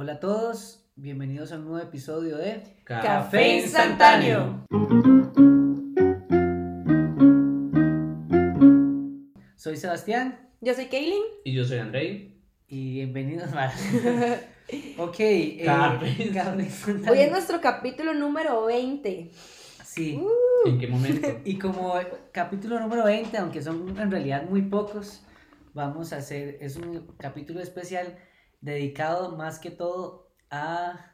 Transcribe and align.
Hola 0.00 0.12
a 0.12 0.20
todos, 0.20 0.88
bienvenidos 0.94 1.50
a 1.50 1.56
un 1.56 1.64
nuevo 1.64 1.84
episodio 1.84 2.36
de 2.36 2.62
Café 2.84 3.56
instantáneo. 3.56 4.64
Soy 9.56 9.76
Sebastián 9.76 10.38
Yo 10.60 10.72
soy 10.74 10.86
Kaylin. 10.86 11.24
Y 11.42 11.52
yo 11.52 11.64
soy 11.64 11.78
Andrei. 11.78 12.40
y 12.68 12.92
bienvenidos 12.92 13.52
a... 13.54 13.72
ok, 14.98 15.16
eh, 15.18 15.62
Café 15.64 16.30
Café 16.32 16.62
instantáneo. 16.62 17.12
Hoy 17.12 17.18
es 17.18 17.32
nuestro 17.32 17.60
capítulo 17.60 18.14
número 18.14 18.66
20. 18.66 19.32
Sí, 19.84 20.20
¿En 20.64 20.78
qué 20.78 20.86
momento? 20.86 21.26
y 21.44 21.58
como 21.58 21.94
capítulo 22.30 22.78
número 22.78 23.02
20, 23.02 23.36
aunque 23.38 23.62
son 23.62 23.98
en 23.98 24.12
realidad 24.12 24.48
muy 24.48 24.62
pocos, 24.62 25.24
vamos 25.74 26.12
a 26.12 26.18
hacer, 26.18 26.56
es 26.60 26.76
un 26.76 27.04
capítulo 27.18 27.58
especial 27.60 28.16
dedicado 28.60 29.36
más 29.36 29.58
que 29.58 29.70
todo 29.70 30.30
a 30.50 31.12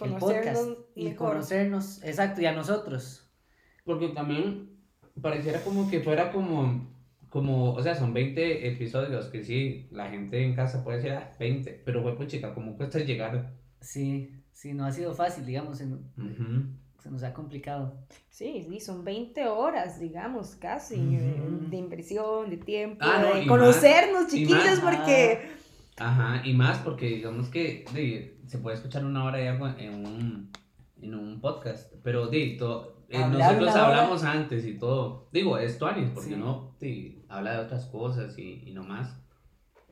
el 0.00 0.12
podcast 0.14 0.44
Conocernos 0.44 0.78
y 0.94 1.04
mejor. 1.10 1.28
conocernos, 1.30 2.04
exacto, 2.04 2.40
y 2.40 2.46
a 2.46 2.52
nosotros. 2.52 3.28
Porque 3.84 4.08
también 4.10 4.70
pareciera 5.20 5.60
como 5.62 5.90
que 5.90 6.00
fuera 6.00 6.30
como, 6.30 6.86
como, 7.30 7.72
o 7.74 7.82
sea, 7.82 7.94
son 7.94 8.12
20 8.14 8.68
episodios 8.68 9.26
que 9.26 9.42
sí, 9.42 9.88
la 9.90 10.08
gente 10.10 10.42
en 10.44 10.54
casa 10.54 10.84
puede 10.84 10.98
decir, 10.98 11.12
ah, 11.12 11.32
20, 11.38 11.82
pero 11.84 12.02
fue 12.02 12.16
pues 12.16 12.28
chica, 12.28 12.54
como 12.54 12.76
cuesta 12.76 12.98
llegar. 13.00 13.52
Sí, 13.80 14.30
sí, 14.52 14.72
no 14.74 14.84
ha 14.84 14.92
sido 14.92 15.14
fácil, 15.14 15.46
digamos, 15.46 15.80
en- 15.80 15.94
Ujú. 16.16 16.66
se 17.02 17.10
nos 17.10 17.22
ha 17.24 17.32
complicado. 17.32 17.96
Sí, 18.28 18.64
sí, 18.68 18.78
son 18.80 19.04
20 19.04 19.46
horas, 19.46 19.98
digamos, 19.98 20.54
casi, 20.56 20.94
Ujú. 20.96 21.16
eh, 21.16 21.48
de 21.70 21.76
inversión, 21.76 22.50
de 22.50 22.56
tiempo, 22.58 22.98
Ah, 23.00 23.20
no, 23.22 23.34
de 23.40 23.46
conocernos, 23.46 24.22
más, 24.24 24.30
chiquillos, 24.32 24.82
más. 24.82 24.96
porque... 24.96 25.57
Ajá, 26.00 26.42
y 26.46 26.54
más 26.54 26.78
porque 26.78 27.06
digamos 27.06 27.48
que 27.48 27.84
de, 27.92 28.38
se 28.46 28.58
puede 28.58 28.76
escuchar 28.76 29.04
una 29.04 29.24
hora 29.24 29.42
y 29.42 29.46
algo 29.46 29.66
en 29.68 29.94
un, 30.06 30.50
en 31.02 31.14
un 31.14 31.40
podcast, 31.40 31.92
pero 32.02 32.28
de, 32.28 32.56
to- 32.58 33.04
eh, 33.08 33.18
nosotros 33.18 33.62
una 33.62 33.72
hora. 33.72 33.86
hablamos 33.86 34.22
antes 34.24 34.64
y 34.66 34.78
todo. 34.78 35.28
Digo, 35.32 35.58
es 35.58 35.78
Tuanis, 35.78 36.10
porque 36.10 36.30
Sí. 36.30 36.36
no 36.36 36.74
de, 36.80 37.22
habla 37.28 37.52
de 37.52 37.58
otras 37.64 37.86
cosas 37.86 38.38
y, 38.38 38.62
y 38.66 38.72
no 38.72 38.82
más. 38.84 39.20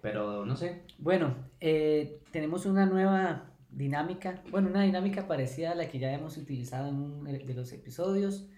Pero 0.02 0.44
no 0.46 0.54
sé. 0.56 0.82
Bueno, 0.98 1.34
eh, 1.60 2.20
tenemos 2.30 2.66
una 2.66 2.86
nueva 2.86 3.50
dinámica, 3.70 4.42
bueno, 4.50 4.68
una 4.68 4.82
dinámica 4.82 5.26
parecida 5.26 5.72
a 5.72 5.74
la 5.74 5.88
que 5.88 5.98
ya 5.98 6.12
hemos 6.12 6.36
utilizado 6.36 6.88
en 6.88 6.94
un 6.96 7.24
de 7.24 7.54
los 7.54 7.72
episodios, 7.72 8.48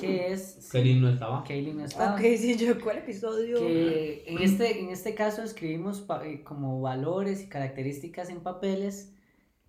que 0.00 0.32
es... 0.32 0.68
Qué 0.72 0.82
lindo 0.82 1.08
estaba. 1.10 1.44
Kaylin 1.44 1.76
no 1.78 1.84
estaba. 1.84 2.14
Ok, 2.14 2.20
sí, 2.36 2.56
yo, 2.56 2.80
¿cuál 2.80 2.98
episodio? 2.98 3.58
que 3.58 4.24
en 4.26 4.38
este, 4.38 4.80
en 4.80 4.90
este 4.90 5.14
caso 5.14 5.42
escribimos 5.42 6.00
pa- 6.00 6.26
eh, 6.26 6.42
como 6.42 6.80
valores 6.80 7.42
y 7.42 7.48
características 7.48 8.30
en 8.30 8.40
papeles 8.40 9.14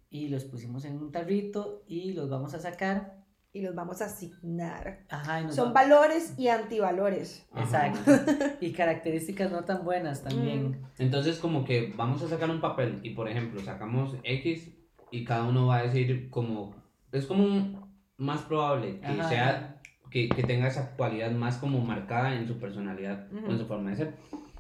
y 0.10 0.30
los 0.30 0.46
pusimos 0.46 0.86
en 0.86 0.98
un 0.98 1.12
tarrito 1.12 1.84
y 1.88 2.14
los 2.14 2.30
vamos 2.30 2.54
a 2.54 2.60
sacar. 2.60 3.20
Y 3.52 3.62
los 3.62 3.74
vamos 3.74 4.00
a 4.04 4.06
asignar. 4.06 5.06
Ajá, 5.10 5.42
y 5.42 5.46
nos 5.46 5.56
Son 5.56 5.70
va- 5.70 5.74
valores 5.74 6.36
y 6.38 6.50
antivalores. 6.50 7.48
Ajá. 7.52 7.88
Exacto. 7.88 8.56
Y 8.62 8.72
características 8.74 9.52
no 9.52 9.64
tan 9.66 9.84
buenas 9.84 10.24
también. 10.24 10.84
Entonces 11.00 11.40
como 11.40 11.66
que 11.66 11.92
vamos 11.98 12.22
a 12.22 12.28
sacar 12.28 12.50
un 12.52 12.62
papel 12.62 13.00
y 13.02 13.10
por 13.16 13.28
ejemplo 13.28 13.60
sacamos 13.62 14.16
X 14.24 14.70
y 15.12 15.26
cada 15.26 15.46
uno 15.48 15.66
va 15.66 15.78
a 15.78 15.84
decir 15.84 16.30
como, 16.30 16.76
es 17.12 17.26
como 17.26 17.44
un- 17.44 17.90
más 18.18 18.42
probable 18.42 19.00
que 19.00 19.08
Ajá. 19.08 19.30
sea, 19.30 19.79
que, 20.10 20.30
que 20.30 20.44
tenga 20.44 20.68
esa 20.68 20.96
cualidad 20.96 21.32
más 21.32 21.58
como 21.58 21.80
marcada 21.80 22.36
en 22.36 22.48
su 22.48 22.58
personalidad 22.58 23.28
o 23.32 23.52
en 23.52 23.58
su 23.58 23.66
forma 23.66 23.92
de 23.92 23.96
ser. 23.96 24.14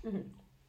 Ujú. 0.03 0.23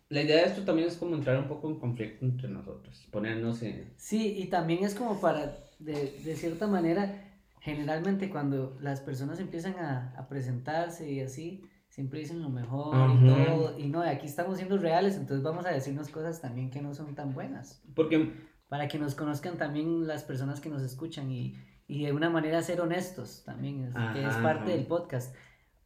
La 0.08 0.22
idea 0.22 0.38
de 0.38 0.48
esto 0.48 0.64
también 0.64 0.88
es 0.88 0.96
como 0.96 1.14
entrar 1.14 1.38
un 1.38 1.46
poco 1.46 1.68
en 1.68 1.78
conflicto 1.78 2.24
entre 2.24 2.48
nosotros, 2.48 3.06
ponernos 3.12 3.62
en... 3.62 3.92
Sí, 3.96 4.34
y 4.38 4.46
también 4.46 4.82
es 4.82 4.94
como 4.94 5.20
para, 5.20 5.56
de, 5.78 6.18
de 6.24 6.34
cierta 6.34 6.66
manera, 6.66 7.38
generalmente 7.60 8.28
cuando 8.28 8.76
las 8.80 9.00
personas 9.00 9.38
empiezan 9.38 9.76
a, 9.76 10.12
a 10.18 10.28
presentarse 10.28 11.12
y 11.12 11.20
así, 11.20 11.62
siempre 11.90 12.20
dicen 12.20 12.42
lo 12.42 12.48
mejor 12.48 13.10
y 13.20 13.26
todo, 13.26 13.78
y 13.78 13.88
no, 13.88 14.02
aquí 14.02 14.26
estamos 14.26 14.56
siendo 14.56 14.78
reales, 14.78 15.16
entonces 15.16 15.44
vamos 15.44 15.64
a 15.66 15.70
decirnos 15.70 16.08
cosas 16.08 16.40
también 16.40 16.70
que 16.70 16.80
no 16.82 16.94
son 16.94 17.14
tan 17.14 17.32
buenas, 17.32 17.82
Porque, 17.94 18.32
para 18.68 18.88
que 18.88 18.98
nos 18.98 19.14
conozcan 19.14 19.58
también 19.58 20.06
las 20.06 20.24
personas 20.24 20.60
que 20.60 20.70
nos 20.70 20.82
escuchan 20.82 21.30
y, 21.30 21.56
y 21.90 22.04
de 22.06 22.12
una 22.12 22.30
manera 22.30 22.62
ser 22.62 22.80
honestos 22.80 23.42
también, 23.44 23.84
es- 23.86 23.94
que 24.14 24.24
es 24.26 24.34
parte 24.36 24.62
ajá. 24.62 24.70
del 24.72 24.86
podcast. 24.86 25.34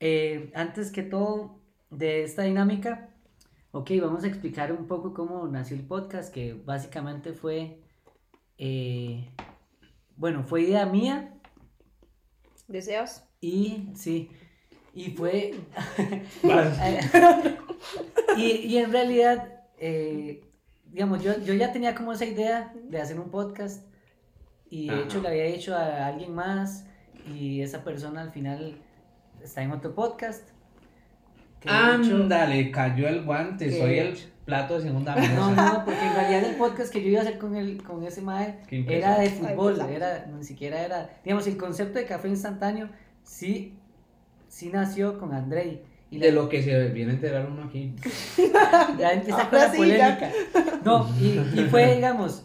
Eh, 0.01 0.51
antes 0.55 0.91
que 0.91 1.03
todo 1.03 1.61
de 1.91 2.23
esta 2.25 2.43
dinámica, 2.43 3.09
ok, 3.73 3.91
vamos 4.03 4.25
a 4.25 4.27
explicar 4.27 4.71
un 4.73 4.87
poco 4.87 5.15
cómo 5.15 5.47
nació 5.49 5.77
el 5.77 5.87
podcast, 5.87 6.33
que 6.33 6.53
básicamente 6.53 7.33
fue, 7.33 7.81
eh, 8.59 9.31
bueno, 10.17 10.43
fue 10.45 10.63
idea 10.63 10.85
mía 10.87 11.35
¿Deseos? 12.69 13.23
y 13.41 13.89
sí, 13.95 14.31
y 14.93 15.11
fue, 15.13 15.55
y, 18.37 18.43
y 18.43 18.77
en 18.79 18.93
realidad, 18.93 19.63
eh, 19.79 20.45
digamos, 20.87 21.23
yo, 21.23 21.39
yo 21.41 21.55
ya 21.55 21.73
tenía 21.73 21.95
como 21.95 22.13
esa 22.13 22.25
idea 22.27 22.73
de 22.75 23.01
hacer 23.01 23.19
un 23.19 23.31
podcast 23.31 23.85
y 24.75 24.87
de 24.89 24.93
Ajá. 24.95 25.03
hecho 25.05 25.21
le 25.23 25.29
había 25.29 25.45
hecho 25.45 25.77
a 25.77 26.07
alguien 26.07 26.35
más 26.35 26.87
y 27.33 27.61
esa 27.61 27.85
persona 27.85 28.23
al 28.23 28.31
final 28.33 28.77
está 29.43 29.63
en 29.63 29.71
otro 29.73 29.95
podcast. 29.95 30.49
de 31.63 31.71
ándale, 31.71 32.71
cayó 32.71 33.09
el 33.09 33.25
guante, 33.25 33.69
que- 33.69 33.79
soy 33.79 33.99
el 33.99 34.19
plato 34.45 34.75
de 34.77 34.83
segunda 34.83 35.15
mesa. 35.17 35.33
No, 35.35 35.51
no, 35.53 35.85
porque 35.85 36.05
en 36.07 36.15
realidad 36.15 36.45
el 36.51 36.57
podcast 36.57 36.93
que 36.93 37.03
yo 37.03 37.09
iba 37.09 37.21
a 37.21 37.23
hacer 37.23 37.39
con, 37.39 37.57
el, 37.57 37.83
con 37.83 38.05
ese 38.05 38.21
mae 38.21 38.59
era 38.71 39.19
de 39.19 39.31
fútbol, 39.31 39.79
Ay, 39.81 39.95
era, 39.95 40.27
ni 40.27 40.45
siquiera 40.45 40.83
era, 40.85 41.09
digamos, 41.25 41.47
el 41.47 41.57
concepto 41.57 41.99
de 41.99 42.05
café 42.07 42.29
instantáneo 42.29 42.89
sí, 43.23 43.79
sí 44.49 44.71
nació 44.73 45.19
con 45.19 45.33
Andrei. 45.35 45.83
Y 46.11 46.19
De 46.19 46.31
la- 46.31 46.43
lo 46.43 46.49
que 46.49 46.63
se 46.63 46.89
viene 46.89 47.13
a 47.13 47.15
enterar 47.15 47.47
uno 47.51 47.65
aquí. 47.65 47.95
ya 48.99 49.13
empieza 49.13 49.49
con 49.51 49.59
la 49.59 49.71
sí, 49.73 49.77
ya. 49.97 50.19
polémica. 50.19 50.31
No, 50.85 51.09
y, 51.21 51.61
y 51.61 51.65
fue, 51.71 51.95
digamos, 51.95 52.45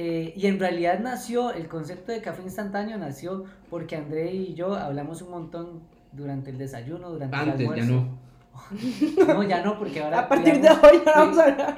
eh, 0.00 0.32
y 0.36 0.46
en 0.46 0.60
realidad 0.60 1.00
nació, 1.00 1.52
el 1.52 1.66
concepto 1.66 2.12
de 2.12 2.20
café 2.22 2.42
instantáneo 2.42 2.96
nació 2.98 3.44
porque 3.68 3.96
André 3.96 4.32
y 4.32 4.54
yo 4.54 4.74
hablamos 4.76 5.22
un 5.22 5.30
montón 5.30 5.80
durante 6.12 6.50
el 6.50 6.58
desayuno, 6.58 7.10
durante 7.10 7.34
el 7.36 7.42
Antes, 7.50 7.66
ya 7.66 7.72
almuerzo. 7.72 7.92
no. 7.92 8.28
No, 9.34 9.42
ya 9.42 9.62
no, 9.64 9.78
porque 9.78 10.00
ahora. 10.02 10.20
A 10.20 10.28
partir 10.28 10.54
de 10.60 10.68
cuidamos- 10.68 10.84
hoy 10.84 11.02
ya 11.04 11.12
vamos 11.16 11.38
a 11.38 11.44
hablar. 11.44 11.76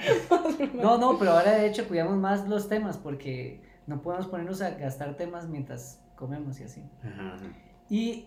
No, 0.74 0.98
no, 0.98 1.18
pero 1.18 1.32
ahora 1.32 1.52
de 1.52 1.66
hecho 1.66 1.86
cuidamos 1.88 2.16
más 2.18 2.46
los 2.48 2.68
temas 2.68 2.96
porque 2.98 3.62
no 3.86 4.00
podemos 4.02 4.26
ponernos 4.26 4.60
a 4.62 4.70
gastar 4.70 5.16
temas 5.16 5.48
mientras 5.48 6.00
comemos 6.16 6.60
y 6.60 6.64
así. 6.64 6.82
Ajá, 7.02 7.34
ajá. 7.34 7.44
Y, 7.88 8.26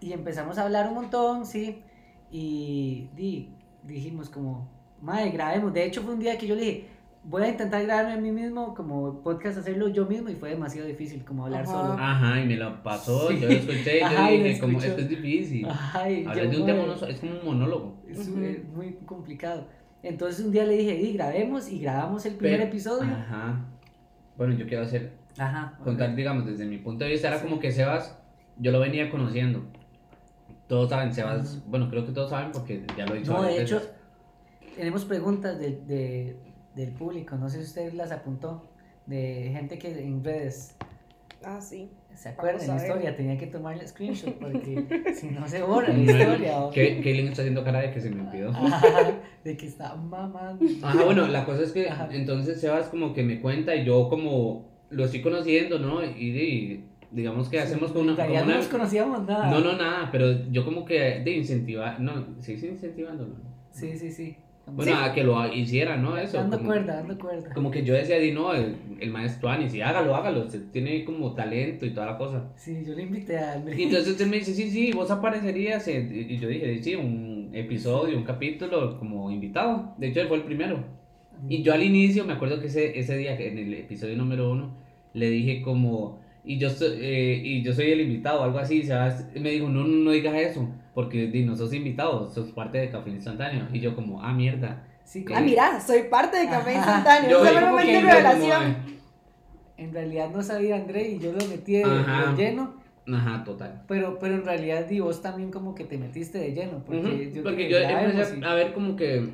y 0.00 0.12
empezamos 0.12 0.58
a 0.58 0.62
hablar 0.64 0.88
un 0.88 0.94
montón, 0.94 1.44
sí. 1.46 1.82
Y 2.30 3.10
di- 3.14 3.54
dijimos 3.82 4.28
como, 4.30 4.68
madre, 5.00 5.30
grabemos. 5.30 5.72
De 5.74 5.84
hecho 5.84 6.02
fue 6.02 6.14
un 6.14 6.20
día 6.20 6.38
que 6.38 6.46
yo 6.46 6.54
le 6.54 6.60
dije, 6.62 6.88
voy 7.24 7.42
a 7.44 7.48
intentar 7.50 7.82
grabarme 7.84 8.12
a 8.12 8.16
mí 8.16 8.30
mismo 8.32 8.74
como 8.74 9.20
podcast, 9.22 9.58
hacerlo 9.58 9.88
yo 9.88 10.06
mismo. 10.06 10.28
Y 10.28 10.34
fue 10.34 10.50
demasiado 10.50 10.88
difícil 10.88 11.24
como 11.24 11.44
hablar 11.44 11.62
Ajá. 11.64 11.72
solo. 11.72 11.92
Ajá, 11.94 12.40
y 12.40 12.46
me 12.46 12.56
lo 12.56 12.82
pasó, 12.82 13.28
Sí. 13.28 13.38
yo 13.40 13.46
lo 13.48 13.54
escuché 13.54 13.98
y 13.98 14.02
Ajá, 14.02 14.30
y 14.32 14.36
yo 14.38 14.42
lo 14.42 14.48
dije, 14.48 14.60
como, 14.60 14.78
esto 14.80 15.00
es 15.00 15.08
difícil. 15.08 15.66
Ay, 15.94 16.24
Hablar 16.26 16.50
de 16.50 16.56
un 16.60 16.66
tema 16.66 16.82
no- 16.86 17.06
es 17.06 17.20
como 17.20 17.32
un 17.32 17.44
monólogo. 17.44 17.96
es, 18.08 18.28
muy 18.28 18.92
complicado. 19.06 19.66
Entonces 20.02 20.44
un 20.44 20.50
día 20.52 20.64
le 20.64 20.76
dije, 20.76 20.94
di, 20.96 21.12
grabemos 21.12 21.70
y 21.70 21.78
grabamos 21.80 22.26
el 22.26 22.34
primer 22.34 22.58
Pero- 22.58 22.68
episodio. 22.70 23.12
Ajá. 23.14 23.64
Bueno, 24.36 24.54
yo 24.54 24.66
quiero 24.66 24.82
hacer, 24.82 25.12
Ajá. 25.38 25.78
contar, 25.84 26.16
digamos, 26.16 26.44
desde 26.46 26.66
mi 26.66 26.78
punto 26.78 27.04
de 27.04 27.10
vista, 27.12 27.28
era 27.28 27.38
Sí. 27.38 27.44
como 27.44 27.60
que 27.60 27.70
Sebas, 27.70 28.18
yo 28.58 28.72
lo 28.72 28.80
venía 28.80 29.08
conociendo. 29.10 29.62
Todos 30.66 30.90
saben, 30.90 31.12
Sebas, 31.12 31.62
bueno, 31.68 31.88
creo 31.88 32.04
que 32.04 32.12
todos 32.12 32.30
saben 32.30 32.50
porque 32.50 32.84
ya 32.96 33.06
lo 33.06 33.14
he 33.14 33.18
dicho 33.18 33.32
No, 33.32 33.42
de 33.42 33.62
hecho, 33.62 33.80
tenemos 34.74 35.04
preguntas 35.04 35.58
de, 35.58 35.70
de- 35.86 36.36
del 36.74 36.90
público, 36.90 37.36
no 37.36 37.48
sé 37.48 37.58
si 37.58 37.64
usted 37.64 37.92
las 37.94 38.12
apuntó, 38.12 38.62
de 39.06 39.50
gente 39.52 39.78
que 39.78 39.88
en 40.04 40.22
redes 40.24 40.74
Ah, 41.44 41.60
sí. 41.60 41.90
se 42.14 42.28
acuerda 42.28 42.60
de 42.60 42.66
Vamos 42.68 42.82
la 42.82 42.88
historia, 42.88 43.16
tenía 43.16 43.36
que 43.36 43.48
tomarle 43.48 43.84
screenshot 43.88 44.34
porque 44.34 45.12
si 45.16 45.26
no 45.30 45.48
se 45.48 45.60
borra 45.62 45.88
la 45.88 45.98
historia. 45.98 46.54
Kaylin 46.72 47.28
está 47.28 47.42
haciendo 47.42 47.64
cara 47.64 47.80
de 47.80 47.90
que 47.90 48.00
se 48.00 48.10
me 48.10 48.22
olvidó. 48.28 48.50
Ajá, 48.50 49.18
de 49.42 49.56
que 49.56 49.66
está 49.66 49.96
mamando. 49.96 50.64
Ajá, 50.82 51.04
bueno, 51.04 51.26
la 51.26 51.44
cosa 51.44 51.62
es 51.64 51.72
que 51.72 51.88
Ajá. 51.88 52.08
entonces 52.12 52.60
Sebas 52.60 52.86
como 52.88 53.12
que 53.12 53.24
me 53.24 53.40
cuenta 53.40 53.74
y 53.74 53.84
yo 53.84 54.08
como 54.08 54.70
lo 54.90 55.04
estoy 55.04 55.20
conociendo, 55.20 55.80
¿no? 55.80 56.04
Y, 56.04 56.30
di- 56.30 56.84
digamos 57.10 57.48
que 57.48 57.58
hacemos 57.58 57.90
como 57.90 58.02
una... 58.04 58.14
Como 58.14 58.28
no 58.38 58.44
una- 58.44 58.56
nos 58.58 58.68
conocíamos 58.68 59.26
nada. 59.26 59.50
No, 59.50 59.60
no, 59.60 59.72
nada, 59.76 60.10
pero 60.12 60.48
yo 60.50 60.64
como 60.64 60.84
que 60.84 61.20
de 61.24 61.30
incentivar, 61.32 61.98
no, 61.98 62.24
sí, 62.40 62.56
sí, 62.56 62.68
incentivándolo. 62.68 63.34
Sí, 63.72 63.96
sí, 63.98 64.12
sí. 64.12 64.36
Bueno, 64.66 64.92
sí, 64.92 64.98
a 65.02 65.12
que 65.12 65.24
lo 65.24 65.52
hiciera, 65.52 65.96
¿no? 65.96 66.16
Eso. 66.16 66.38
dando 66.38 66.56
como, 66.56 66.68
cuerda, 66.68 66.94
dando 66.96 67.18
cuerda. 67.18 67.52
Como 67.52 67.70
que 67.70 67.84
yo 67.84 67.94
decía, 67.94 68.18
di, 68.18 68.30
no, 68.30 68.54
el, 68.54 68.76
el 69.00 69.10
maestro 69.10 69.48
Anis, 69.48 69.74
y 69.74 69.80
hágalo, 69.80 70.14
hágalo, 70.14 70.44
usted 70.44 70.70
tiene 70.70 71.04
como 71.04 71.34
talento 71.34 71.84
y 71.84 71.90
toda 71.90 72.06
la 72.06 72.18
cosa. 72.18 72.50
Sí, 72.56 72.82
yo 72.86 72.94
le 72.94 73.02
invité 73.02 73.38
a 73.38 73.54
André. 73.54 73.78
Y 73.80 73.84
entonces 73.84 74.20
él 74.20 74.28
me 74.30 74.38
dice, 74.38 74.54
sí, 74.54 74.70
sí, 74.70 74.92
vos 74.92 75.10
aparecerías, 75.10 75.86
en- 75.88 76.14
y 76.30 76.38
yo 76.38 76.48
dije, 76.48 76.82
sí, 76.82 76.94
un 76.94 77.50
episodio, 77.52 78.16
un 78.16 78.24
capítulo 78.24 78.98
como 78.98 79.30
invitado. 79.30 79.94
De 79.98 80.08
hecho, 80.08 80.20
él 80.20 80.28
fue 80.28 80.36
el 80.38 80.44
primero. 80.44 80.84
Y 81.48 81.62
yo 81.62 81.74
al 81.74 81.82
inicio, 81.82 82.24
me 82.24 82.34
acuerdo 82.34 82.60
que 82.60 82.68
ese, 82.68 82.98
ese 82.98 83.16
día, 83.16 83.36
en 83.38 83.58
el 83.58 83.74
episodio 83.74 84.16
número 84.16 84.50
uno, 84.50 84.70
le 85.12 85.28
dije 85.28 85.60
como, 85.60 86.20
y 86.44 86.58
yo, 86.58 86.68
eh, 86.80 87.40
y 87.44 87.62
yo 87.62 87.72
soy 87.74 87.90
el 87.90 88.00
invitado, 88.00 88.44
algo 88.44 88.58
así, 88.58 88.84
¿sabes? 88.84 89.26
Y 89.34 89.40
me 89.40 89.50
dijo, 89.50 89.68
no, 89.68 89.82
no, 89.82 89.88
no 90.04 90.10
digas 90.12 90.34
eso, 90.36 90.68
porque 90.94 91.26
di, 91.28 91.44
no 91.44 91.56
sos 91.56 91.72
invitado, 91.72 92.30
sos 92.30 92.52
parte 92.52 92.78
de 92.78 92.90
Café 92.90 93.10
Instantáneo. 93.10 93.66
Y 93.72 93.80
yo 93.80 93.94
como, 93.94 94.22
ah, 94.22 94.32
mierda. 94.32 94.86
Sí, 95.04 95.24
Ah, 95.34 95.40
mira, 95.40 95.80
soy 95.80 96.04
parte 96.04 96.36
de 96.38 96.46
Café. 96.48 96.74
Instantáneo. 96.74 97.30
Yo 97.30 97.38
como 97.40 97.50
yo 97.50 97.60
como, 97.66 97.76
revelación. 97.78 98.76
En 99.76 99.92
realidad 99.92 100.30
no 100.30 100.42
sabía 100.42 100.76
André 100.76 101.08
y 101.10 101.18
yo 101.18 101.32
lo 101.32 101.44
metí 101.46 101.72
de, 101.72 101.84
de 101.84 102.34
lleno, 102.36 102.74
Ajá, 103.12 103.42
total. 103.42 103.82
pero, 103.88 104.18
pero 104.20 104.34
en 104.36 104.44
realidad 104.44 104.86
di 104.86 105.00
vos 105.00 105.20
también 105.20 105.50
como 105.50 105.74
que 105.74 105.84
te 105.84 105.98
metiste 105.98 106.38
de 106.38 106.52
lleno, 106.52 106.84
porque 106.84 107.00
Ujú, 107.00 107.34
yo, 107.34 107.42
Porque 107.42 107.68
yo 107.68 107.78
empecé 107.78 108.38
y- 108.38 108.44
a 108.44 108.54
ver 108.54 108.74
como 108.74 108.94
que 108.94 109.30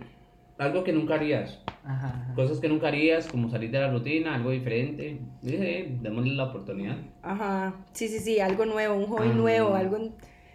algo 0.57 0.85
que 0.85 0.93
nunca 0.93 1.15
harías. 1.15 1.61
Ajá, 1.85 2.09
ajá. 2.09 2.35
Cosas 2.35 2.61
que 2.61 2.69
nunca 2.69 2.89
harías, 2.89 3.27
como 3.29 3.51
salir 3.51 3.71
de 3.71 3.79
la 3.81 3.91
rutina, 3.91 4.35
algo 4.35 4.51
diferente. 4.51 5.21
Y 5.43 5.47
dije, 5.47 5.81
eh, 5.81 5.99
démosle 6.01 6.35
la 6.35 6.45
oportunidad. 6.45 6.97
Ajá. 7.23 7.75
Sí, 7.93 8.09
sí, 8.09 8.19
sí, 8.21 8.41
algo 8.41 8.65
nuevo, 8.65 8.95
un 8.97 9.07
hobby 9.07 9.29
Ah. 9.31 9.35
nuevo, 9.37 9.75
algo. 9.75 9.99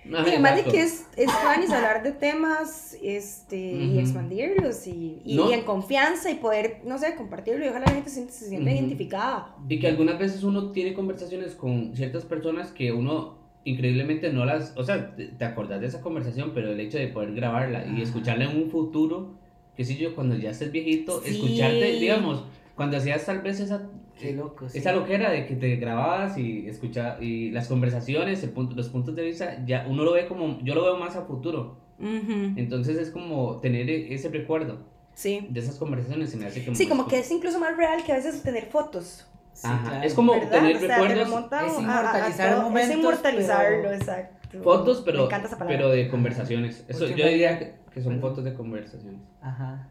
Y 0.05 0.15
además 0.15 0.55
de 0.57 0.63
que 0.71 0.81
es, 0.81 1.05
es 1.15 1.31
fan 1.31 1.61
y 1.67 1.71
hablar 1.71 2.03
de 2.03 2.11
temas 2.11 2.97
este, 3.01 3.57
y 3.57 3.91
Ujú. 3.91 3.99
expandirlos 3.99 4.85
y, 4.87 5.21
y, 5.23 5.35
No. 5.35 5.49
y 5.49 5.53
en 5.53 5.61
confianza 5.63 6.29
y 6.31 6.35
poder, 6.35 6.81
no 6.85 6.97
sé, 6.97 7.15
compartirlo 7.15 7.65
y 7.65 7.69
ojalá 7.69 7.85
la 7.87 7.93
gente 7.93 8.09
se, 8.09 8.29
se 8.29 8.49
sienta 8.49 8.69
Ujú. 8.69 8.79
identificada. 8.79 9.55
Y 9.69 9.79
que 9.79 9.87
algunas 9.87 10.19
veces 10.19 10.43
uno 10.43 10.71
tiene 10.71 10.93
conversaciones 10.93 11.55
con 11.55 11.95
ciertas 11.95 12.25
personas 12.25 12.71
que 12.71 12.91
uno 12.91 13.37
increíblemente 13.65 14.33
no 14.33 14.43
las, 14.43 14.73
o 14.75 14.83
sea, 14.83 15.15
te 15.15 15.27
te 15.27 15.45
acordás 15.45 15.79
de 15.79 15.87
esa 15.87 16.01
conversación, 16.01 16.51
pero 16.53 16.69
el 16.71 16.79
hecho 16.81 16.97
de 16.97 17.07
poder 17.07 17.33
grabarla 17.33 17.85
y 17.85 17.91
Ajá. 17.91 18.01
escucharla 18.03 18.51
en 18.51 18.57
un 18.61 18.69
futuro, 18.69 19.35
qué 19.77 19.85
sé 19.85 19.95
yo, 19.95 20.13
cuando 20.15 20.35
ya 20.35 20.49
estés 20.51 20.71
viejito, 20.71 21.21
Sí. 21.21 21.29
escucharte, 21.29 21.93
digamos, 21.99 22.43
cuando 22.75 22.97
hacías 22.97 23.25
tal 23.25 23.41
vez 23.41 23.61
esa, 23.61 23.89
Qué 24.23 24.33
loco, 24.33 24.69
sí. 24.69 24.77
esa 24.79 24.91
loquera 24.93 25.29
de 25.31 25.45
que 25.45 25.55
te 25.55 25.75
grababas 25.77 26.37
y 26.37 26.67
escuchabas, 26.67 27.21
y 27.21 27.51
las 27.51 27.67
conversaciones, 27.67 28.43
el 28.43 28.49
punto, 28.51 28.75
los 28.75 28.89
puntos 28.89 29.15
de 29.15 29.23
vista, 29.23 29.63
ya 29.65 29.85
uno 29.89 30.03
lo 30.03 30.13
ve 30.13 30.27
como, 30.27 30.59
yo 30.63 30.73
lo 30.75 30.83
veo 30.83 30.97
más 30.97 31.15
a 31.15 31.23
futuro, 31.23 31.77
entonces 31.99 32.97
es 32.97 33.11
como 33.11 33.59
tener 33.61 33.89
e- 33.89 34.13
ese 34.13 34.29
recuerdo 34.29 34.79
Sí. 35.13 35.47
de 35.49 35.59
esas 35.59 35.75
conversaciones, 35.77 36.31
se 36.31 36.37
me 36.37 36.45
hace 36.47 36.63
como... 36.65 36.75
Sí, 36.75 36.87
como 36.87 37.07
que 37.07 37.19
es 37.19 37.29
incluso 37.31 37.59
más 37.59 37.77
real 37.77 38.03
que 38.03 38.11
a 38.11 38.15
veces 38.15 38.41
tener 38.43 38.65
fotos. 38.65 39.27
Sí, 39.53 39.67
Ajá, 39.67 39.89
claro. 39.89 40.03
es 40.07 40.13
como 40.15 40.33
¿Verdad? 40.33 40.49
tener 40.49 40.75
o 40.75 40.79
sea, 40.79 40.87
te 40.87 40.93
recuerdos... 40.95 41.27
Es 41.27 41.33
a- 41.33 41.37
a- 41.37 41.59
a 41.59 41.67
inmortalizar 41.79 42.53
todo- 42.55 42.61
momentos, 42.63 42.89
Es 42.91 42.97
inmortalizarlo, 42.97 43.81
pero- 43.83 43.93
exacto. 43.93 44.63
Fotos, 44.63 44.99
Me 44.99 45.05
pero, 45.05 45.25
encanta 45.25 45.47
esa 45.47 45.57
palabra. 45.57 45.77
pero 45.77 45.89
de 45.89 46.07
conversaciones. 46.09 46.83
Eso, 46.87 47.07
yo 47.07 47.27
diría 47.27 47.57
que, 47.59 47.73
que 47.91 48.01
son 48.01 48.13
Perdón. 48.15 48.29
fotos 48.29 48.43
de 48.45 48.53
conversaciones. 48.53 49.21
Ajá. 49.41 49.87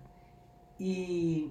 Y, 0.78 1.50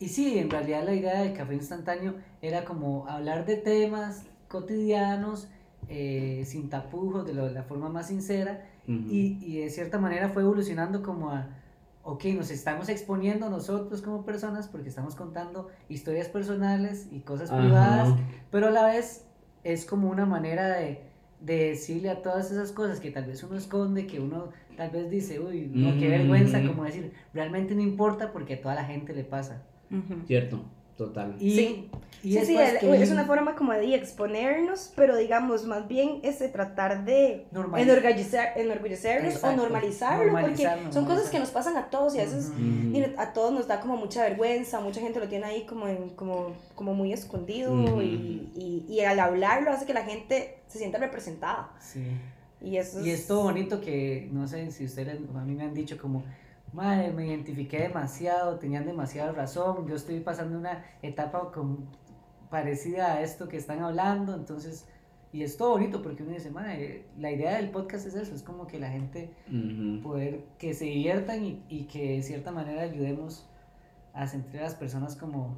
y 0.00 0.08
sí, 0.08 0.38
en 0.38 0.50
realidad 0.50 0.84
la 0.84 0.94
idea 0.94 1.20
del 1.22 1.32
café 1.34 1.54
instantáneo 1.54 2.14
era 2.42 2.64
como 2.64 3.06
hablar 3.08 3.46
de 3.46 3.56
temas 3.56 4.24
cotidianos, 4.48 5.48
eh, 5.88 6.42
sin 6.46 6.68
tapujos, 6.70 7.26
de 7.26 7.34
lo- 7.34 7.48
la 7.50 7.62
forma 7.62 7.88
más 7.88 8.08
sincera, 8.08 8.64
y, 8.86 9.38
y 9.40 9.60
de 9.60 9.70
cierta 9.70 9.98
manera 9.98 10.28
fue 10.28 10.42
evolucionando 10.42 11.02
como 11.02 11.30
a, 11.30 11.48
ok, 12.02 12.24
nos 12.36 12.50
estamos 12.50 12.88
exponiendo 12.90 13.48
nosotros 13.48 14.02
como 14.02 14.24
personas 14.24 14.68
porque 14.68 14.88
estamos 14.90 15.14
contando 15.14 15.68
historias 15.88 16.28
personales 16.28 17.08
y 17.10 17.20
cosas 17.20 17.50
Ajá. 17.50 17.60
privadas, 17.60 18.08
pero 18.50 18.68
a 18.68 18.70
la 18.70 18.84
vez 18.86 19.24
es 19.62 19.86
como 19.86 20.10
una 20.10 20.26
manera 20.26 20.68
de, 20.68 21.00
de 21.40 21.70
decirle 21.70 22.10
a 22.10 22.20
todas 22.22 22.50
esas 22.50 22.72
cosas 22.72 23.00
que 23.00 23.10
tal 23.10 23.24
vez 23.24 23.42
uno 23.42 23.56
esconde, 23.56 24.06
que 24.06 24.20
uno 24.20 24.50
tal 24.76 24.90
vez 24.90 25.08
dice, 25.10 25.40
uy, 25.40 25.70
no, 25.72 25.96
qué 25.98 26.08
vergüenza, 26.08 26.62
como 26.66 26.84
decir, 26.84 27.12
realmente 27.32 27.74
no 27.74 27.80
importa 27.80 28.32
porque 28.32 28.54
a 28.54 28.60
toda 28.60 28.74
la 28.74 28.84
gente 28.84 29.14
le 29.14 29.24
pasa. 29.24 29.62
Ujú. 29.98 30.26
Cierto, 30.26 30.60
total. 30.96 31.36
Y, 31.40 31.50
Sí. 31.56 31.90
y 32.22 32.32
sí, 32.34 32.44
sí, 32.46 32.56
es, 32.56 32.78
que- 32.78 33.02
es 33.02 33.10
una 33.10 33.24
forma 33.24 33.54
como 33.54 33.72
de 33.72 33.94
exponernos, 33.94 34.92
pero 34.96 35.16
digamos, 35.16 35.64
más 35.66 35.86
bien 35.88 36.20
es 36.22 36.38
de 36.38 36.48
tratar 36.48 37.04
de 37.04 37.46
Normal- 37.52 37.80
enorgullecer, 37.82 38.48
enorgullecernos 38.56 39.34
Exacto. 39.34 39.54
o 39.54 39.62
normalizarlo, 39.62 40.24
Normalizar, 40.32 40.78
porque 40.78 40.92
son 40.92 41.04
cosas 41.04 41.28
que 41.30 41.38
nos 41.38 41.50
pasan 41.50 41.76
a 41.76 41.90
todos 41.90 42.14
y 42.14 42.20
a 42.20 42.24
veces 42.24 42.46
Ujú. 42.46 42.54
Ujú. 42.54 42.62
mire, 42.64 43.14
a 43.18 43.32
todos 43.32 43.52
nos 43.52 43.66
da 43.68 43.80
como 43.80 43.96
mucha 43.96 44.22
vergüenza, 44.22 44.80
mucha 44.80 45.00
gente 45.00 45.20
lo 45.20 45.28
tiene 45.28 45.46
ahí 45.46 45.66
como, 45.66 45.86
en- 45.88 46.10
como, 46.10 46.54
como 46.74 46.94
muy 46.94 47.12
escondido 47.12 47.72
Ujú. 47.72 48.00
y, 48.00 48.50
y, 48.56 48.86
y 48.88 49.00
al 49.00 49.20
hablarlo 49.20 49.70
hace 49.70 49.84
que 49.86 49.94
la 49.94 50.04
gente 50.04 50.58
se 50.68 50.78
sienta 50.78 50.98
representada. 50.98 51.70
Sí. 51.80 52.06
Y 52.62 52.78
eso 52.78 53.04
Y 53.04 53.10
es 53.10 53.26
todo 53.26 53.42
bonito 53.42 53.80
que, 53.82 54.28
no 54.32 54.48
sé 54.48 54.70
si 54.70 54.86
ustedes, 54.86 55.18
a 55.34 55.44
mí 55.44 55.54
me 55.54 55.64
han 55.64 55.74
dicho 55.74 55.98
como, 55.98 56.22
madre, 56.74 57.12
me 57.12 57.26
identifiqué 57.26 57.78
demasiado, 57.78 58.58
tenían 58.58 58.84
demasiada 58.84 59.32
razón, 59.32 59.86
yo 59.86 59.94
estoy 59.94 60.20
pasando 60.20 60.58
una 60.58 60.84
etapa 61.02 61.50
con- 61.52 61.86
parecida 62.50 63.14
a 63.14 63.22
esto 63.22 63.48
que 63.48 63.56
están 63.56 63.82
hablando, 63.82 64.34
entonces, 64.34 64.86
y 65.32 65.42
es 65.42 65.56
todo 65.56 65.70
bonito 65.70 66.02
porque 66.02 66.22
uno 66.22 66.32
dice, 66.32 66.50
madre, 66.50 67.06
la 67.18 67.30
idea 67.32 67.56
del 67.56 67.70
podcast 67.70 68.06
es 68.06 68.14
eso, 68.14 68.34
es 68.34 68.42
como 68.42 68.66
que 68.66 68.78
la 68.78 68.90
gente 68.90 69.30
poder 70.02 70.44
que 70.58 70.74
se 70.74 70.84
diviertan 70.84 71.44
y, 71.44 71.64
y 71.68 71.84
que 71.84 72.16
de 72.16 72.22
cierta 72.22 72.52
manera 72.52 72.82
ayudemos 72.82 73.48
a 74.12 74.26
sentir 74.28 74.60
a 74.60 74.64
las 74.64 74.74
personas 74.76 75.16
como 75.16 75.56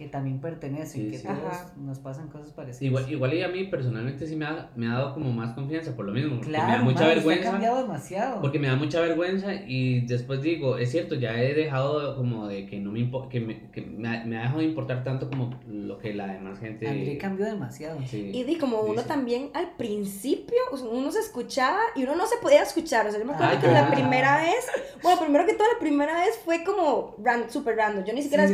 que 0.00 0.08
también 0.08 0.40
pertenecen, 0.40 1.02
Sí, 1.02 1.10
que 1.10 1.18
sí. 1.18 1.26
todos 1.26 1.44
Ajá. 1.52 1.72
nos 1.76 1.98
pasan 1.98 2.28
cosas 2.28 2.50
parecidas. 2.52 2.80
Igual, 2.82 3.12
igual 3.12 3.34
y 3.34 3.42
a 3.42 3.48
mí 3.48 3.64
personalmente 3.64 4.26
sí 4.26 4.34
me 4.34 4.46
ha, 4.46 4.70
me 4.74 4.86
ha 4.86 4.94
dado 4.94 5.12
como 5.12 5.30
más 5.30 5.52
confianza 5.54 5.94
por 5.94 6.06
lo 6.06 6.12
mismo. 6.12 6.36
Porque 6.36 6.46
me 6.52 6.56
da 6.56 6.64
claro, 6.64 6.84
mucha 6.84 7.00
madre, 7.00 7.18
usted 7.18 7.20
ha 7.20 7.24
vergüenza. 7.26 7.50
cambiado 7.50 7.82
demasiado. 7.82 8.40
Porque 8.40 8.58
me 8.58 8.68
da 8.68 8.76
mucha 8.76 9.00
vergüenza 9.02 9.52
y 9.54 10.00
después 10.06 10.40
digo, 10.40 10.78
es 10.78 10.90
cierto, 10.90 11.16
ya 11.16 11.38
he 11.38 11.52
dejado 11.52 12.16
como 12.16 12.46
de 12.48 12.64
que 12.64 12.80
no 12.80 12.92
me 12.92 13.10
que 13.28 13.40
me, 13.40 13.70
que 13.70 13.82
me, 13.82 14.08
ha, 14.08 14.24
me 14.24 14.38
ha 14.38 14.42
dejado 14.44 14.60
de 14.60 14.64
importar 14.64 15.04
tanto 15.04 15.28
como 15.28 15.50
lo 15.68 15.98
que 15.98 16.14
la 16.14 16.26
demás 16.28 16.58
gente... 16.58 16.88
André 16.88 17.18
cambió 17.18 17.44
demasiado. 17.44 17.98
Sí. 18.06 18.30
Y 18.32 18.44
di 18.44 18.56
como 18.56 18.80
uno 18.80 18.94
Dice. 18.94 19.06
también 19.08 19.50
al 19.52 19.72
principio, 19.76 20.56
uno 20.90 21.12
se 21.12 21.18
escuchaba 21.20 21.78
y 21.94 22.04
uno 22.04 22.16
no 22.16 22.26
se 22.26 22.36
podía 22.38 22.62
escuchar. 22.62 23.06
O 23.06 23.10
sea, 23.10 23.20
yo 23.20 23.26
me 23.26 23.34
acuerdo 23.34 23.52
Ay, 23.52 23.58
que 23.58 23.66
la 23.70 23.90
primera 23.90 24.38
vez, 24.38 24.66
bueno, 25.02 25.20
primero 25.20 25.44
que 25.44 25.52
todo, 25.52 25.66
la 25.70 25.78
primera 25.78 26.14
vez 26.20 26.38
fue 26.42 26.64
como 26.64 27.16
ran, 27.22 27.50
super 27.50 27.76
random. 27.76 28.04
Yo 28.04 28.14
ni 28.14 28.22
siquiera 28.22 28.46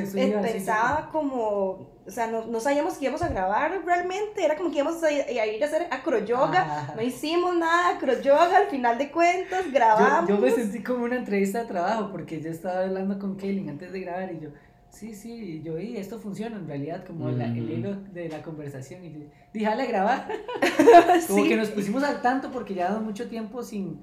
pensaba 0.42 1.08
como, 1.12 1.35
o 1.40 2.10
sea, 2.10 2.26
no, 2.28 2.46
no 2.46 2.60
sabíamos 2.60 2.94
que 2.98 3.04
íbamos 3.04 3.22
a 3.22 3.28
grabar 3.28 3.82
realmente. 3.84 4.44
Era 4.44 4.56
como 4.56 4.70
que 4.70 4.78
íbamos 4.78 5.02
a 5.02 5.10
ir 5.10 5.40
a, 5.40 5.46
ir 5.46 5.62
a 5.62 5.66
hacer 5.66 5.86
acroyoga. 5.90 6.60
Ajá. 6.62 6.94
No 6.94 7.02
hicimos 7.02 7.56
nada, 7.56 7.96
acroyoga, 7.96 8.56
al 8.58 8.66
final 8.68 8.98
de 8.98 9.10
cuentas, 9.10 9.70
grabamos. 9.72 10.28
yo 10.28 10.38
me 10.38 10.50
sentí 10.50 10.82
como 10.82 11.04
una 11.04 11.16
entrevista 11.16 11.60
de 11.60 11.66
trabajo 11.66 12.10
porque 12.12 12.40
yo 12.40 12.50
estaba 12.50 12.80
hablando 12.80 13.18
con 13.18 13.36
Kaylin 13.36 13.68
antes 13.70 13.92
de 13.92 14.00
grabar 14.00 14.32
y 14.32 14.40
yo, 14.40 14.48
sí, 14.90 15.14
sí, 15.14 15.32
y 15.32 15.62
yo, 15.62 15.78
y 15.78 15.96
esto 15.96 16.18
funciona 16.18 16.56
en 16.56 16.66
realidad 16.66 17.04
como 17.06 17.28
la- 17.30 17.44
el 17.46 17.70
hilo 17.70 17.94
de 18.12 18.28
la 18.28 18.42
conversación 18.42 19.04
y 19.04 19.12
yo, 19.12 19.18
dije, 19.52 19.66
"Jale 19.66 19.82
a 19.82 19.86
grabar. 19.86 20.28
Como 21.28 21.42
Sí. 21.42 21.48
que 21.48 21.56
nos 21.56 21.68
pusimos 21.70 22.02
al 22.02 22.22
tanto 22.22 22.50
porque 22.50 22.74
ya 22.74 22.90
mucho 22.98 23.28
tiempo 23.28 23.62
sin... 23.62 24.00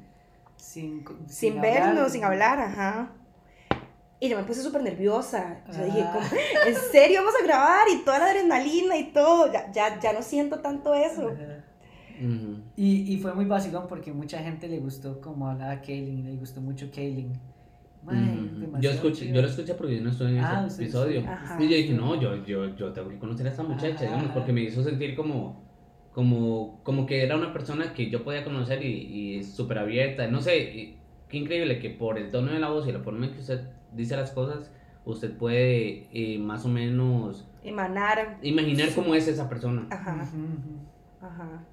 Sin, 0.55 1.03
sin 1.27 1.60
vernos, 1.60 2.12
sin 2.13 2.24
hablar, 2.24 2.58
ajá. 2.60 3.10
Y 4.24 4.30
yo 4.30 4.38
me 4.38 4.44
puse 4.44 4.62
súper 4.62 4.82
nerviosa. 4.84 5.62
Yo 5.68 5.84
dije, 5.84 6.01
Ah. 6.01 6.13
¿cómo? 6.13 6.25
¿en 6.68 6.75
serio 6.94 7.20
vamos 7.20 7.34
a 7.42 7.44
grabar? 7.46 7.86
Y 7.94 8.06
toda 8.06 8.20
la 8.20 8.25
adrenalina 8.27 8.96
y 8.98 9.12
todo. 9.12 9.51
Ya, 9.51 9.70
ya, 9.74 10.00
ya 10.00 10.13
no 10.13 10.22
siento 10.22 10.60
tanto 10.60 10.94
eso. 10.94 11.27
Ajá. 11.27 11.65
Ujú. 12.22 12.62
Y, 12.77 13.13
y 13.13 13.18
fue 13.18 13.34
muy 13.34 13.44
vacilón 13.44 13.86
porque 13.89 14.13
mucha 14.13 14.39
gente 14.39 14.70
le 14.70 14.80
gustó 14.80 15.20
como 15.20 15.50
hablaba 15.50 15.82
Kaylin, 15.82 16.24
le 16.24 16.38
gustó 16.38 16.62
mucho 16.62 16.89
Kaylin. 16.89 17.34
Yo, 18.80 18.92
escuché, 18.92 19.27
yo 19.32 19.42
lo 19.42 19.48
escuché 19.50 19.74
porque 19.74 19.98
yo 19.98 20.03
no 20.03 20.10
estoy 20.10 20.38
en 20.38 20.39
Ah, 20.44 20.65
ese 20.68 20.84
episodio. 20.84 21.22
Ajá. 21.27 21.62
Y 21.62 21.68
yo 21.70 21.75
dije, 21.75 21.94
no, 21.94 22.20
yo, 22.20 22.46
yo, 22.46 22.75
yo 22.77 22.94
tengo 22.94 23.10
que 23.10 23.18
conocer 23.20 23.48
a 23.48 23.50
esta 23.50 23.63
muchacha, 23.63 24.06
digamos, 24.06 24.32
porque 24.32 24.53
me 24.53 24.62
hizo 24.62 24.84
sentir 24.84 25.15
como, 25.18 25.63
como, 26.13 26.82
como 26.84 27.06
que 27.06 27.24
era 27.24 27.36
una 27.36 27.51
persona 27.51 27.94
que 27.94 28.10
yo 28.10 28.24
podía 28.24 28.46
conocer 28.46 28.84
y, 28.86 29.38
y 29.38 29.44
súper 29.44 29.80
abierta. 29.80 30.27
No 30.27 30.42
sé, 30.42 30.58
y 30.60 30.98
qué 31.27 31.38
increíble 31.39 31.80
que 31.80 31.89
por 31.89 32.18
el 32.18 32.30
tono 32.32 32.53
de 32.53 32.60
la 32.60 32.70
voz 32.70 32.88
y 32.88 32.92
la 32.94 33.00
forma 33.00 33.25
en 33.25 33.34
que 33.34 33.39
usted 33.39 33.62
dice 33.95 34.15
las 34.15 34.31
cosas, 34.31 34.71
usted 35.05 35.35
puede 35.38 36.07
eh, 36.13 36.38
más 36.39 36.65
o 36.65 36.69
menos 36.69 37.47
Emanar. 37.63 38.38
imaginar 38.41 38.89
cómo 38.95 39.15
es 39.15 39.27
esa 39.27 39.47
persona. 39.50 39.88
Ajá, 39.89 40.27
ajá. 41.21 41.63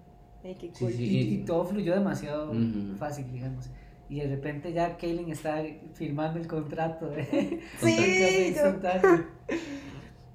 Ay, 0.45 0.55
qué 0.59 0.71
Sí, 0.73 0.85
cool. 0.85 0.93
sí. 0.93 1.05
Y, 1.05 1.35
y 1.35 1.39
todo 1.45 1.65
fluyó 1.65 1.95
demasiado 1.95 2.51
Ujú. 2.53 2.95
fácil, 2.99 3.31
digamos. 3.33 3.69
Y 4.09 4.21
de 4.21 4.27
repente 4.29 4.73
ya 4.73 4.97
Kaylin 4.97 5.31
está 5.31 5.63
firmando 5.95 6.41
el 6.41 6.47
contrato 6.49 7.09
de 7.11 7.61
Sí. 7.79 7.97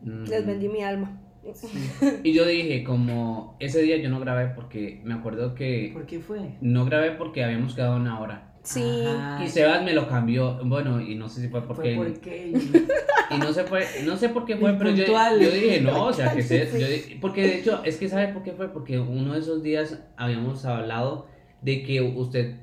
Mm. 0.01 0.23
Les 0.27 0.45
vendí 0.45 0.69
mi 0.69 0.83
alma. 0.83 1.19
Y 2.23 2.33
yo 2.33 2.45
dije, 2.45 2.83
como 2.83 3.55
ese 3.59 3.81
día 3.83 3.97
yo 3.97 4.09
no 4.09 4.19
grabé 4.19 4.47
porque 4.55 5.01
me 5.03 5.13
acuerdo 5.13 5.53
que 5.53 5.91
¿Por 5.93 6.05
qué 6.07 6.19
fue? 6.19 6.55
no 6.61 6.85
grabé 6.85 7.11
porque 7.11 7.43
habíamos 7.43 7.75
quedado 7.75 7.97
una 7.97 8.19
hora. 8.19 8.54
Sí. 8.65 9.03
Ajá. 9.07 9.43
Y 9.43 9.47
Sebas 9.47 9.83
me 9.83 9.93
lo 9.93 10.07
cambió, 10.07 10.59
bueno, 10.65 10.99
y 10.99 11.15
no 11.15 11.29
sé 11.29 11.41
si 11.41 11.47
fue 11.47 11.61
porque... 11.65 11.95
Fue 11.95 12.05
por 12.09 12.19
Kaylin. 12.19 12.87
Y 13.31 13.39
no 13.39 13.51
sé, 13.53 13.63
fue, 13.63 13.83
no 14.05 14.15
sé 14.17 14.29
por 14.29 14.45
qué 14.45 14.55
fue, 14.55 14.73
pero 14.73 14.91
yo, 14.91 15.03
yo 15.07 15.49
dije, 15.51 15.81
no, 15.81 16.05
o 16.05 16.13
sea, 16.13 16.35
que 16.35 16.43
se, 16.43 16.67
yo 16.79 16.87
di- 16.87 17.15
porque 17.19 17.41
de 17.41 17.59
hecho, 17.59 17.83
es 17.83 17.97
que 17.97 18.07
¿sabe 18.07 18.27
por 18.31 18.43
qué 18.43 18.51
fue? 18.51 18.71
Porque 18.71 18.99
uno 18.99 19.33
de 19.33 19.39
esos 19.39 19.63
días 19.63 19.99
habíamos 20.15 20.63
hablado 20.65 21.25
de 21.63 21.81
que 21.81 22.01
usted 22.01 22.57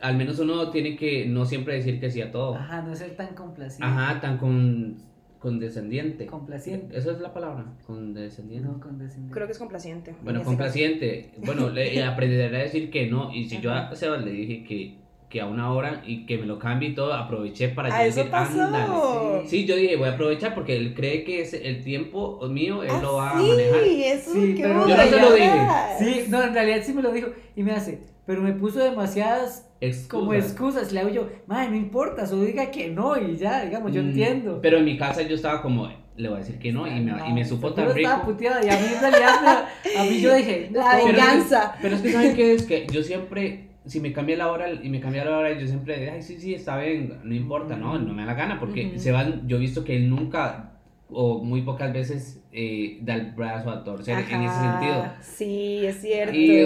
al 0.00 0.16
menos 0.16 0.38
uno 0.38 0.70
tiene 0.70 0.96
que 0.96 1.26
no 1.26 1.44
siempre 1.44 1.74
decir 1.74 2.00
que 2.00 2.10
sí 2.10 2.22
a 2.22 2.32
todo. 2.32 2.54
Ajá, 2.54 2.80
no 2.80 2.94
ser 2.96 3.14
tan 3.16 3.34
complaciente. 3.34 3.84
Ajá, 3.86 4.18
tan 4.20 4.38
con, 4.38 4.96
condescendiente. 5.38 6.24
Complaciente. 6.26 6.96
Eso 6.96 7.10
es 7.10 7.20
la 7.20 7.32
palabra, 7.34 7.66
condescendiente. 7.86 8.66
No, 8.66 8.80
condescendiente. 8.80 9.34
Creo 9.34 9.46
que 9.46 9.52
es 9.52 9.58
complaciente. 9.58 10.14
Bueno, 10.22 10.42
complaciente. 10.42 11.32
Bueno, 11.44 11.68
le 11.68 12.02
aprenderé 12.04 12.56
a 12.56 12.62
decir 12.62 12.90
que 12.90 13.08
no. 13.08 13.32
Y 13.32 13.44
si 13.48 13.60
yo 13.60 13.72
a 13.72 13.94
Sebas 13.94 14.24
le 14.24 14.30
dije 14.32 14.64
que, 14.64 15.01
que 15.32 15.40
a 15.40 15.46
una 15.46 15.72
hora 15.72 16.02
y 16.06 16.26
que 16.26 16.36
me 16.36 16.44
lo 16.44 16.58
cambie 16.58 16.90
y 16.90 16.94
todo, 16.94 17.14
aproveché 17.14 17.68
para 17.70 17.88
Ah, 17.88 18.02
yo 18.02 18.08
eso 18.10 18.16
decir, 18.18 18.30
pasó. 18.30 18.60
ándale. 18.62 19.48
Sí, 19.48 19.64
yo 19.64 19.76
dije, 19.76 19.96
voy 19.96 20.08
a 20.08 20.12
aprovechar 20.12 20.54
porque 20.54 20.76
él 20.76 20.92
cree 20.94 21.24
que 21.24 21.40
es 21.40 21.54
el 21.54 21.82
tiempo 21.82 22.38
mío, 22.50 22.82
él 22.82 22.90
Ah, 22.92 23.00
lo 23.02 23.14
va 23.14 23.30
a 23.30 23.40
sí, 23.40 23.48
manejar. 23.48 23.82
eso, 23.84 24.30
Sí, 24.34 24.54
qué 24.54 24.62
pero 24.62 24.86
yo 24.86 24.94
no 24.96 25.02
se 25.04 25.20
lo 25.20 25.32
dije. 25.32 25.68
Sí, 25.98 26.24
no, 26.28 26.42
en 26.42 26.52
realidad 26.52 26.82
sí 26.84 26.92
me 26.92 27.00
lo 27.02 27.10
dijo. 27.12 27.28
Y 27.56 27.62
me 27.62 27.72
hace, 27.72 28.00
pero 28.26 28.42
me 28.42 28.52
puso 28.52 28.78
demasiadas 28.80 29.68
como 30.08 30.34
Excusas. 30.34 30.92
Le 30.92 31.00
hago 31.00 31.08
yo, 31.08 31.28
madre, 31.46 31.70
no 31.70 31.76
importa, 31.76 32.26
solo 32.26 32.42
diga 32.44 32.70
que 32.70 32.88
no 32.88 33.16
y 33.18 33.36
ya, 33.36 33.64
digamos, 33.64 33.90
yo 33.92 34.02
Mm, 34.02 34.06
entiendo. 34.08 34.58
Pero 34.60 34.78
en 34.78 34.84
mi 34.84 34.98
casa 34.98 35.22
yo 35.22 35.34
estaba 35.34 35.62
como, 35.62 35.88
le 36.14 36.28
voy 36.28 36.36
a 36.36 36.40
decir 36.40 36.58
que 36.58 36.72
no, 36.72 36.86
y 36.86 37.00
me, 37.00 37.14
y 37.28 37.32
me 37.32 37.44
supo 37.44 37.72
tan 37.72 37.86
Seguro 37.86 37.96
estaba 38.00 38.16
rico. 38.22 38.32
puteada, 38.32 38.64
y 38.64 38.68
a 38.68 38.78
mí 38.78 38.86
en 38.92 39.00
realidad, 39.00 39.40
me- 39.42 39.98
a 39.98 40.04
mí 40.04 40.20
yo 40.20 40.34
dije, 40.34 40.68
La 40.72 40.90
Pero 40.92 41.06
venganza. 41.06 41.74
Pero 41.80 41.96
es 41.96 42.02
que, 42.02 42.12
¿saben 42.12 42.34
qué 42.36 42.52
es? 42.54 42.62
Que 42.64 42.86
yo 42.92 43.02
siempre, 43.02 43.70
si 43.86 44.00
me 44.00 44.12
cambia 44.12 44.36
la 44.36 44.50
hora 44.50 44.70
y 44.70 44.88
me 44.88 45.00
cambia 45.00 45.24
la 45.24 45.38
hora, 45.38 45.52
yo 45.58 45.66
siempre, 45.66 46.08
ay, 46.10 46.22
sí, 46.22 46.38
sí, 46.38 46.54
está 46.54 46.78
bien, 46.78 47.20
no 47.24 47.34
importa, 47.34 47.76
no, 47.76 47.98
no 47.98 48.12
me 48.14 48.22
da 48.22 48.26
la 48.28 48.34
gana, 48.34 48.60
porque 48.60 48.86
Ujú. 48.86 48.98
se 48.98 49.12
van, 49.12 49.46
yo 49.48 49.56
he 49.56 49.60
visto 49.60 49.84
que 49.84 49.96
él 49.96 50.08
nunca, 50.08 50.70
o 51.10 51.42
muy 51.42 51.62
pocas 51.62 51.92
veces, 51.92 52.40
eh, 52.52 52.98
da 53.02 53.14
el 53.14 53.32
brazo 53.32 53.70
a 53.70 53.82
torcer 53.84 54.18
en 54.18 54.24
ese 54.24 54.34
Ajá, 54.46 54.60
sentido. 54.60 55.06
Sí, 55.20 55.86
es 55.86 56.00
cierto. 56.00 56.34
Y- 56.34 56.58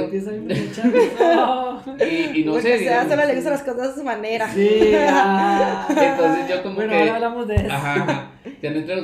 no. 1.19 1.83
Y, 2.05 2.41
y 2.41 2.45
no 2.45 2.53
Porque 2.53 2.63
sé, 2.69 2.79
se 2.79 2.85
digamos, 2.85 3.17
le 3.17 3.35
gustan 3.35 3.53
las 3.53 3.63
cosas 3.63 3.89
de 3.95 4.01
su 4.01 4.05
manera. 4.05 4.49
Sí, 4.49 4.81
ah. 5.09 5.87
Entonces 5.91 6.49
yo 6.49 6.63
como 6.63 6.75
bueno, 6.77 6.91
que- 6.93 6.99
ahora 6.99 7.15
hablamos 7.15 7.49
de 7.49 7.55
eso. 7.57 7.73
Ajá, 7.73 7.95
ajá. 8.03 8.31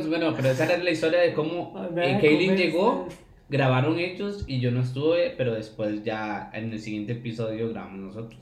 Bueno, 0.09 0.33
pero 0.37 0.50
esa 0.50 0.64
era 0.64 0.78
la 0.83 0.90
historia 0.90 1.21
de 1.21 1.33
cómo 1.35 1.75
eh, 1.97 2.19
Kaylin 2.21 2.57
llegó, 2.57 3.02
ustedes. 3.04 3.21
Grabaron 3.52 3.99
ellos 3.99 4.44
y 4.49 4.61
yo 4.61 4.71
no 4.71 4.80
estuve, 4.80 5.30
pero 5.37 5.54
después 5.54 6.02
ya 6.02 6.50
en 6.52 6.73
el 6.73 6.80
siguiente 6.80 7.12
episodio 7.12 7.68
grabamos 7.68 8.00
nosotros. 8.00 8.40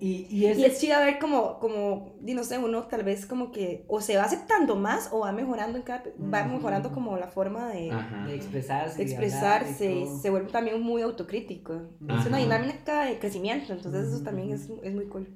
Y, 0.00 0.26
y 0.28 0.46
es, 0.46 0.58
Y 0.58 0.64
es 0.64 0.80
chido 0.80 0.98
ver 0.98 1.18
como, 1.20 1.58
como, 1.60 2.16
no 2.20 2.44
sé, 2.44 2.58
uno 2.58 2.82
tal 2.88 3.04
vez 3.04 3.26
como 3.26 3.52
que 3.52 3.84
o 3.88 4.00
se 4.00 4.16
va 4.16 4.24
aceptando 4.24 4.74
más 4.76 5.08
o 5.12 5.20
va 5.20 5.32
mejorando 5.32 5.78
en 5.78 5.84
cada, 5.84 6.02
va 6.20 6.44
mejorando 6.46 6.90
como 6.92 7.16
la 7.16 7.28
forma 7.28 7.68
de, 7.70 7.88
expresarse. 8.34 8.98
de 8.98 9.04
expresarse, 9.04 9.94
y 9.94 10.06
se 10.20 10.30
vuelve 10.30 10.50
también 10.50 10.80
muy 10.80 11.02
autocrítico. 11.02 11.74
Es 12.08 12.26
una 12.26 12.38
dinámica 12.38 13.04
de 13.04 13.18
crecimiento, 13.18 13.72
entonces 13.72 14.12
eso 14.12 14.22
también 14.24 14.50
es, 14.52 14.68
es 14.82 14.94
muy 14.94 15.06
cool. 15.06 15.28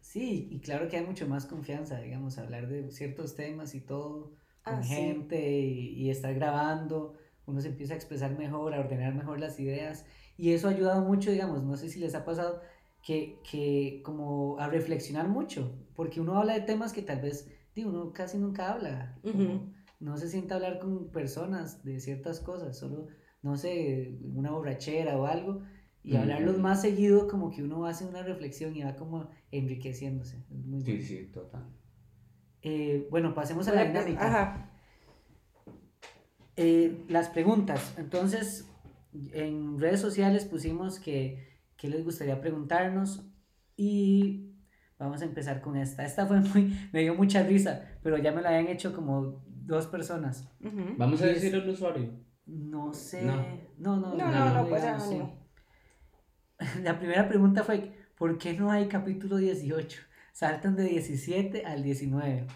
Sí, 0.00 0.48
y 0.50 0.60
claro 0.60 0.88
que 0.88 0.98
hay 0.98 1.06
mucho 1.06 1.26
más 1.26 1.46
confianza, 1.46 1.98
digamos, 2.00 2.36
hablar 2.36 2.68
de 2.68 2.90
ciertos 2.90 3.34
temas 3.34 3.74
y 3.74 3.80
todo 3.80 4.34
con 4.62 4.74
Ah, 4.76 4.82
sí. 4.82 4.94
gente 4.94 5.58
y, 5.60 5.94
y 6.02 6.10
estar 6.10 6.34
grabando, 6.34 7.14
uno 7.46 7.60
se 7.60 7.68
empieza 7.68 7.94
a 7.94 7.96
expresar 7.96 8.36
mejor, 8.38 8.74
a 8.74 8.80
ordenar 8.80 9.14
mejor 9.14 9.40
las 9.40 9.58
ideas 9.60 10.06
y 10.36 10.52
eso 10.52 10.68
ha 10.68 10.70
ayudado 10.72 11.02
mucho, 11.02 11.30
digamos, 11.30 11.62
no 11.64 11.76
sé 11.76 11.88
si 11.88 11.98
les 12.00 12.14
ha 12.14 12.24
pasado 12.24 12.60
que, 13.02 13.40
que 13.50 14.00
como 14.04 14.58
a 14.58 14.68
reflexionar 14.68 15.28
mucho, 15.28 15.74
porque 15.94 16.20
uno 16.20 16.38
habla 16.38 16.54
de 16.54 16.60
temas 16.62 16.92
que 16.92 17.02
tal 17.02 17.20
vez, 17.20 17.50
digo, 17.74 17.90
uno 17.90 18.12
casi 18.12 18.38
nunca 18.38 18.72
habla, 18.72 19.18
como 19.30 19.54
Ujú. 19.54 19.72
no 20.00 20.16
se 20.16 20.28
sienta 20.28 20.54
a 20.54 20.56
hablar 20.58 20.78
con 20.78 21.08
personas 21.10 21.84
de 21.84 22.00
ciertas 22.00 22.40
cosas, 22.40 22.78
solo, 22.78 23.08
no 23.42 23.56
sé, 23.56 24.18
una 24.34 24.50
borrachera 24.52 25.16
o 25.18 25.26
algo. 25.26 25.62
Y 26.04 26.16
hablarlos 26.16 26.58
más 26.58 26.80
seguido, 26.82 27.28
como 27.28 27.50
que 27.50 27.62
uno 27.62 27.86
hace 27.86 28.04
una 28.04 28.22
reflexión 28.24 28.74
y 28.74 28.82
va 28.82 28.96
como 28.96 29.28
enriqueciéndose. 29.52 30.44
Es 30.50 30.64
muy 30.66 30.80
Sí, 30.82 30.92
bueno. 30.92 31.06
sí, 31.06 31.30
total. 31.32 31.66
Eh, 32.62 33.06
bueno, 33.10 33.34
pasemos 33.34 33.68
a 33.68 33.72
la 33.72 33.84
Bueno, 33.84 33.92
pues, 33.92 34.04
dinámica. 34.06 34.26
Ajá. 34.26 34.71
Eh, 36.62 37.04
las 37.08 37.28
preguntas. 37.28 37.94
Entonces, 37.98 38.68
en 39.32 39.78
redes 39.80 40.00
sociales 40.00 40.44
pusimos 40.44 40.98
que, 41.00 41.58
que 41.76 41.88
les 41.88 42.04
gustaría 42.04 42.40
preguntarnos 42.40 43.26
y 43.76 44.54
vamos 44.98 45.22
a 45.22 45.24
empezar 45.24 45.60
con 45.60 45.76
esta. 45.76 46.04
Esta 46.04 46.26
fue 46.26 46.40
muy, 46.54 46.72
me 46.92 47.00
dio 47.00 47.14
mucha 47.14 47.42
risa, 47.42 47.98
pero 48.02 48.16
ya 48.18 48.32
me 48.32 48.42
la 48.42 48.50
habían 48.50 48.68
hecho 48.68 48.94
como 48.94 49.42
dos 49.46 49.86
personas. 49.86 50.48
Vamos 50.96 51.20
a 51.22 51.26
Y 51.26 51.30
es- 51.30 51.42
decir 51.42 51.54
el 51.54 51.68
usuario. 51.68 52.10
No 52.46 52.92
sé. 52.92 53.22
No. 53.22 53.36
No, 53.78 53.96
no, 53.96 54.14
No, 54.16 54.30
no, 54.30 54.54
no, 54.62 54.68
pues, 54.68 54.82
anónimo. 54.84 55.38
sí. 56.60 56.78
La 56.82 56.98
primera 56.98 57.28
pregunta 57.28 57.64
fue, 57.64 57.92
¿por 58.16 58.38
qué 58.38 58.52
no 58.54 58.70
hay 58.70 58.86
capítulo 58.88 59.36
18? 59.36 60.00
Saltan 60.32 60.76
de 60.76 60.84
17 60.84 61.64
al 61.66 61.82
19. 61.82 62.46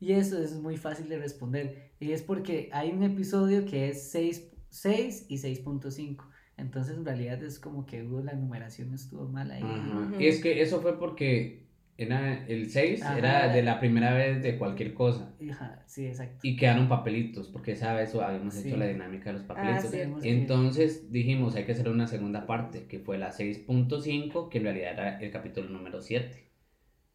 Y 0.00 0.12
eso 0.12 0.42
es 0.42 0.54
muy 0.54 0.76
fácil 0.76 1.08
de 1.08 1.18
responder. 1.18 1.90
Y 2.00 2.12
es 2.12 2.22
porque 2.22 2.68
hay 2.72 2.90
un 2.90 3.02
episodio 3.02 3.64
que 3.64 3.88
es 3.88 4.10
6, 4.10 4.50
6 4.70 5.26
y 5.28 5.36
6.5. 5.38 6.24
Entonces 6.58 6.96
en 6.96 7.04
realidad 7.04 7.42
es 7.42 7.58
como 7.58 7.84
que 7.86 8.02
hubo 8.02 8.20
la 8.20 8.32
numeración 8.34 8.92
estuvo 8.94 9.28
mal 9.28 9.50
ahí. 9.50 9.62
Ajá. 9.62 10.10
Y 10.18 10.26
es 10.26 10.40
que 10.42 10.60
eso 10.62 10.80
fue 10.80 10.98
porque 10.98 11.66
era 11.98 12.46
el 12.46 12.68
6 12.70 13.02
Ajá. 13.02 13.18
era 13.18 13.48
de 13.54 13.62
la 13.62 13.80
primera 13.80 14.12
vez 14.14 14.42
de 14.42 14.58
cualquier 14.58 14.92
cosa. 14.92 15.34
Ajá, 15.50 15.82
sí, 15.86 16.06
exacto. 16.06 16.40
Y 16.42 16.56
quedaron 16.56 16.88
papelitos, 16.88 17.48
porque 17.48 17.72
esa 17.72 17.94
vez 17.94 18.14
habíamos 18.14 18.54
Sí. 18.54 18.68
hecho 18.68 18.76
la 18.76 18.86
dinámica 18.86 19.30
de 19.32 19.38
los 19.38 19.44
Ah, 19.44 19.54
papelitos. 19.54 19.90
sí. 20.22 20.28
Entonces 20.28 21.10
dijimos, 21.10 21.56
hay 21.56 21.64
que 21.64 21.72
hacer 21.72 21.88
una 21.88 22.06
segunda 22.06 22.46
parte, 22.46 22.84
que 22.86 22.98
fue 22.98 23.16
la 23.18 23.32
6.5, 23.32 24.48
que 24.50 24.58
en 24.58 24.64
realidad 24.64 24.92
era 24.92 25.18
el 25.20 25.30
capítulo 25.30 25.68
número 25.70 26.00
7. 26.02 26.45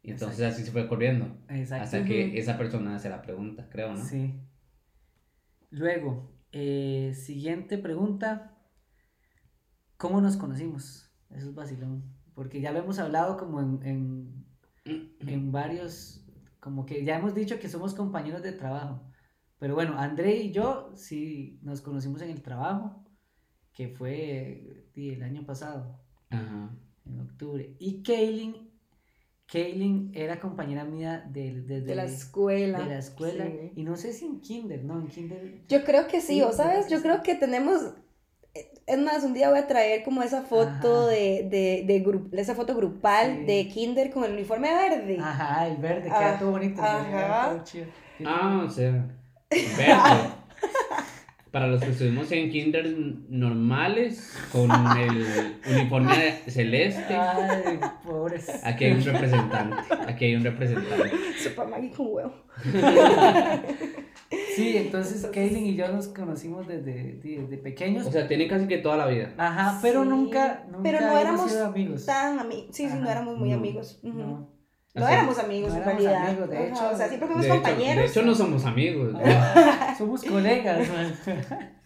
Y 0.02 0.10
entonces 0.10 0.38
Exacto. 0.40 0.54
así 0.56 0.64
se 0.64 0.72
fue 0.72 0.88
corriendo, 0.88 1.36
Exacto. 1.48 1.84
hasta 1.84 2.04
que 2.04 2.36
esa 2.38 2.58
persona 2.58 2.96
hace 2.96 3.08
la 3.08 3.22
pregunta, 3.22 3.68
creo, 3.70 3.92
¿no? 3.94 4.04
Sí. 4.04 4.34
Luego, 5.70 6.32
eh, 6.50 7.12
siguiente 7.14 7.78
pregunta. 7.78 8.58
¿Cómo 9.96 10.20
nos 10.20 10.36
conocimos? 10.36 11.08
Eso 11.30 11.48
es 11.50 11.54
vacilón. 11.54 12.02
Porque 12.34 12.60
ya 12.60 12.72
lo 12.72 12.80
hemos 12.80 12.98
hablado 12.98 13.36
como 13.36 13.60
en, 13.60 14.44
en, 14.84 15.16
en 15.20 15.52
varios, 15.52 16.26
como 16.58 16.84
que 16.84 17.04
ya 17.04 17.18
hemos 17.18 17.34
dicho 17.34 17.60
que 17.60 17.68
somos 17.68 17.94
compañeros 17.94 18.42
de 18.42 18.52
trabajo. 18.52 19.02
Pero 19.58 19.76
bueno, 19.76 19.96
André 19.98 20.34
y 20.38 20.50
yo 20.50 20.92
sí 20.96 21.60
nos 21.62 21.80
conocimos 21.80 22.20
en 22.22 22.30
el 22.30 22.42
trabajo, 22.42 23.04
que 23.72 23.88
fue 23.88 24.88
el 24.96 25.22
año 25.22 25.46
pasado, 25.46 26.00
Ajá. 26.30 26.70
en 27.06 27.20
octubre. 27.20 27.76
Y 27.78 28.02
Kaylin, 28.02 28.71
Kaylin 29.52 30.10
era 30.14 30.40
compañera 30.40 30.84
mía 30.84 31.24
de, 31.28 31.60
desde 31.60 31.82
De 31.86 31.94
la 31.94 32.04
escuela. 32.04 32.78
de 32.80 32.86
la 32.86 32.98
escuela. 32.98 33.44
Sí. 33.44 33.72
Y 33.76 33.82
no 33.84 33.96
sé 33.96 34.12
si 34.14 34.24
en 34.24 34.40
kinder, 34.40 34.82
no, 34.82 34.98
en 34.98 35.08
kinder. 35.08 35.60
Yo 35.68 35.84
creo 35.84 36.06
que 36.06 36.20
sí, 36.22 36.34
Sí, 36.34 36.42
o 36.42 36.52
sabes, 36.52 36.88
yo 36.88 37.02
creo 37.02 37.22
que 37.22 37.34
tenemos, 37.34 37.92
es 38.86 38.98
más, 38.98 39.24
un 39.24 39.34
día 39.34 39.50
voy 39.50 39.58
a 39.58 39.66
traer 39.66 40.04
como 40.04 40.22
esa 40.22 40.42
foto 40.42 41.02
Ajá. 41.02 41.06
de, 41.10 41.46
de, 41.50 41.84
de, 41.86 42.04
gru- 42.04 42.28
esa 42.32 42.54
foto 42.54 42.74
grupal 42.74 43.40
Sí. 43.40 43.44
de 43.44 43.68
Kinder 43.68 44.10
con 44.10 44.24
el 44.24 44.32
uniforme 44.32 44.70
verde. 44.72 45.18
Ajá, 45.20 45.68
el 45.68 45.76
verde, 45.76 46.04
queda 46.04 46.34
Ah, 46.34 46.38
todo 46.38 46.52
bonito. 46.52 46.80
ajá. 46.82 47.50
todo 47.50 47.64
chido. 47.64 47.86
Ah, 48.24 48.64
o 48.66 48.70
sea, 48.70 49.06
verde. 49.50 50.32
Para 51.52 51.66
los 51.68 51.82
que 51.82 51.90
estuvimos 51.90 52.32
en 52.32 52.50
kinder 52.50 52.96
normales, 53.28 54.34
con 54.50 54.70
el 54.70 55.26
uniforme 55.70 56.32
celeste, 56.48 57.14
Ay, 57.14 57.78
pobres. 58.02 58.48
aquí 58.64 58.86
hay 58.86 58.92
un 58.92 59.04
representante, 59.04 59.76
aquí 60.08 60.24
hay 60.24 60.34
un 60.36 60.44
representante. 60.44 61.10
Super 61.38 61.68
Maggie 61.68 61.90
con 61.90 62.06
huevo. 62.10 62.34
Sí, 64.56 64.76
entonces 64.76 65.26
Kaylin 65.32 65.66
y 65.66 65.76
yo 65.76 65.88
nos 65.88 66.08
conocimos 66.08 66.66
desde, 66.66 67.18
desde 67.22 67.56
pequeños. 67.58 68.06
O 68.06 68.12
sea, 68.12 68.28
tiene 68.28 68.48
casi 68.48 68.66
que 68.66 68.78
toda 68.78 68.96
la 68.96 69.06
vida. 69.06 69.32
Ajá, 69.36 69.78
pero 69.82 70.02
Sí, 70.02 70.08
nunca, 70.08 70.64
nunca 70.66 70.82
pero 70.82 71.00
no 71.00 71.18
éramos 71.18 71.50
sido 71.50 71.66
amigos. 71.66 72.06
Tan 72.06 72.38
amigos. 72.38 72.66
Sí, 72.72 72.88
sí, 72.88 72.96
no 72.98 73.10
éramos 73.10 73.38
muy 73.38 73.50
no, 73.50 73.56
amigos. 73.56 73.98
No, 74.02 74.48
No. 74.94 75.08
Éramos 75.08 75.38
amigos 75.38 75.70
no 75.70 75.76
en 75.76 75.82
éramos 75.82 76.02
realidad. 76.02 76.28
amigos, 76.28 76.50
de 76.50 76.56
Ajá, 76.58 76.66
hecho. 76.66 76.90
o 76.92 76.96
sea, 76.96 77.08
siempre 77.08 77.26
fuimos 77.28 77.42
De 77.44 77.48
hecho, 77.48 77.62
compañeros. 77.62 77.96
de 78.04 78.10
hecho, 78.10 78.22
no 78.22 78.34
somos 78.34 78.64
amigos. 78.66 79.14
Somos 79.98 80.22
colegas. 80.24 80.88
man. 80.88 81.14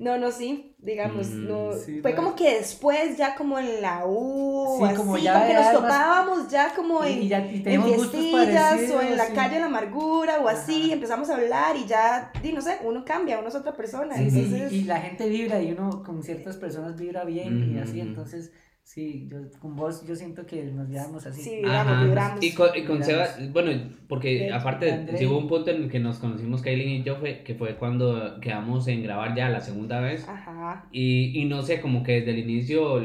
No, 0.00 0.16
no, 0.16 0.30
sí, 0.30 0.76
digamos, 0.78 1.26
Mm, 1.30 1.48
no. 1.48 1.72
sí, 1.72 2.00
fue 2.02 2.12
no. 2.12 2.16
como 2.18 2.36
que 2.36 2.54
después, 2.58 3.16
ya 3.16 3.34
como 3.34 3.58
en 3.58 3.82
la 3.82 4.04
U, 4.06 4.76
Sí, 4.78 4.84
así, 4.84 4.94
como 4.94 5.14
que 5.16 5.22
nos 5.22 5.72
topábamos 5.72 6.48
ya 6.48 6.72
como 6.72 7.04
Y- 7.04 7.12
en, 7.14 7.22
y 7.24 7.28
ya- 7.28 7.44
y 7.44 7.56
en 7.56 7.62
teníamos 7.64 7.96
gustos 7.96 8.20
fiestillas 8.20 8.90
o 8.92 9.00
en 9.02 9.16
la 9.16 9.26
sí. 9.26 9.32
calle 9.34 9.54
de 9.54 9.60
la 9.60 9.66
amargura 9.66 10.38
o 10.38 10.46
así, 10.46 10.84
Ajá. 10.84 10.92
empezamos 10.94 11.28
a 11.30 11.34
hablar 11.34 11.74
y 11.76 11.84
ya, 11.86 12.30
di, 12.40 12.52
no 12.52 12.60
sé, 12.60 12.78
uno 12.84 13.04
cambia, 13.04 13.40
uno 13.40 13.48
es 13.48 13.56
otra 13.56 13.74
persona. 13.74 14.14
Entonces, 14.16 14.70
y 14.72 14.84
la 14.84 15.00
gente 15.00 15.28
vibra 15.28 15.60
y 15.60 15.72
uno 15.72 16.04
con 16.04 16.22
ciertas 16.22 16.56
personas 16.58 16.94
vibra 16.96 17.24
bien 17.24 17.74
y 17.74 17.80
así, 17.80 18.00
entonces, 18.00 18.52
sí, 18.88 19.28
yo 19.30 19.36
con 19.60 19.76
vos 19.76 20.06
yo 20.06 20.16
siento 20.16 20.46
que 20.46 20.64
nos 20.64 20.88
llevamos 20.88 21.26
así. 21.26 21.42
Sí. 21.42 21.56
vibramos, 21.56 21.92
Ajá. 21.92 22.04
vibramos. 22.04 22.42
Y 22.42 22.54
con, 22.54 22.68
y 22.74 22.84
con. 22.84 23.04
Seba, 23.04 23.26
bueno, 23.52 23.70
porque 24.08 24.50
aparte, 24.50 25.06
hubo 25.26 25.38
un 25.38 25.46
punto 25.46 25.70
en 25.70 25.82
el 25.82 25.90
que 25.90 26.00
nos 26.00 26.18
conocimos 26.18 26.62
Kaylin 26.62 26.88
y 26.88 27.02
yo, 27.02 27.16
fue, 27.16 27.42
que 27.42 27.54
fue 27.54 27.76
cuando 27.76 28.40
quedamos 28.40 28.88
en 28.88 29.02
grabar 29.02 29.36
ya 29.36 29.50
la 29.50 29.60
segunda 29.60 30.00
vez. 30.00 30.26
Ajá. 30.26 30.86
Y, 30.90 31.38
y 31.38 31.44
no 31.44 31.62
sé, 31.62 31.82
como 31.82 32.02
que 32.02 32.12
desde 32.12 32.30
el 32.30 32.38
inicio 32.38 33.02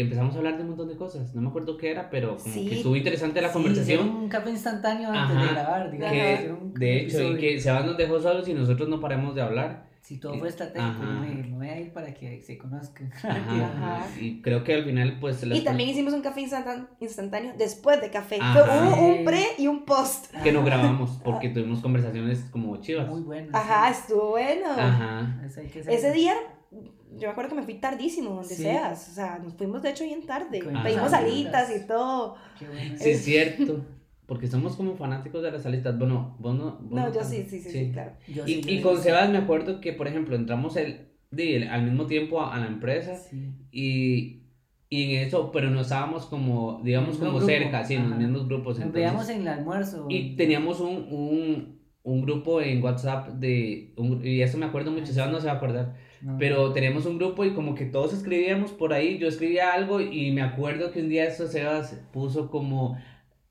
empezamos 0.00 0.34
a 0.34 0.38
hablar 0.38 0.56
de 0.56 0.62
un 0.62 0.68
montón 0.70 0.88
de 0.88 0.96
cosas. 0.96 1.34
No 1.34 1.42
me 1.42 1.48
acuerdo 1.48 1.76
qué 1.76 1.90
era, 1.90 2.10
pero 2.10 2.36
como 2.36 2.54
Sí. 2.54 2.68
que 2.68 2.76
estuvo 2.76 2.96
interesante 2.96 3.40
la 3.40 3.48
Sí, 3.48 3.52
conversación. 3.54 4.08
un 4.08 4.28
café 4.28 4.50
instantáneo 4.50 5.10
antes 5.10 5.36
de 5.36 5.42
Ajá, 5.44 5.52
grabar, 5.52 5.90
digamos. 5.90 6.12
que, 6.16 6.54
de 6.78 7.00
hecho, 7.00 7.32
y 7.32 7.36
que 7.38 7.60
Sebas 7.60 7.86
nos 7.86 7.96
dejó 7.96 8.20
solos 8.20 8.48
y 8.48 8.54
nosotros 8.54 8.88
no 8.88 9.00
paramos 9.00 9.34
de 9.34 9.42
hablar. 9.42 9.86
Si 10.02 10.20
todo 10.20 10.38
fue 10.38 10.46
estratégico, 10.48 11.02
me, 11.02 11.34
me 11.34 11.56
voy 11.56 11.68
a 11.68 11.80
ir 11.80 11.92
para 11.92 12.14
que 12.14 12.40
se 12.40 12.56
conozcan. 12.56 13.10
Ajá, 13.12 13.26
Ajá. 14.06 14.06
Y 14.20 14.40
creo 14.40 14.62
que 14.62 14.74
al 14.74 14.84
final, 14.84 15.18
pues. 15.20 15.42
las 15.44 15.58
Y 15.58 15.64
también 15.64 15.88
hicimos 15.90 16.12
un 16.14 16.20
café 16.22 16.42
instan- 16.42 16.86
instantáneo 17.00 17.54
después 17.58 18.00
de 18.00 18.10
café. 18.10 18.38
Ajá. 18.40 18.64
Fue- 18.64 19.00
hubo 19.00 19.08
un 19.18 19.24
pre 19.24 19.42
y 19.58 19.66
un 19.66 19.84
post. 19.84 20.32
Que 20.44 20.52
no 20.52 20.62
grabamos 20.64 21.10
porque 21.24 21.48
tuvimos 21.48 21.80
conversaciones 21.80 22.44
como 22.52 22.76
chivas. 22.76 23.08
Muy 23.08 23.22
bueno. 23.22 23.48
Ajá, 23.52 23.92
sí. 23.92 24.00
estuvo 24.02 24.30
bueno. 24.30 24.66
Ajá. 24.78 25.40
Ese 25.88 26.12
día, 26.12 26.34
yo 26.70 27.20
me 27.20 27.26
acuerdo 27.28 27.50
que 27.50 27.56
me 27.56 27.62
fui 27.62 27.74
tardísimo, 27.74 28.30
donde 28.30 28.48
Sí. 28.54 28.62
seas. 28.62 29.08
O 29.10 29.12
sea, 29.14 29.38
nos 29.38 29.54
fuimos 29.54 29.82
de 29.82 29.90
hecho 29.90 30.04
bien 30.04 30.26
tarde. 30.26 30.60
Con 30.60 30.82
Pedimos 30.82 31.10
salitas. 31.10 31.68
alitas 31.70 31.84
y 31.84 31.86
todo. 31.86 32.36
Qué 32.58 32.66
bueno. 32.66 32.94
Sí, 32.98 33.10
es 33.10 33.24
cierto. 33.24 33.84
Porque 34.26 34.48
somos 34.48 34.74
como 34.76 34.96
fanáticos 34.96 35.42
de 35.42 35.52
las 35.52 35.62
salitas. 35.62 35.96
Bueno, 35.98 36.36
vos 36.40 36.54
no. 36.56 36.78
vos 36.82 36.90
No, 36.90 37.06
yo 37.06 37.20
tanto. 37.20 37.28
sí, 37.28 37.46
sí, 37.48 37.60
sí, 37.60 37.70
sí, 37.70 37.90
claro. 37.92 38.12
Yo 38.26 38.44
Y, 38.46 38.54
sí, 38.54 38.60
yo 38.62 38.70
y 38.72 38.80
con 38.82 39.00
Sebas 39.00 39.30
me 39.30 39.38
acuerdo 39.38 39.80
que, 39.80 39.92
por 39.92 40.08
ejemplo, 40.08 40.34
entramos 40.34 40.76
el, 40.76 41.12
di, 41.30 41.54
el- 41.54 41.68
al 41.68 41.82
mismo 41.84 42.06
tiempo 42.06 42.40
a, 42.40 42.54
a 42.54 42.58
la 42.60 42.66
empresa 42.66 43.14
Sí. 43.16 43.52
y, 43.70 44.42
y 44.88 45.14
en 45.14 45.26
eso, 45.26 45.52
pero 45.52 45.70
no 45.70 45.80
estábamos 45.80 46.26
como, 46.26 46.80
digamos, 46.82 47.18
como 47.18 47.32
grupo, 47.32 47.46
cerca, 47.46 47.84
sí, 47.84 47.94
en 47.94 48.10
los 48.10 48.18
mismos 48.18 48.48
grupos. 48.48 48.78
Nos 48.78 48.86
entonces- 48.86 48.94
veíamos 48.94 49.28
en 49.28 49.40
el 49.42 49.48
almuerzo. 49.48 50.06
Y 50.08 50.34
teníamos 50.34 50.80
un, 50.80 51.06
un, 51.12 51.80
un 52.02 52.22
grupo 52.22 52.60
en 52.60 52.82
WhatsApp 52.82 53.28
de, 53.34 53.94
un- 53.96 54.26
y 54.26 54.42
eso 54.42 54.58
me 54.58 54.66
acuerdo 54.66 54.90
mucho, 54.90 55.06
Sebas 55.12 55.30
no 55.30 55.38
se 55.40 55.46
va 55.46 55.52
a 55.52 55.56
acordar, 55.56 55.94
No. 56.26 56.38
pero 56.38 56.72
teníamos 56.72 57.06
un 57.06 57.18
grupo 57.18 57.44
y 57.44 57.54
como 57.54 57.76
que 57.76 57.84
todos 57.84 58.12
escribíamos 58.12 58.72
por 58.72 58.92
ahí, 58.92 59.16
yo 59.18 59.28
escribía 59.28 59.72
algo 59.72 60.00
y 60.00 60.32
me 60.32 60.42
acuerdo 60.42 60.90
que 60.90 61.00
un 61.00 61.08
día 61.08 61.24
eso 61.24 61.46
Sebas 61.46 61.92
puso 62.12 62.50
como, 62.50 62.98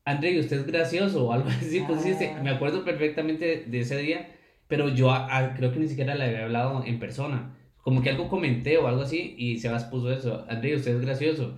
André, 0.04 0.38
usted 0.40 0.58
es 0.60 0.66
gracioso 0.68 1.28
o 1.28 1.32
algo 1.32 1.48
así, 1.62 1.80
pusiste, 1.82 2.32
Ah. 2.36 2.42
me 2.44 2.50
acuerdo 2.50 2.84
perfectamente 2.84 3.64
de, 3.66 3.80
ese 3.80 3.98
día, 3.98 4.28
pero 4.68 4.90
yo 4.90 5.10
a- 5.12 5.38
a- 5.38 5.54
creo 5.56 5.72
que 5.72 5.80
ni 5.80 5.88
siquiera 5.88 6.16
le 6.16 6.26
había 6.26 6.44
hablado 6.44 6.84
en 6.84 7.00
persona, 7.00 7.56
como 7.82 8.02
que 8.02 8.10
algo 8.10 8.28
comenté 8.28 8.78
o 8.78 8.88
algo 8.88 9.04
así 9.04 9.36
y 9.38 9.58
Sebas 9.60 9.86
puso 9.86 10.12
eso, 10.12 10.46
André, 10.50 10.76
usted 10.76 10.96
es 10.96 11.02
gracioso 11.02 11.58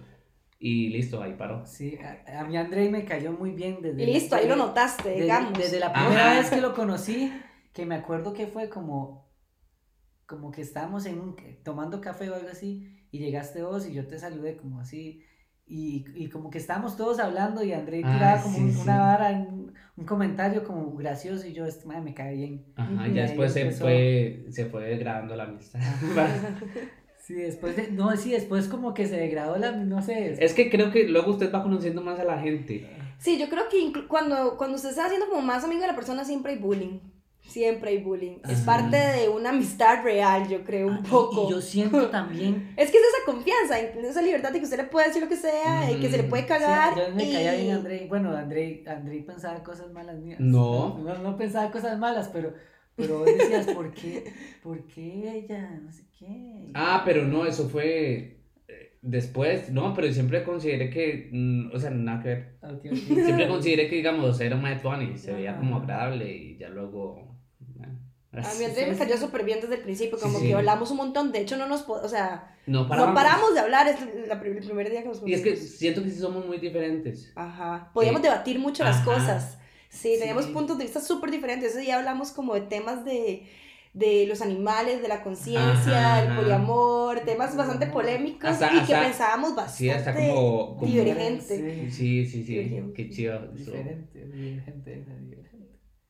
y 0.60 0.90
listo, 0.90 1.22
ahí 1.24 1.34
paró. 1.34 1.66
Sí, 1.66 1.98
a, 1.98 2.42
a 2.42 2.44
mí 2.46 2.58
Andrei 2.58 2.90
me 2.90 3.06
cayó 3.06 3.32
muy 3.32 3.52
bien 3.52 3.78
desde... 3.82 4.04
Y 4.04 4.06
listo, 4.08 4.36
ahí 4.36 4.48
lo 4.48 4.56
notaste, 4.56 5.10
desde, 5.10 5.22
digamos. 5.24 5.54
desde 5.58 5.80
la 5.80 5.94
primera 5.94 6.32
Ajá. 6.32 6.40
vez 6.40 6.50
que 6.52 6.62
lo 6.62 6.74
conocí, 6.76 7.32
que 7.74 7.86
me 7.88 7.96
acuerdo 7.96 8.34
que 8.34 8.46
fue 8.48 8.70
como... 8.70 9.27
Como 10.28 10.52
que 10.52 10.62
estábamos 10.62 11.06
en 11.08 11.20
un, 11.20 11.36
tomando 11.64 12.00
café 12.02 12.30
o 12.30 12.36
algo 12.36 12.50
así, 12.50 12.88
y 13.12 13.20
llegaste 13.20 13.64
vos 13.64 13.88
y 13.88 13.94
yo 13.94 14.06
te 14.06 14.20
saludé 14.20 14.58
como 14.58 14.80
así, 14.82 15.24
y, 15.66 16.06
y 16.16 16.30
como 16.30 16.50
que 16.50 16.58
estábamos 16.60 16.96
todos 16.96 17.20
hablando 17.20 17.64
y 17.64 17.74
Andrei 17.74 18.04
Ah, 18.06 18.14
tiraba 18.14 18.42
como 18.44 18.56
sí, 18.58 18.62
un- 18.64 18.72
sí. 18.72 18.82
una 18.82 19.00
vara, 19.00 19.32
un, 19.32 19.74
un 19.98 20.06
comentario 20.06 20.64
como 20.64 20.96
gracioso 20.96 21.48
y 21.48 21.54
yo, 21.54 21.66
este 21.66 21.86
madre 21.88 22.02
me 22.02 22.14
cae 22.14 22.36
bien. 22.36 22.66
Ajá, 22.76 23.08
ya 23.08 23.14
Y 23.14 23.20
ahí 23.20 23.28
después 23.28 23.54
se 23.54 23.62
empezó. 23.62 23.84
fue, 23.86 24.46
se 24.52 24.66
fue 24.66 24.98
grabando 24.98 25.36
la 25.36 25.44
amistad. 25.46 25.80
Sí, 27.20 27.34
después 27.34 27.76
de, 27.76 27.92
no, 27.92 28.16
sí, 28.16 28.32
después 28.32 28.70
como 28.70 28.94
que 28.94 29.06
se 29.06 29.18
degradó 29.18 29.58
la, 29.58 29.72
no 29.74 30.02
sé. 30.02 30.42
es 30.42 30.54
que 30.54 30.70
creo 30.70 30.92
que 30.92 31.04
luego 31.10 31.32
usted 31.32 31.54
va 31.54 31.62
conociendo 31.62 32.02
más 32.02 32.18
a 32.20 32.24
la 32.24 32.40
gente. 32.40 32.88
Sí, 33.20 33.38
yo 33.38 33.50
creo 33.50 33.68
que 33.70 33.78
inclu- 33.82 34.08
cuando, 34.08 34.56
cuando 34.58 34.78
usted 34.78 34.92
está 34.92 35.08
haciendo 35.08 35.28
como 35.28 35.42
más 35.42 35.66
amigo 35.66 35.82
de 35.82 35.88
la 35.88 35.96
persona, 35.96 36.24
siempre 36.24 36.54
hay 36.54 36.60
bullying. 36.60 37.00
Siempre 37.48 37.92
hay 37.92 37.98
bullying. 38.04 38.38
Es 38.44 38.58
Ajá. 38.62 38.66
parte 38.66 38.98
de 38.98 39.30
una 39.30 39.50
amistad 39.50 40.04
real, 40.04 40.48
yo 40.48 40.64
creo, 40.64 40.88
un 40.88 40.96
Ah, 40.98 41.04
poco. 41.10 41.48
Y, 41.48 41.52
yo 41.52 41.62
siento 41.62 42.08
también... 42.12 42.74
Es 42.78 42.92
que 42.92 42.98
es 42.98 43.04
esa 43.04 43.26
confianza, 43.32 43.80
esa 43.80 44.22
libertad 44.22 44.52
de 44.52 44.60
que 44.60 44.66
usted 44.66 44.78
le 44.78 44.84
puede 44.84 45.08
decir 45.08 45.24
lo 45.24 45.30
que 45.30 45.38
sea 45.38 45.90
y 45.92 46.00
que 46.00 46.10
se 46.10 46.18
le 46.18 46.24
puede 46.24 46.44
Sí, 46.44 46.50
cagar. 46.50 46.96
yo 46.96 47.16
me 47.16 47.24
y... 47.24 47.34
caía 47.34 47.54
bien 47.56 47.72
Andrei. 47.78 48.08
Bueno, 48.08 48.36
Andrei, 48.36 48.84
Andrei 48.86 49.24
pensaba 49.24 49.64
cosas 49.64 49.92
malas 49.92 50.18
mías. 50.20 50.40
No. 50.40 50.98
no. 51.00 51.18
no 51.20 51.38
pensaba 51.38 51.72
cosas 51.72 51.98
malas, 51.98 52.30
pero, 52.34 52.54
pero 52.96 53.20
vos 53.20 53.26
decías, 53.26 53.66
¿por 53.68 53.92
qué? 53.94 54.32
¿Por 54.62 54.86
qué 54.86 55.38
ella? 55.38 55.80
No 55.82 55.92
sé 55.92 56.04
qué. 56.20 56.72
Ah, 56.74 57.02
pero 57.06 57.24
no, 57.24 57.46
eso 57.46 57.70
fue 57.70 58.42
eh, 58.68 58.98
después. 59.02 59.70
No, 59.72 59.94
pero 59.94 60.12
siempre 60.12 60.44
consideré 60.44 60.90
que, 60.90 61.30
mm, 61.32 61.72
o 61.74 61.80
sea, 61.80 61.92
nada 61.92 62.22
que 62.22 62.28
ver. 62.30 62.58
Siempre 63.24 63.48
consideré 63.48 63.88
que, 63.90 63.96
digamos, 63.96 64.40
era 64.42 64.58
más 64.58 64.82
y 65.02 65.18
se 65.18 65.34
veía 65.34 65.58
como 65.58 65.78
agradable 65.78 66.30
y 66.36 66.58
ya 66.58 66.70
luego. 66.70 67.37
A 68.46 68.54
mí 68.54 68.66
Sí, 68.76 68.82
me 68.88 68.94
sí, 68.94 68.98
cayó 69.00 69.16
sí. 69.16 69.22
súper 69.22 69.44
bien 69.46 69.60
desde 69.62 69.76
el 69.76 69.82
principio, 69.82 70.18
Sí, 70.18 70.24
como 70.24 70.40
sí. 70.40 70.48
que 70.48 70.54
hablamos 70.56 70.92
un 70.92 70.98
montón. 70.98 71.32
De 71.32 71.40
hecho, 71.40 71.58
no 71.58 71.68
nos, 71.68 71.88
o 71.88 72.08
sea, 72.10 72.56
no 72.66 72.88
paramos 72.88 73.54
de 73.54 73.60
hablar, 73.62 73.88
es 73.88 73.98
la 74.28 74.34
el 74.36 74.40
primer 74.40 74.90
día 74.92 75.02
que 75.04 75.08
nos 75.10 75.22
Y 75.26 75.34
es 75.34 75.42
que 75.42 75.50
conocimos. 75.52 75.78
siento 75.78 76.04
que 76.04 76.10
sí 76.12 76.20
somos 76.20 76.46
muy 76.46 76.58
diferentes. 76.58 77.32
Ajá, 77.36 77.92
podíamos 77.94 78.22
Eh, 78.22 78.24
debatir 78.26 78.60
mucho 78.60 78.84
las 78.84 79.02
cosas. 79.06 79.58
Sí, 79.90 80.14
Sí. 80.14 80.20
teníamos 80.20 80.46
puntos 80.48 80.78
de 80.78 80.84
vista 80.84 81.00
súper 81.00 81.32
diferentes. 81.32 81.72
Ese 81.72 81.80
día 81.82 81.98
hablamos 81.98 82.32
como 82.32 82.54
de 82.54 82.62
temas 82.62 83.06
de, 83.06 83.48
de 83.94 84.28
los 84.28 84.42
animales, 84.42 85.02
de 85.02 85.08
la 85.08 85.24
conciencia, 85.24 86.22
el 86.24 86.36
poliamor, 86.36 87.22
temas 87.22 87.56
bastante 87.56 87.88
polémicos 87.88 88.50
Hasta- 88.50 88.72
y 88.76 88.82
que 88.86 88.94
pensábamos 88.94 89.50
Sí, 89.72 89.88
bastante 89.88 89.92
hasta 89.94 90.14
como. 90.14 90.76
como- 90.76 90.86
divergente. 90.92 91.90
Sí. 91.90 91.92
Sí, 91.92 92.26
sí, 92.26 92.44
sí. 92.44 92.54
Divergente. 92.58 92.94
Qué 92.94 93.10
chido. 93.10 93.40
Diferente, 93.54 94.26
divergente, 94.26 94.92
divergente. 94.92 95.57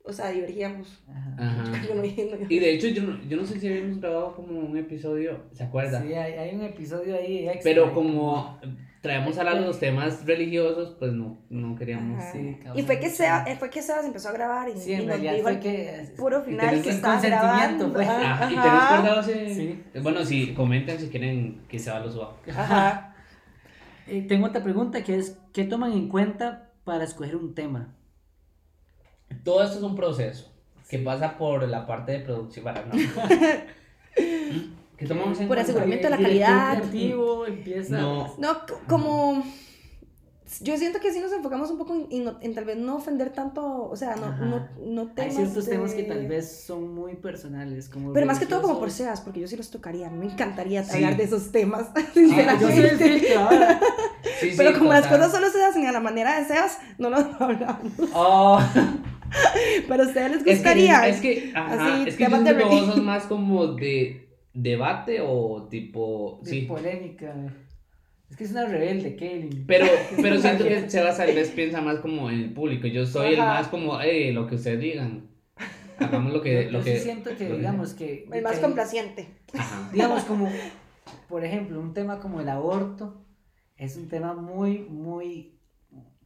O 0.07 0.13
sea, 0.13 0.29
divergíamos. 0.31 1.03
Ajá. 1.09 1.33
Ajá. 1.37 1.81
Yo 1.87 1.95
no- 1.95 2.05
yo 2.05 2.37
no- 2.37 2.45
Y 2.49 2.59
de 2.59 2.73
hecho, 2.73 2.87
yo 2.87 3.03
no, 3.03 3.19
yo 3.27 3.37
no 3.37 3.45
sé 3.45 3.59
si 3.59 3.67
habíamos 3.67 3.99
grabado 3.99 4.35
como 4.35 4.59
un 4.59 4.77
episodio, 4.77 5.41
¿se 5.53 5.63
acuerda? 5.63 6.01
Sí, 6.01 6.13
hay, 6.13 6.33
hay 6.33 6.55
un 6.55 6.63
episodio 6.63 7.15
ahí 7.15 7.45
extra. 7.47 7.61
Pero 7.63 7.93
como 7.93 8.59
traemos 9.01 9.37
a 9.37 9.43
la- 9.43 9.53
los 9.53 9.79
temas 9.79 10.25
religiosos, 10.25 10.95
pues 10.97 11.13
no, 11.13 11.37
no 11.49 11.75
queríamos. 11.75 12.21
Ajá. 12.21 12.31
Sí, 12.31 12.57
y 12.75 12.81
fue 12.83 12.99
que, 12.99 13.09
Seba, 13.09 13.43
eh, 13.47 13.55
fue 13.57 13.69
que 13.69 13.81
Sebas 13.81 14.05
empezó 14.05 14.29
a 14.29 14.31
grabar 14.33 14.67
y, 14.69 14.77
Sí, 14.79 14.91
y 14.91 14.93
en 14.95 15.07
nos 15.07 15.21
dijo 15.21 15.59
que... 15.61 16.09
puro 16.17 16.41
final 16.41 16.81
que 16.81 16.89
estaba 16.89 17.13
consentimiento, 17.15 17.91
grabando. 17.91 17.93
pues. 17.93 18.07
Ah, 18.09 18.47
¿Y 18.49 18.55
tenés 18.55 18.65
Ajá. 18.65 18.99
guardado 19.01 19.21
ese? 19.21 19.53
Sí. 19.55 19.83
Bueno, 20.01 20.25
sí, 20.25 20.53
comenten 20.53 20.99
si 20.99 21.07
quieren 21.09 21.61
que 21.69 21.79
se 21.79 21.91
va 21.91 21.99
lo 21.99 22.09
suba. 22.11 22.35
Ajá. 22.49 23.13
Eh, 24.07 24.21
tengo 24.27 24.47
otra 24.47 24.63
pregunta 24.63 25.03
que 25.03 25.15
es, 25.17 25.37
¿qué 25.53 25.65
toman 25.65 25.91
en 25.91 26.07
cuenta 26.07 26.71
para 26.85 27.03
escoger 27.03 27.35
un 27.35 27.53
tema? 27.53 27.93
Todo 29.43 29.63
esto 29.63 29.77
es 29.77 29.83
un 29.83 29.95
proceso 29.95 30.51
que 30.89 30.99
pasa 30.99 31.37
por 31.37 31.67
la 31.67 31.85
parte 31.85 32.13
de 32.13 32.19
producción. 32.19 32.63
Para, 32.65 32.85
no. 32.85 32.93
¿Qué 34.97 35.05
tomamos 35.05 35.39
en 35.39 35.47
Por 35.47 35.59
aseguramiento 35.59 36.05
de 36.05 36.09
la 36.09 36.17
calidad. 36.17 36.77
creativo 36.79 37.45
empieza... 37.45 37.97
No, 37.99 38.35
como... 38.87 39.43
Yo 40.61 40.77
siento 40.77 41.01
que 41.01 41.11
sí 41.11 41.19
nos 41.19 41.33
enfocamos 41.33 41.69
un 41.71 41.77
poco 41.77 41.93
en, 41.93 42.07
en 42.09 42.23
no- 42.23 42.37
en 42.41 42.55
tal 42.55 42.63
vez 42.63 42.77
no 42.77 42.95
ofender 42.95 43.31
tanto, 43.31 43.83
o 43.89 43.95
sea, 43.97 44.15
no, 44.15 44.29
no, 44.37 44.65
no 44.79 45.01
Hay 45.01 45.07
temas 45.13 45.35
ciertos 45.35 45.65
de- 45.65 45.71
temas 45.73 45.93
que 45.93 46.03
tal 46.03 46.25
vez 46.25 46.63
son 46.65 46.95
muy 46.95 47.15
personales, 47.15 47.89
como 47.89 48.13
Pero 48.13 48.25
más 48.25 48.39
que 48.39 48.45
todo 48.45 48.61
como 48.61 48.79
por. 48.79 48.89
Sebas, 48.89 49.19
porque 49.19 49.41
yo 49.41 49.47
sí 49.49 49.57
los 49.57 49.69
tocaría, 49.69 50.09
me 50.09 50.25
encantaría 50.25 50.85
Sí. 50.85 50.95
hablar 50.95 51.17
de 51.17 51.23
esos 51.25 51.51
temas, 51.51 51.87
Ah, 51.95 51.99
yo 52.05 52.13
soy 52.13 52.77
el 52.79 52.97
sinceramente. 52.97 53.35
ahora. 53.35 53.79
sí, 54.39 54.51
sí, 54.51 54.55
Pero 54.57 54.79
como 54.79 54.93
las 54.93 55.05
cosas 55.07 55.31
solo 55.33 55.49
se 55.49 55.61
hacen 55.65 55.85
a 55.85 55.91
la 55.91 55.99
manera 55.99 56.39
de 56.39 56.45
Sebas, 56.45 56.77
no 56.97 57.09
nos 57.09 57.25
hablamos. 57.41 57.91
Oh, 58.13 58.57
Pero 59.87 60.03
a 60.03 60.07
ustedes 60.07 60.31
les 60.31 60.37
es 60.39 60.43
que, 60.45 60.53
gustaría. 60.53 61.07
es 61.07 61.21
que, 61.21 61.51
ajá, 61.53 61.95
Así, 61.95 62.09
es 62.09 62.15
que 62.15 62.23
yo 62.23 62.29
de 62.29 62.53
siento 62.53 62.95
que 62.95 63.01
más 63.01 63.23
como 63.25 63.67
de 63.73 64.27
debate 64.53 65.19
o 65.21 65.67
tipo, 65.69 66.39
De 66.43 66.49
sí. 66.49 66.61
polémica. 66.61 67.35
Es 68.29 68.35
que 68.35 68.43
es 68.43 68.51
una 68.51 68.65
rebelde, 68.65 69.15
Kaylin. 69.15 69.65
Pero, 69.67 69.85
pero 70.21 70.37
siento 70.39 70.65
que 70.65 70.89
Sebas 70.89 71.17
tal 71.17 71.33
vez 71.33 71.49
piensa 71.49 71.81
más 71.81 71.99
como 71.99 72.29
en 72.29 72.39
el 72.41 72.53
público. 72.53 72.87
Yo 72.87 73.05
soy 73.05 73.33
el 73.33 73.39
más 73.39 73.67
como, 73.67 74.01
eh, 74.01 74.31
lo 74.33 74.47
que 74.47 74.55
ustedes 74.55 74.79
digan. 74.79 75.27
Hagamos 75.99 76.31
lo 76.33 76.41
que. 76.41 76.65
yo, 76.65 76.71
lo 76.71 76.79
yo 76.79 76.85
que 76.85 76.97
sí 76.97 77.03
siento 77.03 77.31
que, 77.35 77.49
digamos, 77.49 77.93
que... 77.93 78.27
El 78.31 78.43
más 78.43 78.55
que- 78.57 78.61
complaciente. 78.61 79.27
Ajá. 79.57 79.89
Digamos, 79.91 80.23
como, 80.25 80.51
por 81.27 81.43
ejemplo, 81.43 81.79
un 81.79 81.93
tema 81.93 82.19
como 82.19 82.39
el 82.41 82.49
aborto 82.49 83.23
es 83.77 83.95
un 83.95 84.07
tema 84.07 84.33
muy, 84.33 84.79
muy, 84.79 85.56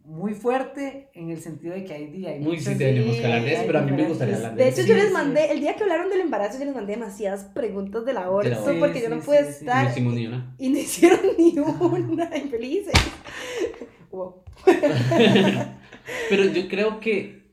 muy 0.06 0.34
fuerte 0.34 1.10
en 1.14 1.30
el 1.30 1.40
sentido 1.42 1.74
de 1.74 1.84
que 1.86 1.94
hay 1.94 2.08
días. 2.08 2.40
Muy 2.40 2.60
sí 2.60 2.76
tenemos 2.78 3.18
que 3.18 3.26
hablar 3.26 3.44
de 3.44 3.54
eso, 3.54 3.64
pero 3.66 3.80
a 3.80 3.82
mí 3.84 3.92
me 3.92 4.06
gustaría 4.06 4.36
hablar 4.36 4.56
de 4.56 4.64
De 4.64 4.70
eso. 4.70 4.82
hecho, 4.82 4.88
yo 4.88 4.96
Sí, 4.96 5.02
les 5.02 5.08
sí. 5.08 5.14
mandé, 5.14 5.52
el 5.52 5.60
día 5.60 5.76
que 5.76 5.84
hablaron 5.84 6.10
del 6.10 6.22
embarazo, 6.22 6.60
yo 6.60 6.66
les 6.66 6.76
mandé 6.76 6.94
demasiadas 6.94 7.46
preguntas 7.46 8.06
del 8.06 8.18
aborto, 8.18 8.50
aborto. 8.58 8.80
porque 8.80 9.00
Sí, 9.00 9.04
yo 9.04 9.10
no 9.10 9.22
sí, 9.22 9.26
pude 9.26 9.46
sí, 9.46 9.54
sí. 9.60 9.72
No 9.72 9.82
estar. 9.82 9.86
hicimos 9.86 10.14
ni 10.14 10.28
una. 10.28 10.56
Y 10.58 10.70
no 10.70 10.78
hicieron 10.80 11.20
ni 11.38 11.58
una, 11.60 12.38
infelices. 12.38 12.94
Wow. 14.12 14.44
Pero 16.30 16.46
yo 16.46 16.68
creo 16.68 17.00
que, 17.00 17.44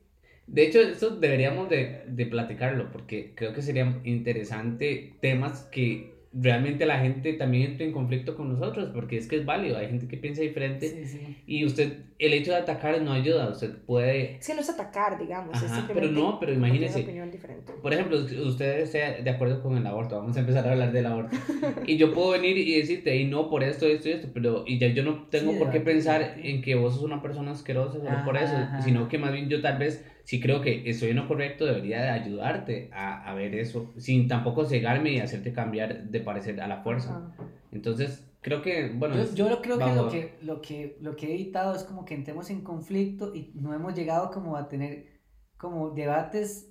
de 0.47 0.63
hecho, 0.67 0.79
esto 0.81 1.11
deberíamos 1.11 1.69
de, 1.69 2.03
de 2.07 2.25
platicarlo, 2.25 2.91
porque 2.91 3.33
creo 3.35 3.53
que 3.53 3.61
serían 3.61 4.01
interesantes 4.05 5.19
temas 5.21 5.61
que 5.71 6.18
realmente 6.31 6.85
la 6.85 6.99
gente 6.99 7.33
también 7.33 7.71
entra 7.71 7.85
en 7.85 7.91
conflicto 7.91 8.35
con 8.35 8.49
nosotros, 8.49 8.91
porque 8.93 9.17
es 9.17 9.27
que 9.27 9.37
es 9.37 9.45
válido, 9.45 9.77
hay 9.77 9.87
gente 9.87 10.07
que 10.07 10.15
piensa 10.17 10.41
diferente 10.41 10.87
Sí, 10.87 11.05
sí. 11.05 11.37
y 11.47 11.65
usted, 11.65 12.03
el 12.19 12.33
hecho 12.33 12.51
de 12.51 12.57
atacar 12.57 13.01
no 13.01 13.13
ayuda, 13.13 13.49
usted 13.49 13.77
puede, 13.85 14.35
Es 14.35 14.45
que 14.47 14.53
no 14.53 14.61
es 14.61 14.69
atacar, 14.69 15.17
digamos. 15.19 15.57
es 15.57 15.63
Ajá, 15.63 15.75
simplemente 15.77 16.07
pero 16.13 16.23
no, 16.27 16.39
pero 16.39 16.53
imagínese. 16.53 16.97
Una 16.99 17.03
opinión 17.05 17.31
diferente. 17.31 17.73
por 17.81 17.93
ejemplo, 17.93 18.17
usted 18.45 18.79
esté 18.81 19.23
de 19.23 19.29
acuerdo 19.29 19.63
con 19.63 19.75
el 19.75 19.87
aborto, 19.87 20.17
vamos 20.17 20.37
a 20.37 20.41
empezar 20.41 20.67
a 20.67 20.71
hablar 20.71 20.91
del 20.91 21.07
aborto, 21.07 21.35
y 21.87 21.97
yo 21.97 22.13
puedo 22.13 22.29
venir 22.31 22.57
y 22.59 22.77
decirte, 22.79 23.15
y 23.17 23.25
no 23.25 23.49
por 23.49 23.63
esto, 23.63 23.87
esto 23.87 24.09
y 24.09 24.11
esto, 24.11 24.27
pero 24.33 24.65
y 24.67 24.77
ya 24.77 24.87
yo 24.89 25.01
no 25.03 25.23
tengo 25.31 25.53
Sí, 25.53 25.57
por 25.57 25.71
qué 25.71 25.79
pensar 25.79 26.35
en 26.43 26.61
que 26.61 26.75
vos 26.75 26.93
sos 26.93 27.03
una 27.03 27.21
persona 27.23 27.51
asquerosa 27.51 27.97
solo 27.99 28.23
por 28.23 28.37
eso, 28.37 28.53
sino 28.83 29.07
que 29.07 29.17
más 29.17 29.31
bien 29.33 29.49
yo 29.49 29.61
tal 29.61 29.79
vez, 29.79 30.05
si 30.23 30.39
creo 30.39 30.61
que 30.61 30.89
estoy 30.89 31.09
en 31.09 31.15
lo 31.17 31.27
correcto, 31.27 31.65
debería 31.65 32.01
de 32.01 32.09
ayudarte 32.09 32.89
a, 32.93 33.29
a 33.29 33.33
ver 33.33 33.55
eso, 33.55 33.91
sin 33.97 34.27
tampoco 34.27 34.65
cegarme 34.65 35.11
y 35.13 35.19
hacerte 35.19 35.51
cambiar 35.53 36.03
de 36.03 36.19
parecer 36.19 36.61
a 36.61 36.67
la 36.67 36.81
fuerza. 36.83 37.17
Ajá. 37.17 37.47
Entonces, 37.71 38.23
creo 38.41 38.61
que, 38.61 38.89
bueno, 38.89 39.15
Yo, 39.15 39.33
yo 39.35 39.49
lo 39.49 39.61
creo 39.61 39.77
que 39.79 39.85
lo, 39.95 40.09
que 40.09 40.33
lo 40.41 40.61
que 40.61 40.97
lo 41.01 41.15
que 41.15 41.27
he 41.27 41.33
evitado 41.35 41.75
es 41.75 41.83
como 41.83 42.05
que 42.05 42.13
entremos 42.15 42.49
en 42.49 42.61
conflicto 42.61 43.33
y 43.35 43.51
no 43.55 43.73
hemos 43.73 43.95
llegado 43.95 44.31
como 44.31 44.55
a 44.55 44.67
tener 44.67 45.07
como 45.57 45.89
debates 45.91 46.67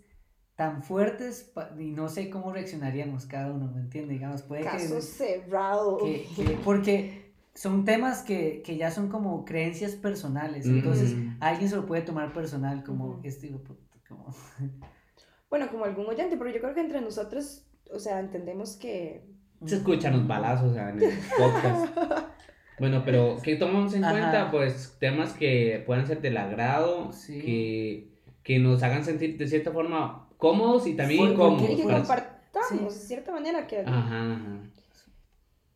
tan 0.57 0.83
fuertes 0.83 1.53
y 1.79 1.93
no 1.93 2.09
sé 2.09 2.31
cómo 2.31 2.53
reaccionaríamos 2.53 3.27
cada 3.27 3.53
uno, 3.53 3.71
¿me 3.73 3.81
entiendes? 3.81 4.19
Digamos, 4.19 4.43
puede 4.43 4.63
que, 4.63 4.69
Caso 4.69 5.01
cerrado. 5.01 5.99
que- 5.99 6.27
que- 6.35 6.59
porque 6.65 7.28
son 7.59 7.85
temas 7.85 8.23
que, 8.23 8.63
que 8.65 8.77
ya 8.77 8.91
son 8.93 9.09
como 9.09 9.45
creencias 9.45 9.93
personales, 9.97 10.65
entonces 10.67 11.15
Mm. 11.15 11.37
alguien 11.41 11.69
se 11.69 11.75
lo 11.77 11.87
puede 11.87 12.03
tomar 12.03 12.33
personal 12.33 12.85
como 12.85 13.21
este 13.25 13.49
puta, 13.49 13.83
como 14.09 14.27
Bueno, 15.51 15.67
como 15.71 15.85
algún 15.85 16.07
oyente, 16.07 16.37
pero 16.37 16.51
yo 16.51 16.61
creo 16.61 16.75
que 16.75 16.81
entre 16.81 17.01
nosotros, 17.01 17.65
o 17.93 17.99
sea, 17.99 18.21
entendemos 18.21 18.77
que. 18.77 19.25
Se 19.67 19.77
escuchan 19.77 20.13
los 20.13 20.27
balazos 20.29 20.71
o 20.71 20.75
sea, 20.75 20.91
en 20.91 21.03
el 21.03 21.13
podcast. 21.37 21.97
Bueno, 22.79 23.03
pero 23.05 23.39
¿qué 23.43 23.57
tomamos 23.57 23.93
en 23.95 24.05
Ajá. 24.05 24.13
cuenta? 24.13 24.51
Pues 24.53 24.97
temas 25.01 25.33
que 25.33 25.83
puedan 25.85 26.07
ser 26.07 26.21
del 26.21 26.37
agrado, 26.37 27.11
Sí. 27.13 27.41
que, 27.41 28.09
que 28.45 28.61
nos 28.61 28.85
hagan 28.85 29.05
sentir 29.05 29.37
de 29.37 29.49
cierta 29.49 29.73
forma 29.73 30.29
cómodos 30.37 30.87
y 30.87 30.95
también 30.95 31.33
incómodos. 31.33 31.69
Y 31.71 31.77
que 31.77 31.83
Bueno, 31.83 31.99
compartamos, 31.99 32.69
sí. 32.95 33.01
de 33.01 33.07
cierta 33.07 33.33
manera, 33.33 33.67
que. 33.67 33.81
Ajá, 33.81 33.91
ajá. 34.33 34.61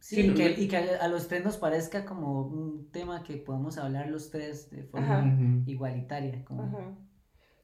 Sí, 0.03 0.17
Sí, 0.17 0.21
y 0.23 0.29
no- 0.29 0.35
que, 0.35 0.51
y 0.61 0.67
que 0.67 0.77
a 0.79 1.05
a 1.05 1.07
los 1.07 1.29
tres 1.29 1.45
nos 1.45 1.57
parezca 1.59 2.05
como 2.05 2.43
un 2.43 2.91
tema 2.91 3.23
que 3.23 3.37
podamos 3.37 3.79
hablar 3.79 4.09
los 4.09 4.31
tres 4.31 4.69
de 4.71 4.83
forma 4.83 5.19
Ajá. 5.21 5.37
Igualitaria. 5.65 6.45
Como... 6.45 6.65
Ajá. 6.65 6.97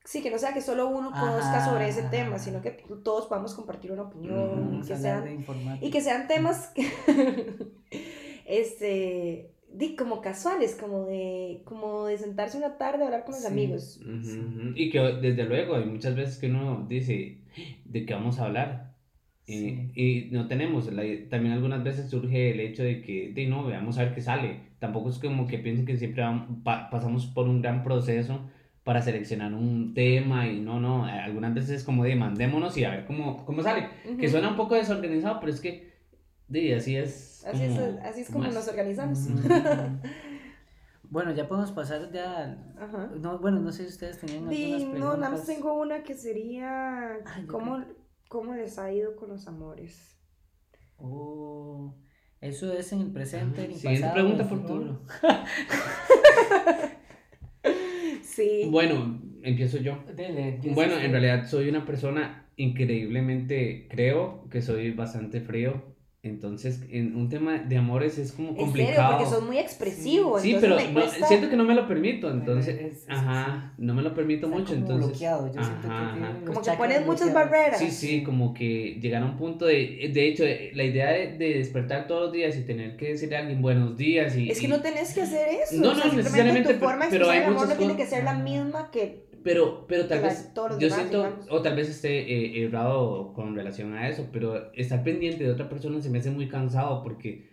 Sí, 0.05 0.23
que 0.23 0.31
no 0.31 0.39
sea 0.39 0.55
que 0.55 0.63
solo 0.63 0.89
uno 0.89 1.11
conozca 1.11 1.59
Ajá, 1.59 1.65
sobre 1.71 1.89
ese 1.89 2.01
ajá. 2.03 2.11
tema, 2.11 2.39
sino 2.39 2.63
que 2.63 2.71
todos 3.05 3.27
podamos 3.27 3.55
compartir 3.55 3.91
una 3.93 4.03
opinión 4.03 4.81
y, 4.83 4.87
que 4.87 4.97
sean, 4.97 5.25
de 5.25 5.87
y 5.87 5.91
que 5.91 6.01
sean 6.01 6.29
temas 6.29 6.69
que, 6.69 6.87
este, 8.47 9.51
di, 9.73 9.97
como 9.97 10.21
casuales, 10.21 10.77
como 10.81 11.05
de, 11.07 11.63
como 11.65 12.07
de 12.07 12.17
sentarse 12.19 12.57
una 12.57 12.79
tarde 12.79 13.03
a 13.03 13.07
hablar 13.07 13.25
con 13.25 13.35
los 13.35 13.43
Sí. 13.43 13.49
amigos. 13.49 14.01
Ujú. 14.03 14.73
Y 14.77 14.91
que 14.91 14.99
desde 15.01 15.45
luego 15.45 15.75
hay 15.75 15.85
muchas 15.85 16.15
veces 16.15 16.39
que 16.39 16.47
uno 16.47 16.87
dice 16.89 17.39
de 17.85 18.07
qué 18.07 18.15
vamos 18.15 18.39
a 18.39 18.45
hablar. 18.47 18.88
Y, 19.49 19.53
Sí. 19.59 19.93
y 19.95 20.29
no 20.31 20.47
tenemos, 20.47 20.93
la- 20.93 21.03
también 21.31 21.55
algunas 21.55 21.83
veces 21.83 22.11
surge 22.11 22.51
el 22.53 22.61
hecho 22.61 22.83
de 22.83 23.01
que, 23.01 23.33
de 23.35 23.47
no, 23.47 23.65
veamos 23.65 23.97
a 23.99 24.05
ver 24.05 24.15
qué 24.15 24.21
sale. 24.21 24.61
Tampoco 24.79 25.09
es 25.09 25.19
como 25.19 25.47
que 25.47 25.59
piensen 25.59 25.87
que 25.87 25.97
siempre 25.97 26.23
vam- 26.23 26.63
pa- 26.63 26.91
pasamos 26.91 27.27
por 27.27 27.49
un 27.49 27.63
gran 27.63 27.83
proceso 27.83 28.41
para 28.85 29.01
seleccionar 29.03 29.55
un 29.55 29.95
tema 29.95 30.47
y 30.49 30.61
no, 30.61 30.79
no, 30.81 31.09
eh, 31.09 31.13
algunas 31.13 31.55
veces 31.55 31.71
es 31.71 31.85
como 31.85 32.05
de 32.05 32.15
mandémonos 32.15 32.77
y 32.77 32.85
a 32.85 32.91
ver 32.91 33.07
cómo, 33.07 33.45
cómo 33.47 33.63
sale. 33.63 33.89
Que 34.21 34.29
suena 34.29 34.51
un 34.51 34.57
poco 34.57 34.75
desorganizado, 34.75 35.41
pero 35.41 35.53
es 35.53 35.61
que, 35.61 35.93
de, 36.49 36.75
así 36.75 36.97
es. 36.97 37.45
Así 37.47 37.65
es, 37.65 37.73
como- 37.79 37.99
así 38.05 38.21
es 38.21 38.31
como 38.31 38.45
nos 38.49 38.69
organizamos. 38.69 39.19
Bueno, 41.11 41.33
ya 41.33 41.49
podemos 41.49 41.73
pasar 41.73 42.13
ya. 42.13 42.59
Ajá. 42.79 43.11
No, 43.19 43.39
bueno, 43.39 43.61
no 43.61 43.73
sé 43.73 43.85
si 43.85 43.89
ustedes 43.89 44.19
tenían 44.19 44.41
algunas 44.47 44.59
preguntas. 44.83 45.01
no, 45.01 45.17
nada 45.17 45.31
más 45.31 45.47
tengo 45.47 45.81
una 45.81 46.03
que 46.03 46.15
sería, 46.15 47.15
Ay, 47.25 47.43
yo 47.43 47.47
¿cómo, 47.49 47.83
¿cómo 48.29 48.55
les 48.55 48.79
ha 48.79 48.93
ido 48.93 49.17
con 49.17 49.31
los 49.31 49.47
amores? 49.49 50.17
Oh, 50.97 51.95
eso 52.41 52.73
es 52.73 52.93
en 52.93 53.01
el 53.01 53.13
presente, 53.13 53.65
en 53.65 53.73
el 53.73 53.77
Siguiente 53.77 54.01
pasado, 54.03 54.15
pregunta, 54.15 54.43
en 54.43 54.49
el 54.49 54.57
futuro. 54.57 55.03
Sí. 58.23 58.69
Bueno, 58.71 59.21
empiezo 59.43 59.79
yo. 59.79 59.99
Dele, 60.15 60.61
Bueno, 60.73 60.97
en 60.97 61.11
realidad 61.11 61.49
soy 61.49 61.69
una 61.69 61.85
persona 61.85 62.49
increíblemente, 62.57 63.89
creo 63.91 64.49
que 64.49 64.63
soy 64.63 64.93
bastante 64.93 65.41
frío. 65.41 65.97
Entonces, 66.29 66.83
en 66.91 67.17
un 67.17 67.29
tema 67.29 67.59
de 67.59 67.77
amores 67.77 68.19
es 68.19 68.33
como 68.33 68.49
En 68.51 68.55
serio, 68.57 68.67
complicado. 68.73 69.17
porque 69.19 69.31
son 69.31 69.47
muy 69.47 69.59
expresivos. 69.59 70.43
Sí, 70.43 70.55
entonces 70.55 70.85
pero 70.87 70.93
me 70.95 71.07
no- 71.21 71.27
siento 71.27 71.49
que 71.51 71.57
no 71.57 71.65
me 71.65 71.75
lo 71.75 71.87
permito, 71.89 72.31
entonces, 72.31 72.79
Es- 72.79 72.93
es- 72.99 73.05
ajá, 73.09 73.73
no 73.79 73.95
me 73.95 74.03
lo 74.03 74.15
permito 74.15 74.47
Está 74.47 74.59
mucho, 74.59 74.73
como 74.75 74.81
entonces, 74.87 75.09
bloqueado, 75.11 75.47
yo 75.47 75.63
siento 75.65 75.81
que 75.83 75.87
ajá, 75.89 76.15
ajá. 76.15 76.33
Como 76.47 76.63
que 76.63 76.71
pones 76.73 77.07
muchas 77.07 77.33
barreras. 77.35 77.79
Sí, 77.79 77.91
sí, 77.91 78.23
como 78.23 78.55
que 78.55 78.99
llegar 79.01 79.23
a 79.23 79.27
un 79.27 79.37
punto 79.37 79.67
de, 79.67 80.11
de 80.13 80.29
hecho, 80.29 80.45
la 80.75 80.85
idea 80.85 81.11
de, 81.11 81.37
de 81.39 81.55
despertar 81.59 82.07
todos 82.07 82.23
los 82.25 82.33
días 82.33 82.57
y 82.57 82.63
tener 82.63 82.97
que 82.97 83.09
decirle 83.09 83.37
a 83.37 83.41
alguien 83.41 83.63
buenos 83.63 83.97
días 83.97 84.37
y... 84.37 84.51
Es 84.51 84.61
que 84.61 84.67
y- 84.67 84.69
no 84.71 84.81
tenés 84.81 85.15
que 85.15 85.23
hacer 85.23 85.49
eso. 85.49 85.81
No, 85.83 85.93
o 85.93 85.95
sea, 85.95 86.05
no, 86.07 86.13
necesariamente, 86.15 86.75
tu 86.75 86.81
forma 86.81 87.07
de 87.07 87.11
pero- 87.11 87.31
hay 87.31 87.39
el 87.39 87.45
amor 87.45 87.69
no 87.69 87.75
tiene 87.75 87.97
que 87.97 88.07
ser 88.07 88.25
la 88.25 88.33
Ajá. 88.33 88.43
misma 88.43 88.91
que. 88.91 89.27
Pero, 89.45 89.87
pero 89.87 90.07
tal 90.07 90.21
vez, 90.23 90.51
todos 90.53 90.73
los 90.73 90.79
yo 90.81 90.89
demás, 90.89 90.99
siento, 91.09 91.37
o 91.51 91.63
tal 91.63 91.77
vez 91.77 91.89
esté 91.89 92.19
eh, 92.19 92.65
errado 92.67 93.33
con 93.35 93.55
relación 93.55 93.95
a 93.95 94.09
eso, 94.09 94.27
pero 94.33 94.73
estar 94.75 95.03
pendiente 95.05 95.45
de 95.45 95.51
otra 95.53 95.69
persona 95.69 96.01
se 96.03 96.11
me 96.11 96.18
hace 96.19 96.31
muy 96.31 96.49
cansado 96.49 97.03
porque 97.03 97.49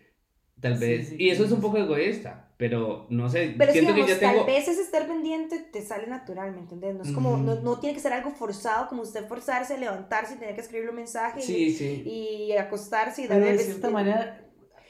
tal 0.60 0.78
vez, 0.78 1.10
sí, 1.10 1.16
y 1.20 1.30
eso 1.30 1.46
es 1.46 1.52
un 1.52 1.62
poco 1.62 1.78
egoísta, 1.78 2.54
pero 2.58 3.08
no 3.10 3.30
sé, 3.30 3.54
Pero 3.58 3.72
es 3.72 3.74
que, 3.74 3.82
siento 3.82 3.94
que, 3.94 4.02
digamos, 4.04 4.22
ya 4.22 4.30
tengo... 4.32 4.46
tal 4.46 4.54
vez 4.56 4.68
ese 4.68 4.82
estar 4.82 5.08
pendiente 5.08 5.60
te 5.60 5.82
sale 5.82 6.08
natural, 6.08 6.54
¿me 6.54 6.60
entiendes? 6.60 6.96
No 6.96 7.04
es 7.04 7.12
como, 7.12 7.38
no, 7.38 7.56
no 7.56 7.80
tiene 7.80 7.94
que 7.96 8.02
ser 8.02 8.14
algo 8.14 8.32
forzado, 8.32 8.88
como 8.88 9.02
usted 9.02 9.28
forzarse, 9.28 9.78
levantarse 9.78 10.36
y 10.36 10.38
tener 10.38 10.56
que 10.56 10.62
escribirle 10.62 10.92
un 10.92 10.96
mensaje 10.98 11.40
y- 11.42 11.44
Sí, 11.44 11.74
sí. 11.74 12.04
y, 12.06 12.52
acostarse 12.54 13.24
y 13.24 13.28
Pero 13.28 13.42
darle 13.42 13.58
de 13.58 13.64
cierta 13.64 13.90
manera, 13.90 14.45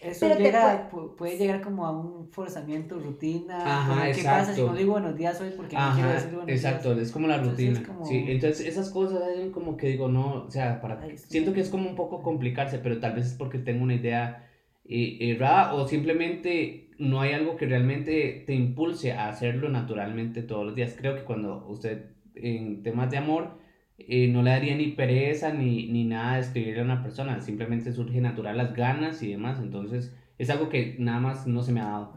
eso 0.10 0.28
Pero 0.28 0.40
llega, 0.40 0.90
pu- 0.92 1.16
puede... 1.16 1.38
llegar 1.38 1.62
como 1.62 1.86
a 1.86 1.92
un 1.92 2.28
forzamiento, 2.32 3.00
rutina. 3.00 3.58
Ajá, 3.64 4.06
¿Qué 4.12 4.24
pasa 4.24 4.46
si 4.46 4.62
exacto. 4.62 4.68
no 4.68 4.76
digo 4.76 4.92
buenos 4.92 5.16
días 5.16 5.40
hoy 5.42 5.52
porque 5.56 5.76
no 5.76 5.94
quiero 5.94 6.10
decir 6.10 6.30
buenos 6.32 6.50
exacto, 6.50 6.96
días? 6.96 7.08
es 7.08 7.14
como 7.14 7.28
la 7.28 7.36
Entonces, 7.36 7.66
rutina. 7.68 7.80
es 7.82 7.88
como- 7.88 8.06
Sí, 8.06 8.26
entonces 8.28 8.68
esas 8.68 8.90
cosas 8.90 9.22
como 9.54 9.78
que 9.78 9.88
digo, 9.90 10.08
no, 10.08 10.46
o 10.46 10.52
sea, 10.52 10.82
para 10.82 11.02
siento 11.18 11.54
que 11.54 11.62
es 11.62 11.70
como 11.70 11.90
un 11.90 11.96
poco 11.96 12.22
complicarse, 12.22 12.80
pero 12.80 13.00
tal 13.00 13.14
vez 13.16 13.26
es 13.28 13.34
porque 13.34 13.60
tengo 13.60 13.84
una 13.84 13.96
idea 13.96 14.42
eh, 14.88 15.18
errada 15.32 15.74
o 15.74 15.88
simplemente 15.88 16.92
no 17.00 17.22
hay 17.22 17.34
algo 17.34 17.58
que 17.58 17.66
realmente 17.66 18.44
te 18.46 18.54
impulse 18.54 19.12
a 19.14 19.30
hacerlo 19.30 19.70
naturalmente 19.70 20.44
todos 20.44 20.66
los 20.66 20.76
días. 20.76 20.96
Creo 20.98 21.16
que 21.16 21.24
cuando 21.24 21.66
usted 21.68 22.12
en 22.36 22.84
temas 22.84 23.10
de 23.12 23.18
amor 23.18 23.58
eh, 23.98 24.28
no 24.28 24.42
le 24.44 24.52
daría 24.52 24.76
ni 24.76 24.88
pereza 24.88 25.52
ni, 25.54 25.88
ni 25.92 26.04
nada 26.06 26.36
de 26.36 26.42
escribirle 26.42 26.82
a 26.82 26.86
una 26.86 27.02
persona, 27.04 27.40
simplemente 27.42 27.94
surge 27.94 28.20
natural 28.22 28.58
las 28.58 28.74
ganas 28.74 29.22
y 29.24 29.32
demás, 29.32 29.60
entonces 29.60 30.16
es 30.38 30.50
algo 30.50 30.70
que 30.70 30.96
nada 31.00 31.20
más 31.20 31.48
no 31.48 31.62
se 31.62 31.72
me 31.72 31.82
ha 31.82 31.86
dado. 31.86 32.14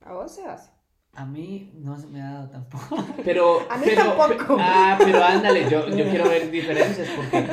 A 0.00 0.12
vos 0.12 0.34
se 0.34 0.44
hace. 0.44 0.70
A 1.12 1.24
mí 1.26 1.72
no 1.74 1.96
se 1.96 2.06
me 2.06 2.22
ha 2.22 2.30
dado 2.32 2.50
tampoco. 2.50 2.96
Pero, 3.24 3.60
A 3.70 3.76
mí 3.76 3.84
pero, 3.84 4.12
tampoco. 4.14 4.56
ah, 4.60 4.96
pero 4.98 5.22
ándale, 5.24 5.68
yo, 5.68 5.88
yo 5.88 6.04
quiero 6.08 6.28
ver 6.28 6.50
diferencias 6.52 7.08
porque, 7.16 7.46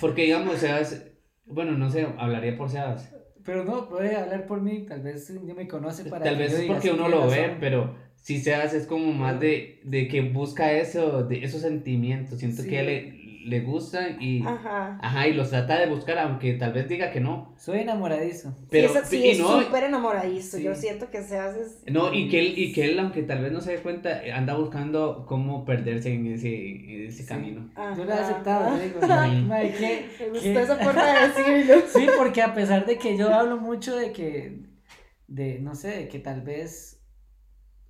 porque 0.00 0.22
digamos, 0.22 0.56
Sebas, 0.58 1.06
bueno, 1.46 1.72
no 1.72 1.88
sé, 1.90 2.06
hablaría 2.18 2.56
por 2.56 2.68
Sebas. 2.70 3.14
Pero 3.44 3.64
no, 3.64 3.88
puede 3.88 4.16
hablar 4.16 4.46
por 4.46 4.60
mí, 4.62 4.84
tal 4.86 5.02
vez 5.02 5.32
ya 5.46 5.54
me 5.54 5.68
conoce 5.68 6.04
para 6.06 6.24
Tal 6.24 6.36
que 6.36 6.42
vez 6.42 6.50
yo 6.52 6.56
es 6.56 6.62
diga, 6.62 6.74
porque 6.74 6.90
uno 6.92 7.08
lo 7.08 7.26
ve, 7.28 7.42
razón. 7.42 7.56
pero 7.60 7.94
si 8.24 8.40
Sebas 8.40 8.72
es 8.72 8.86
como 8.86 9.12
más 9.12 9.38
de, 9.38 9.80
de 9.84 10.08
que 10.08 10.22
busca 10.22 10.72
eso, 10.72 11.24
de 11.24 11.44
esos 11.44 11.60
sentimientos, 11.60 12.38
siento 12.38 12.62
Sí. 12.62 12.70
que 12.70 12.82
le, 12.82 13.24
le 13.44 13.60
gustan 13.60 14.16
y, 14.22 14.40
Ajá. 14.40 14.98
ajá, 15.02 15.28
y 15.28 15.34
los 15.34 15.50
trata 15.50 15.78
de 15.78 15.86
buscar, 15.88 16.16
aunque 16.18 16.54
tal 16.54 16.72
vez 16.72 16.88
diga 16.88 17.10
que 17.12 17.20
no. 17.20 17.52
Soy 17.58 17.80
enamoradizo. 17.80 18.56
Pero, 18.70 18.88
sí, 18.88 18.98
es, 19.02 19.08
sí, 19.08 19.16
y 19.18 19.28
es 19.32 19.38
no, 19.40 19.60
súper 19.60 19.84
enamoradizo. 19.84 20.56
Sí. 20.56 20.62
Yo 20.62 20.74
siento 20.74 21.10
que 21.10 21.20
se 21.22 21.36
hace. 21.38 21.60
no, 21.92 22.14
y 22.14 22.30
que 22.30 22.38
él, 22.40 22.54
y 22.58 22.72
que 22.72 22.86
él, 22.86 22.98
aunque 22.98 23.22
tal 23.24 23.42
vez 23.42 23.52
no 23.52 23.60
se 23.60 23.72
dé 23.72 23.78
cuenta, 23.82 24.22
anda 24.34 24.54
buscando 24.56 25.26
cómo 25.28 25.66
perderse 25.66 26.14
en 26.14 26.26
ese, 26.28 26.48
en 26.70 27.08
ese 27.08 27.24
Sí. 27.24 27.28
camino. 27.28 27.68
Yo 27.94 28.04
lo 28.06 28.10
he 28.10 28.14
aceptado, 28.14 28.68
Ajá. 28.68 28.76
yo 28.78 28.84
digo, 28.84 29.06
"Mae, 29.06 29.42
mae, 29.42 29.72
¿qué- 29.74 30.06
Me 30.20 30.28
gustó 30.30 30.42
qué?". 30.44 30.60
esa 30.62 30.76
forma 30.76 31.04
de 31.12 31.28
decirlo. 31.28 31.82
Sí, 31.94 32.06
porque 32.16 32.40
a 32.40 32.54
pesar 32.54 32.86
de 32.86 32.96
que 32.96 33.18
yo 33.18 33.28
hablo 33.34 33.58
mucho 33.58 33.94
de 33.94 34.12
que, 34.12 34.60
de, 35.28 35.58
no 35.58 35.74
sé, 35.74 35.88
de 35.88 36.08
que 36.08 36.18
tal 36.18 36.40
vez 36.40 36.93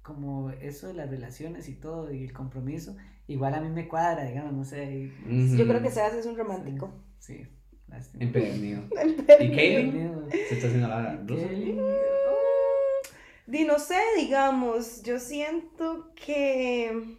como 0.05 0.51
eso 0.51 0.87
de 0.87 0.95
las 0.95 1.11
relaciones 1.11 1.69
y 1.69 1.75
todo 1.75 2.13
y 2.13 2.23
el 2.23 2.33
compromiso, 2.33 2.95
igual 3.27 3.55
a 3.55 3.61
mí 3.61 3.69
me 3.71 3.89
cuadra, 3.89 4.25
digamos, 4.25 4.53
no 4.53 4.63
sé. 4.65 5.11
y- 5.27 5.57
Yo 5.57 5.67
creo 5.67 5.83
que 5.83 5.91
se 5.91 6.01
hace 6.03 6.21
es 6.21 6.27
un 6.27 6.37
romántico. 6.37 6.93
Sí, 7.19 7.45
lástima. 7.89 8.23
Empedernido. 8.23 8.83
¿Y 9.41 9.45
¿Y 9.45 9.51
Kaylin? 9.57 10.29
Se 10.31 10.55
está 10.55 10.67
haciendo 10.69 10.87
la 10.89 11.17
rusa. 11.27 11.49
Qué- 11.49 12.05
Di, 13.47 13.65
no 13.65 13.79
sé, 13.79 13.99
digamos, 14.17 15.03
yo 15.03 15.19
siento 15.19 16.13
que 16.15 17.17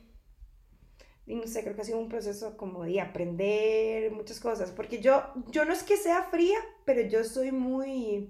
y 1.27 1.35
no 1.35 1.47
sé, 1.47 1.63
creo 1.63 1.75
que 1.75 1.81
ha 1.81 1.85
sido 1.85 1.97
un 1.99 2.07
proceso 2.09 2.55
como 2.55 2.83
de 2.83 3.01
aprender 3.01 4.11
muchas 4.11 4.39
cosas, 4.39 4.69
porque 4.71 5.01
yo, 5.01 5.23
yo 5.49 5.65
no 5.65 5.73
es 5.73 5.81
que 5.81 5.97
sea 5.97 6.21
fría, 6.23 6.57
pero 6.85 7.01
yo 7.01 7.23
soy 7.23 7.51
muy 7.51 8.29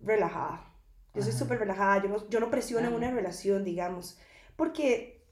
relajada. 0.00 0.72
Yo 1.16 1.22
soy 1.22 1.32
súper 1.32 1.58
relajada, 1.58 2.02
yo 2.02 2.08
no, 2.10 2.28
yo 2.28 2.40
no 2.40 2.50
presiono 2.50 2.86
en 2.88 2.94
una 2.94 3.10
relación, 3.10 3.64
digamos, 3.64 4.18
porque 4.54 5.22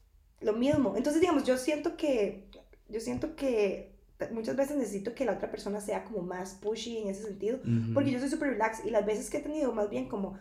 lo 0.40 0.55
mismo. 0.55 0.94
Entonces, 0.97 1.20
digamos, 1.20 1.44
yo 1.44 1.57
siento 1.59 1.97
que, 1.97 2.49
yo 2.88 3.01
siento 3.01 3.37
que 3.37 3.94
muchas 4.33 4.57
veces 4.57 4.77
necesito 4.77 5.14
que 5.14 5.25
la 5.25 5.33
otra 5.33 5.51
persona 5.51 5.81
sea 5.81 6.05
como 6.05 6.23
más 6.23 6.55
pushy 6.55 6.99
en 6.99 7.09
ese 7.09 7.25
sentido, 7.25 7.59
porque 7.92 8.11
yo 8.11 8.18
soy 8.18 8.29
súper 8.29 8.51
relax 8.51 8.85
y 8.85 8.90
las 8.90 9.05
veces 9.05 9.31
que 9.31 9.38
he 9.38 9.42
tenido 9.42 9.73
más 9.73 9.90
bien 9.90 10.09
como 10.09 10.38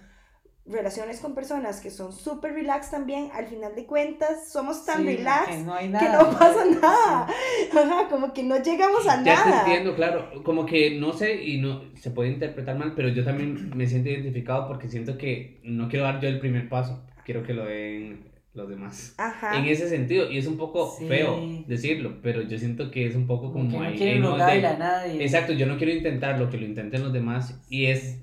relaciones 0.65 1.19
con 1.19 1.35
personas 1.35 1.81
que 1.81 1.91
son 1.91 2.13
súper 2.13 2.53
relax 2.53 2.89
también, 2.89 3.29
al 3.33 3.47
final 3.47 3.75
de 3.75 3.85
cuentas 3.85 4.49
somos 4.49 4.85
tan 4.85 4.99
Sí, 4.99 5.17
relax 5.17 5.49
que 5.49 5.57
no 5.57 5.73
hay 5.73 5.87
que 5.87 5.91
nada. 5.91 6.23
no 6.23 6.37
pasa 6.39 6.65
nada. 6.65 7.27
Ajá, 7.73 8.07
como 8.09 8.33
que 8.33 8.43
no 8.43 8.57
llegamos 8.61 9.05
a 9.07 9.21
Ya 9.23 9.43
te 9.43 9.49
nada. 9.49 9.59
entiendo, 9.65 9.95
claro. 9.95 10.43
Como 10.43 10.65
que 10.65 10.91
no 10.99 11.11
sé 11.13 11.43
y 11.43 11.59
no 11.59 11.83
se 11.95 12.11
puede 12.11 12.29
interpretar 12.29 12.77
mal, 12.77 12.93
pero 12.95 13.09
yo 13.09 13.25
también 13.25 13.71
me 13.75 13.87
siento 13.87 14.09
identificado 14.09 14.67
porque 14.67 14.87
siento 14.87 15.17
que 15.17 15.59
no 15.63 15.89
quiero 15.89 16.05
dar 16.05 16.21
yo 16.21 16.29
el 16.29 16.39
primer 16.39 16.69
paso, 16.69 17.03
quiero 17.25 17.43
que 17.43 17.53
lo 17.53 17.65
den 17.65 18.31
los 18.53 18.69
demás. 18.69 19.15
Ajá. 19.17 19.57
En 19.57 19.65
ese 19.65 19.89
sentido, 19.89 20.29
y 20.31 20.37
es 20.37 20.45
un 20.47 20.57
poco 20.57 20.95
Sí. 20.97 21.07
feo 21.07 21.39
decirlo, 21.67 22.19
pero 22.21 22.41
yo 22.43 22.57
siento 22.59 22.91
que 22.91 23.07
es 23.07 23.15
un 23.15 23.25
poco 23.25 23.51
Como 23.51 23.65
como, 23.69 23.71
que 23.71 23.77
no 23.79 23.83
ahí, 23.85 24.03
eh, 24.03 24.19
no, 24.19 24.31
rogarle 24.31 24.61
de- 24.61 24.67
a 24.67 24.77
nadie. 24.77 25.23
Exacto, 25.23 25.53
yo 25.53 25.65
no 25.65 25.77
quiero 25.77 25.91
intentar 25.93 26.37
lo 26.39 26.49
que 26.49 26.57
lo 26.57 26.65
intenten 26.65 27.01
los 27.03 27.11
demás 27.13 27.59
y 27.69 27.85
es 27.87 28.21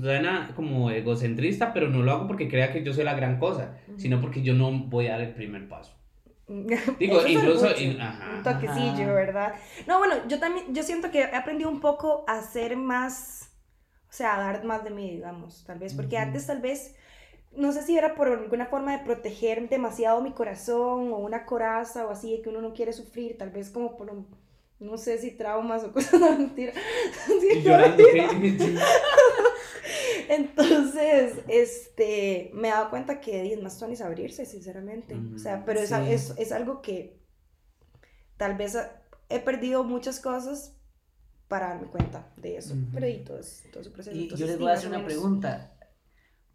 suena 0.00 0.52
como 0.56 0.90
egocentrista, 0.90 1.72
pero 1.72 1.88
no 1.88 2.02
lo 2.02 2.12
hago 2.12 2.26
porque 2.26 2.48
crea 2.48 2.72
que 2.72 2.82
yo 2.84 2.92
soy 2.92 3.04
la 3.04 3.14
gran 3.14 3.38
cosa, 3.38 3.76
sino 3.96 4.20
porque 4.20 4.42
yo 4.42 4.54
no 4.54 4.70
voy 4.72 5.06
a 5.08 5.12
dar 5.12 5.20
el 5.22 5.34
primer 5.34 5.68
paso. 5.68 5.92
Digo, 6.98 7.26
incluso 7.26 7.66
mucho. 7.68 7.80
in- 7.82 8.00
ajá. 8.00 8.34
un 8.36 8.42
toquecillo, 8.42 9.04
Ajá. 9.04 9.12
¿verdad? 9.14 9.54
No, 9.86 9.98
bueno, 9.98 10.14
yo 10.28 10.38
también, 10.38 10.66
yo 10.74 10.82
siento 10.82 11.10
que 11.10 11.20
he 11.20 11.34
aprendido 11.34 11.70
un 11.70 11.80
poco 11.80 12.24
a 12.28 12.42
ser 12.42 12.76
más, 12.76 13.50
o 14.08 14.12
sea, 14.12 14.36
a 14.36 14.40
dar 14.52 14.64
más 14.64 14.84
de 14.84 14.90
mí, 14.90 15.10
digamos, 15.10 15.64
tal 15.66 15.78
vez, 15.78 15.94
porque 15.94 16.16
Ujú. 16.16 16.24
antes 16.26 16.46
tal 16.46 16.60
vez, 16.60 16.94
no 17.56 17.72
sé 17.72 17.82
si 17.82 17.96
era 17.98 18.14
por 18.14 18.28
alguna 18.28 18.66
forma 18.66 18.96
de 18.96 19.04
proteger 19.04 19.68
demasiado 19.68 20.20
mi 20.22 20.32
corazón 20.32 21.12
o 21.12 21.18
una 21.18 21.46
coraza 21.46 22.06
o 22.06 22.10
así, 22.10 22.40
que 22.42 22.48
uno 22.50 22.60
no 22.62 22.72
quiere 22.74 22.92
sufrir, 22.92 23.38
tal 23.38 23.50
vez 23.50 23.70
como 23.70 23.96
por 23.96 24.10
un, 24.10 24.26
no 24.80 24.96
sé 24.98 25.18
si 25.18 25.32
traumas 25.32 25.84
o 25.84 25.92
cosas 25.94 26.20
de 26.20 26.30
mentira. 26.30 26.72
Sí, 27.40 27.48
Y 27.54 27.62
llorando, 27.62 28.04
¿qué? 28.12 28.28
Entonces, 30.28 31.34
este, 31.48 32.50
me 32.54 32.68
he 32.68 32.70
dado 32.70 32.90
cuenta 32.90 33.20
que 33.20 33.52
es 33.52 33.62
más 33.62 33.80
es 33.82 34.00
abrirse, 34.00 34.46
sinceramente. 34.46 35.14
O 35.34 35.38
sea, 35.38 35.56
Ujú, 35.56 35.66
pero 35.66 35.80
es, 35.80 35.90
sí. 35.90 35.96
es, 36.08 36.34
es 36.38 36.52
algo 36.52 36.82
que 36.82 37.18
tal 38.36 38.56
vez 38.56 38.76
he 39.28 39.40
perdido 39.40 39.84
muchas 39.84 40.20
cosas 40.20 40.76
para 41.48 41.68
darme 41.70 41.88
cuenta 41.88 42.32
de 42.36 42.56
eso. 42.58 42.74
Pero 42.94 43.08
y 43.08 43.24
todo, 43.24 43.38
es- 43.40 43.64
todo 43.72 43.84
su 43.84 43.92
proceso. 43.92 44.16
Y 44.16 44.28
yo 44.36 44.46
les 44.46 44.58
voy 44.58 44.70
a 44.70 44.74
hacer 44.74 44.88
una 44.88 44.98
menos. 44.98 45.12
pregunta. 45.14 45.73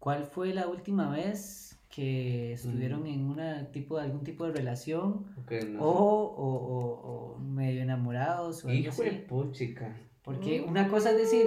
¿Cuál 0.00 0.24
fue 0.24 0.52
la 0.52 0.66
última 0.66 1.10
vez 1.10 1.78
que 1.94 2.52
estuvieron 2.54 3.02
Mm. 3.02 3.06
en 3.06 3.24
una 3.26 3.70
tipo, 3.72 3.98
algún 3.98 4.24
tipo 4.24 4.46
de 4.46 4.52
relación 4.52 5.26
Ok, 5.42 5.52
no 5.70 5.82
o, 5.82 6.24
o, 6.24 6.54
o- 6.54 7.34
o 7.34 7.38
medio 7.38 7.82
enamorados 7.82 8.64
o 8.64 8.72
Hijo 8.72 9.02
de 9.02 9.10
puchica. 9.28 9.96
Porque 10.22 10.62
Mm. 10.62 10.68
una 10.70 10.88
cosa 10.88 11.10
es 11.10 11.18
decir, 11.18 11.46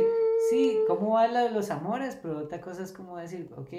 sí, 0.49 0.77
¿cómo 0.87 1.11
van 1.11 1.33
la- 1.33 1.49
los 1.49 1.71
amores? 1.71 2.17
Pero 2.21 2.39
otra 2.39 2.59
cosa 2.61 2.83
es 2.83 2.91
como 2.91 3.17
decir, 3.17 3.49
ok, 3.55 3.71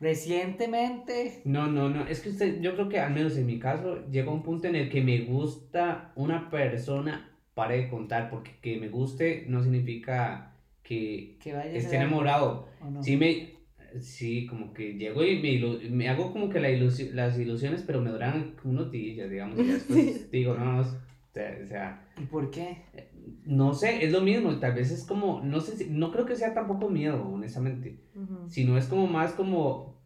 recientemente, 0.00 1.42
No, 1.44 1.66
no, 1.66 1.88
no, 1.88 2.06
es 2.06 2.20
que 2.20 2.30
usted, 2.30 2.60
yo 2.60 2.74
creo 2.74 2.88
que 2.88 2.98
al 3.00 3.12
menos 3.12 3.36
en 3.36 3.46
mi 3.46 3.58
caso 3.58 4.06
llega 4.10 4.30
un 4.32 4.42
punto 4.42 4.68
en 4.68 4.74
el 4.76 4.88
que 4.90 5.02
me 5.02 5.20
gusta 5.24 6.12
una 6.16 6.50
persona, 6.50 7.30
pare 7.54 7.76
de 7.82 7.88
contar, 7.90 8.30
porque 8.30 8.52
que 8.62 8.78
me 8.80 8.88
guste 8.88 9.44
no 9.48 9.62
significa 9.62 10.54
que 10.82 11.36
que 11.40 11.52
vaya 11.52 11.70
a 11.70 11.74
esté 11.74 11.96
enamorado. 11.96 12.66
¿o 12.80 12.90
no? 12.90 13.02
Sí 13.02 13.16
me, 13.16 13.57
sí, 14.00 14.46
como 14.46 14.72
que 14.72 14.94
llego 14.94 15.22
y 15.24 15.36
me, 15.36 15.88
me 15.90 16.08
hago 16.08 16.32
como 16.32 16.48
que 16.48 16.60
la 16.60 16.70
ilusi- 16.70 17.10
las 17.12 17.38
ilusiones, 17.38 17.82
pero 17.82 18.00
me 18.00 18.10
duran 18.10 18.54
unos 18.64 18.90
días, 18.90 19.28
digamos, 19.30 19.58
y 19.58 19.62
después 19.66 20.30
digo, 20.30 20.54
no, 20.54 20.74
no, 20.74 20.80
o 20.82 21.66
sea, 21.66 22.04
¿Y 22.16 22.24
por 22.26 22.50
qué? 22.50 22.82
no 23.44 23.72
sé, 23.74 24.04
es 24.04 24.12
lo 24.12 24.20
mismo, 24.20 24.58
tal 24.58 24.74
vez 24.74 24.90
es 24.90 25.04
como, 25.04 25.40
no 25.42 25.60
sé, 25.60 25.76
si- 25.76 25.86
no 25.90 26.10
creo 26.10 26.24
que 26.24 26.36
sea 26.36 26.52
tampoco 26.54 26.88
miedo, 26.88 27.22
honestamente, 27.24 28.00
Ujú. 28.14 28.48
sino 28.48 28.76
es 28.76 28.86
como 28.86 29.06
más 29.06 29.32
como 29.32 29.97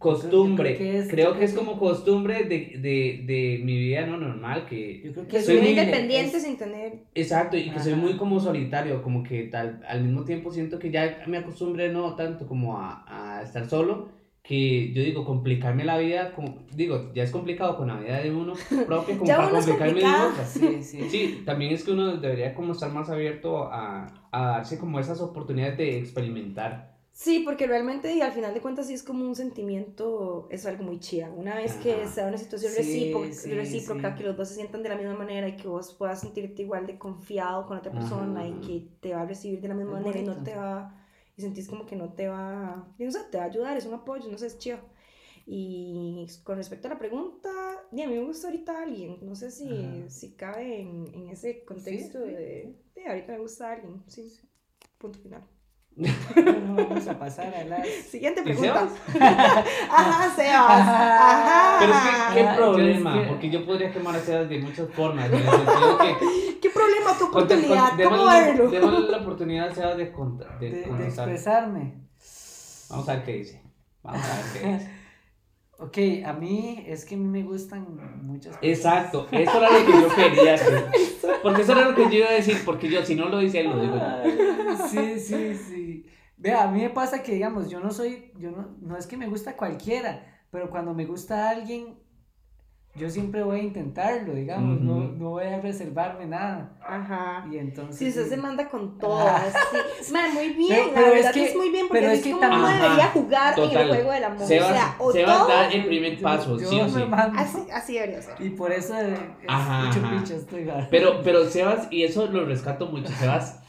creo 0.00 0.14
costumbre, 0.14 0.76
que 0.76 0.98
es- 0.98 1.08
creo 1.08 1.38
que 1.38 1.44
es 1.44 1.52
creo 1.52 1.64
como 1.66 1.78
costumbre 1.78 2.44
de, 2.44 2.78
de, 2.78 3.22
de 3.26 3.60
mi 3.62 3.76
vida 3.78 4.06
no 4.06 4.16
normal, 4.16 4.66
que... 4.66 5.02
Yo 5.04 5.12
creo 5.12 5.24
que 5.26 5.36
Que 5.36 5.42
soy 5.42 5.58
muy- 5.58 5.68
independiente 5.70 6.38
es- 6.38 6.42
sin 6.42 6.56
tener. 6.56 6.94
Exacto, 7.14 7.56
y 7.56 7.70
que 7.70 7.78
soy 7.80 7.92
Ajá. 7.92 8.00
muy 8.02 8.16
como 8.16 8.40
solitario, 8.40 9.02
como 9.02 9.22
que 9.22 9.42
tal, 9.44 9.80
al 9.86 10.02
mismo 10.02 10.24
tiempo 10.24 10.50
siento 10.50 10.78
que 10.78 10.90
ya 10.90 11.22
me 11.26 11.36
acostumbré 11.38 11.92
no 11.92 12.14
tanto 12.16 12.46
como 12.46 12.78
a, 12.78 13.04
a 13.38 13.42
estar 13.42 13.68
solo, 13.68 14.08
que 14.42 14.92
yo 14.94 15.02
digo, 15.02 15.24
complicarme 15.26 15.84
la 15.84 15.98
vida, 15.98 16.32
como, 16.32 16.64
digo, 16.74 17.12
ya 17.14 17.22
es 17.22 17.30
complicado 17.30 17.76
con 17.76 17.88
la 17.88 18.00
vida 18.00 18.20
de 18.20 18.32
uno 18.32 18.54
propio, 18.86 19.18
como 19.18 19.26
para 19.30 19.50
complicarme 19.50 20.02
otra. 20.02 20.44
Sí, 20.46 20.82
sí. 20.82 21.08
Sí, 21.10 21.42
también 21.44 21.72
es 21.72 21.84
que 21.84 21.92
uno 21.92 22.16
debería 22.16 22.54
como 22.54 22.72
estar 22.72 22.90
más 22.90 23.10
abierto 23.10 23.64
a, 23.70 24.06
a 24.32 24.46
darse 24.46 24.78
como 24.78 24.98
esas 24.98 25.20
oportunidades 25.20 25.76
de 25.76 25.98
experimentar. 25.98 26.98
Sí, 27.12 27.40
porque 27.44 27.66
realmente 27.66 28.14
y 28.14 28.22
al 28.22 28.32
final 28.32 28.54
de 28.54 28.62
cuentas 28.62 28.86
sí 28.86 28.94
es 28.94 29.02
como 29.02 29.24
un 29.26 29.34
sentimiento, 29.34 30.48
es 30.50 30.64
algo 30.64 30.84
muy 30.84 31.00
chida. 31.00 31.30
Una 31.30 31.54
vez 31.56 31.76
que 31.76 32.06
Ajá. 32.06 32.08
se 32.08 32.22
da 32.22 32.28
una 32.28 32.38
situación 32.38 32.72
Sí, 32.72 32.74
recíproca, 32.74 33.32
sí, 33.32 33.54
recíproca 33.54 34.14
sí. 34.14 34.16
que 34.16 34.24
los 34.24 34.36
dos 34.36 34.48
se 34.48 34.54
sientan 34.54 34.82
de 34.82 34.88
la 34.88 34.96
misma 34.96 35.14
manera 35.14 35.46
y 35.48 35.56
que 35.56 35.68
vos 35.68 35.92
puedas 35.94 36.20
sentirte 36.20 36.62
igual 36.62 36.86
de 36.86 36.98
confiado 36.98 37.66
con 37.66 37.76
otra 37.76 37.92
persona 37.92 38.46
Ajá. 38.46 38.48
y 38.48 38.60
que 38.60 38.88
te 39.00 39.12
va 39.14 39.22
a 39.22 39.26
recibir 39.26 39.60
de 39.60 39.68
la 39.68 39.74
misma 39.74 39.92
Es 39.92 39.98
manera 40.00 40.18
y 40.18 40.24
no 40.24 40.42
te 40.42 40.56
va, 40.56 40.96
y 41.36 41.42
sentís 41.42 41.68
como 41.68 41.84
que 41.84 41.96
no 41.96 42.14
te 42.14 42.28
va, 42.28 42.88
no 42.98 43.10
sé, 43.10 43.20
te 43.30 43.36
va 43.38 43.44
a 43.44 43.46
ayudar, 43.48 43.76
es 43.76 43.84
un 43.86 43.94
apoyo, 43.94 44.30
no 44.30 44.38
sé, 44.38 44.46
es 44.46 44.58
chido. 44.58 44.78
Y 45.46 46.26
con 46.44 46.56
respecto 46.56 46.88
a 46.88 46.92
la 46.92 46.98
pregunta, 46.98 47.50
y 47.92 48.02
a 48.02 48.08
mí 48.08 48.14
me 48.14 48.24
gusta 48.24 48.48
ahorita 48.48 48.82
alguien, 48.82 49.18
no 49.22 49.34
sé 49.34 49.50
si, 49.50 50.04
si 50.08 50.32
cabe 50.36 50.80
en, 50.80 51.06
en 51.14 51.28
ese 51.28 51.64
contexto 51.64 52.20
de, 52.20 52.74
de 52.94 53.06
ahorita 53.08 53.32
me 53.32 53.38
gusta 53.40 53.72
alguien, 53.72 54.02
sí, 54.06 54.32
punto 54.98 55.18
final. 55.20 55.42
Bueno, 55.96 56.74
vamos 56.76 57.06
a 57.08 57.18
pasar 57.18 57.52
a 57.54 57.64
las... 57.64 57.86
Siguiente 58.10 58.40
¿Y 58.40 58.44
pregunta. 58.44 58.88
Sebas? 59.12 59.20
Ajá, 59.90 60.34
Sebas. 60.34 60.70
Ajá. 60.88 61.76
Pero 61.80 61.92
es 61.92 61.98
que, 62.00 62.34
¿qué 62.34 62.48
Ah, 62.48 62.52
yo 62.52 62.56
problema? 62.56 63.14
es 63.16 63.22
que- 63.22 63.28
Porque 63.28 63.50
yo 63.50 63.66
podría 63.66 63.92
quemar 63.92 64.16
a 64.16 64.20
Sebas 64.20 64.48
de 64.48 64.58
muchas 64.60 64.88
formas, 64.90 65.26
en 65.26 65.34
el 65.34 65.42
sentido 65.42 65.98
que... 65.98 66.58
¿Qué 66.60 66.70
problema? 66.70 67.10
¿Qué 67.18 67.24
Conte- 67.24 67.30
con- 67.30 67.42
oportunidad? 67.42 67.88
¿Cómo 67.90 68.16
démosle- 68.16 68.44
verlo? 68.46 68.70
démosle 68.70 69.10
la 69.10 69.18
oportunidad 69.22 69.68
a 69.68 69.74
Sebas 69.74 69.96
de, 69.96 70.12
contar, 70.12 70.58
de, 70.58 70.70
de, 70.70 70.80
de 70.92 71.04
expresarme. 71.06 71.94
Vamos 72.88 73.08
a 73.08 73.12
ver 73.14 73.24
qué 73.24 73.32
dice. 73.32 73.62
Vamos 74.02 74.24
a 74.24 74.36
ver 74.36 74.44
qué 74.52 74.68
dice. 74.72 74.99
Ok, 75.80 75.96
a 76.26 76.34
mí 76.34 76.84
es 76.86 77.06
que 77.06 77.14
a 77.14 77.18
mí 77.18 77.24
me 77.24 77.42
gustan 77.42 77.86
muchas 78.22 78.58
cosas. 78.58 78.62
Exacto, 78.62 79.26
eso 79.32 79.56
era 79.56 79.70
lo 79.70 79.86
que 79.86 79.92
yo 79.92 80.14
quería 80.14 80.54
hacer. 80.54 80.84
Porque 81.42 81.62
eso 81.62 81.72
era 81.72 81.88
lo 81.88 81.94
que 81.94 82.02
yo 82.02 82.18
iba 82.18 82.28
a 82.28 82.32
decir, 82.32 82.58
porque 82.66 82.90
yo 82.90 83.02
si 83.02 83.14
no 83.14 83.30
lo 83.30 83.38
dice 83.38 83.60
él, 83.60 83.70
lo 83.70 83.80
digo 83.80 83.96
yo. 83.96 84.86
Sí, 84.88 85.18
sí, 85.18 85.54
sí. 85.54 86.06
Vea, 86.36 86.64
a 86.64 86.70
mí 86.70 86.82
me 86.82 86.90
pasa 86.90 87.22
que, 87.22 87.32
digamos, 87.32 87.70
yo 87.70 87.80
no 87.80 87.90
soy, 87.90 88.32
yo 88.36 88.50
no, 88.50 88.76
no 88.82 88.96
es 88.98 89.06
que 89.06 89.16
me 89.16 89.26
gusta 89.26 89.56
cualquiera, 89.56 90.44
pero 90.50 90.68
cuando 90.68 90.92
me 90.92 91.06
gusta 91.06 91.48
alguien, 91.48 91.98
yo 92.96 93.08
siempre 93.08 93.42
voy 93.44 93.60
a 93.60 93.62
intentarlo, 93.62 94.34
digamos, 94.34 94.80
no, 94.80 94.96
Ujú. 94.96 95.12
no 95.16 95.30
voy 95.30 95.44
a 95.44 95.60
reservarme 95.60 96.26
nada. 96.26 96.72
Ajá. 96.84 97.46
Y 97.50 97.56
entonces... 97.58 97.96
Sí, 97.96 98.08
usted 98.08 98.24
sí. 98.24 98.30
se 98.30 98.36
manda 98.36 98.68
con 98.68 98.98
todo. 98.98 99.16
Ah. 99.28 99.44
sí. 100.02 100.12
Man, 100.12 100.34
muy 100.34 100.48
bien, 100.50 100.68
Pero- 100.70 100.90
pero 100.94 101.06
la 101.06 101.08
es 101.08 101.14
verdad 101.14 101.32
que- 101.32 101.44
es, 101.44 101.56
muy 101.56 101.70
bien 101.70 101.86
porque 101.88 102.00
pero 102.00 102.12
es 102.12 102.18
es 102.18 102.24
que 102.24 102.30
como 102.32 102.46
uno 102.46 102.68
debería 102.68 103.06
jugar 103.12 103.58
en 103.58 103.64
total. 103.64 103.82
el 103.82 103.88
juego 103.94 104.12
del 104.12 104.24
amor. 104.24 104.46
Sebas, 104.46 104.70
o 104.70 104.74
sea, 104.74 104.96
o 104.98 105.12
Sebas 105.12 105.38
todo. 105.38 105.48
da 105.48 105.68
el 105.70 105.84
primer 105.86 106.20
paso, 106.20 106.58
yo 106.58 106.68
sí 106.68 106.80
o 106.80 106.88
sí. 106.88 107.04
mando. 107.08 107.38
Así, 107.38 107.58
así 107.72 107.94
debería 107.94 108.22
ser. 108.22 108.34
Y 108.40 108.50
por 108.50 108.72
eso 108.72 108.96
es 108.98 109.18
Ajá, 109.46 109.86
mucho 109.86 110.00
ajá. 110.04 110.16
picho 110.18 110.34
estoy 110.34 110.64
¿verdad? 110.64 110.88
Pero, 110.90 111.22
pero 111.22 111.44
Sebas, 111.48 111.86
y 111.92 112.02
eso 112.02 112.26
lo 112.26 112.44
rescato 112.44 112.86
mucho, 112.86 113.08
Sebas 113.12 113.60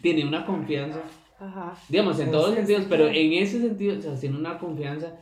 tiene 0.00 0.24
una 0.26 0.46
confianza, 0.46 1.00
Ajá. 1.38 1.74
digamos, 1.88 2.18
en 2.18 2.26
Pero 2.26 2.38
todos 2.38 2.48
los 2.48 2.56
sentidos, 2.56 2.82
sí, 2.82 2.86
pero 2.88 3.08
en 3.08 3.32
ese 3.34 3.60
sentido, 3.60 3.98
o 3.98 4.00
sea, 4.00 4.14
tiene 4.18 4.38
una 4.38 4.58
confianza 4.58 5.12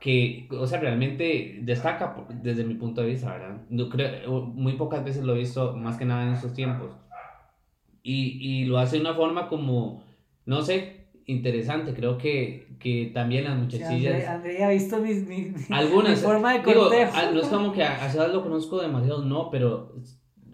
que, 0.00 0.48
o 0.52 0.66
sea, 0.66 0.80
realmente 0.80 1.58
destaca 1.62 2.14
desde 2.42 2.64
mi 2.64 2.74
punto 2.74 3.00
de 3.00 3.08
vista, 3.08 3.32
¿verdad? 3.32 3.62
No 3.70 3.88
creo, 3.88 4.42
muy 4.42 4.74
pocas 4.74 5.04
veces 5.04 5.24
lo 5.24 5.34
he 5.34 5.38
visto, 5.38 5.76
más 5.76 5.96
que 5.96 6.04
nada 6.04 6.26
en 6.26 6.34
estos 6.34 6.54
tiempos. 6.54 6.90
Y, 8.02 8.38
y 8.40 8.64
lo 8.64 8.78
hace 8.78 8.96
de 8.96 9.02
una 9.02 9.14
forma 9.14 9.48
como, 9.48 10.02
no 10.46 10.62
sé, 10.62 11.08
interesante. 11.26 11.92
Creo 11.92 12.16
que, 12.16 12.76
que 12.78 13.10
también 13.12 13.44
las 13.44 13.54
Sí, 13.54 13.60
muchachillas... 13.60 14.14
André, 14.14 14.26
André 14.28 14.64
ha 14.64 14.68
visto 14.70 14.98
mis, 14.98 15.26
mi, 15.26 15.36
mi- 15.42 15.54
Algunas. 15.70 16.18
mi 16.20 16.24
forma 16.24 16.52
de 16.54 16.58
digo, 16.64 16.84
cortejo. 16.88 17.16
a- 17.16 17.30
no 17.30 17.40
es 17.40 17.48
como 17.48 17.72
que 17.72 17.82
a, 17.82 18.04
a 18.04 18.08
Sebas 18.08 18.32
lo 18.32 18.42
conozco 18.42 18.80
demasiado, 18.80 19.24
no, 19.24 19.50
pero 19.50 19.94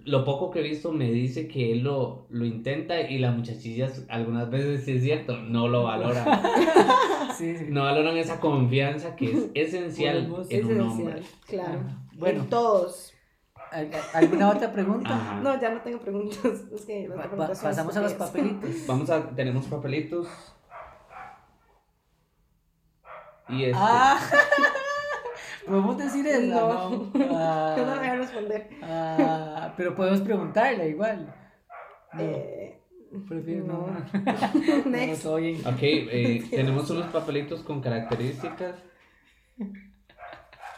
lo 0.05 0.25
poco 0.25 0.51
que 0.51 0.61
he 0.61 0.63
visto 0.63 0.93
me 0.93 1.11
dice 1.11 1.49
que 1.49 1.73
él 1.73 1.81
lo, 1.81 2.27
lo 2.31 2.45
intenta 2.45 3.01
y 3.01 3.19
las 3.19 3.35
muchachillas 3.37 4.05
algunas 4.09 4.51
veces, 4.51 4.85
sí 4.85 4.93
es 4.93 5.03
cierto, 5.03 5.37
no 5.39 5.69
lo 5.69 5.85
valoran. 5.85 6.27
Sí, 7.37 7.57
sí. 7.57 7.67
No 7.69 7.83
valoran 7.83 8.17
esa 8.17 8.39
confianza 8.39 9.17
que 9.17 9.27
es 9.33 9.51
esencial 9.75 10.29
Por 10.29 10.41
en 10.53 10.67
un 10.67 10.71
Esencial, 10.71 10.81
hombre. 10.83 11.23
claro. 11.49 11.81
Bueno. 12.13 12.43
En 12.43 12.49
todos. 12.49 13.13
¿al- 13.73 13.91
¿Alguna 14.13 14.51
otra 14.51 14.73
pregunta? 14.73 15.11
Ajá. 15.13 15.41
No, 15.41 15.61
ya 15.61 15.71
no 15.71 15.81
tengo 15.81 15.99
preguntas. 15.99 16.39
Es 16.73 16.85
que 16.85 17.09
las 17.09 17.17
Pa- 17.17 17.23
pa- 17.25 17.29
preguntas 17.31 17.59
son 17.59 17.71
pasamos 17.71 17.97
a 17.97 18.01
los 18.03 18.13
papelitos. 18.15 18.71
Vamos 18.87 19.11
a, 19.11 19.31
tenemos 19.31 19.67
papelitos. 19.67 20.29
Y 23.49 23.65
este. 23.65 23.77
Ah, 23.77 24.19
¿podemos 25.67 25.99
decir 25.99 26.27
eso? 26.27 26.41
No. 26.47 26.91
No. 26.91 27.13
Yo 27.77 27.87
no 27.87 27.93
Ah, 27.93 27.97
voy 27.99 28.07
a 28.09 28.17
responder. 28.17 28.69
ah, 28.83 29.75
pero 29.77 29.95
podemos 29.95 30.21
preguntarle 30.21 30.89
igual. 30.91 31.35
No, 32.13 32.21
Eh, 32.21 32.79
prefiero 33.29 33.65
no. 33.67 33.87
no. 33.89 33.95
No, 34.85 34.91
Next. 34.91 35.27
bien. 35.39 35.61
Ok, 35.67 35.79
eh, 35.83 36.45
tenemos 36.51 36.89
unos 36.91 37.07
papelitos 37.13 37.63
con 37.63 37.81
características. 37.81 38.77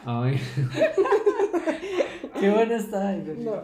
Ay, 0.05 0.39
Qué 2.39 2.49
bueno 2.51 2.73
está. 2.75 3.13
No. 3.13 3.63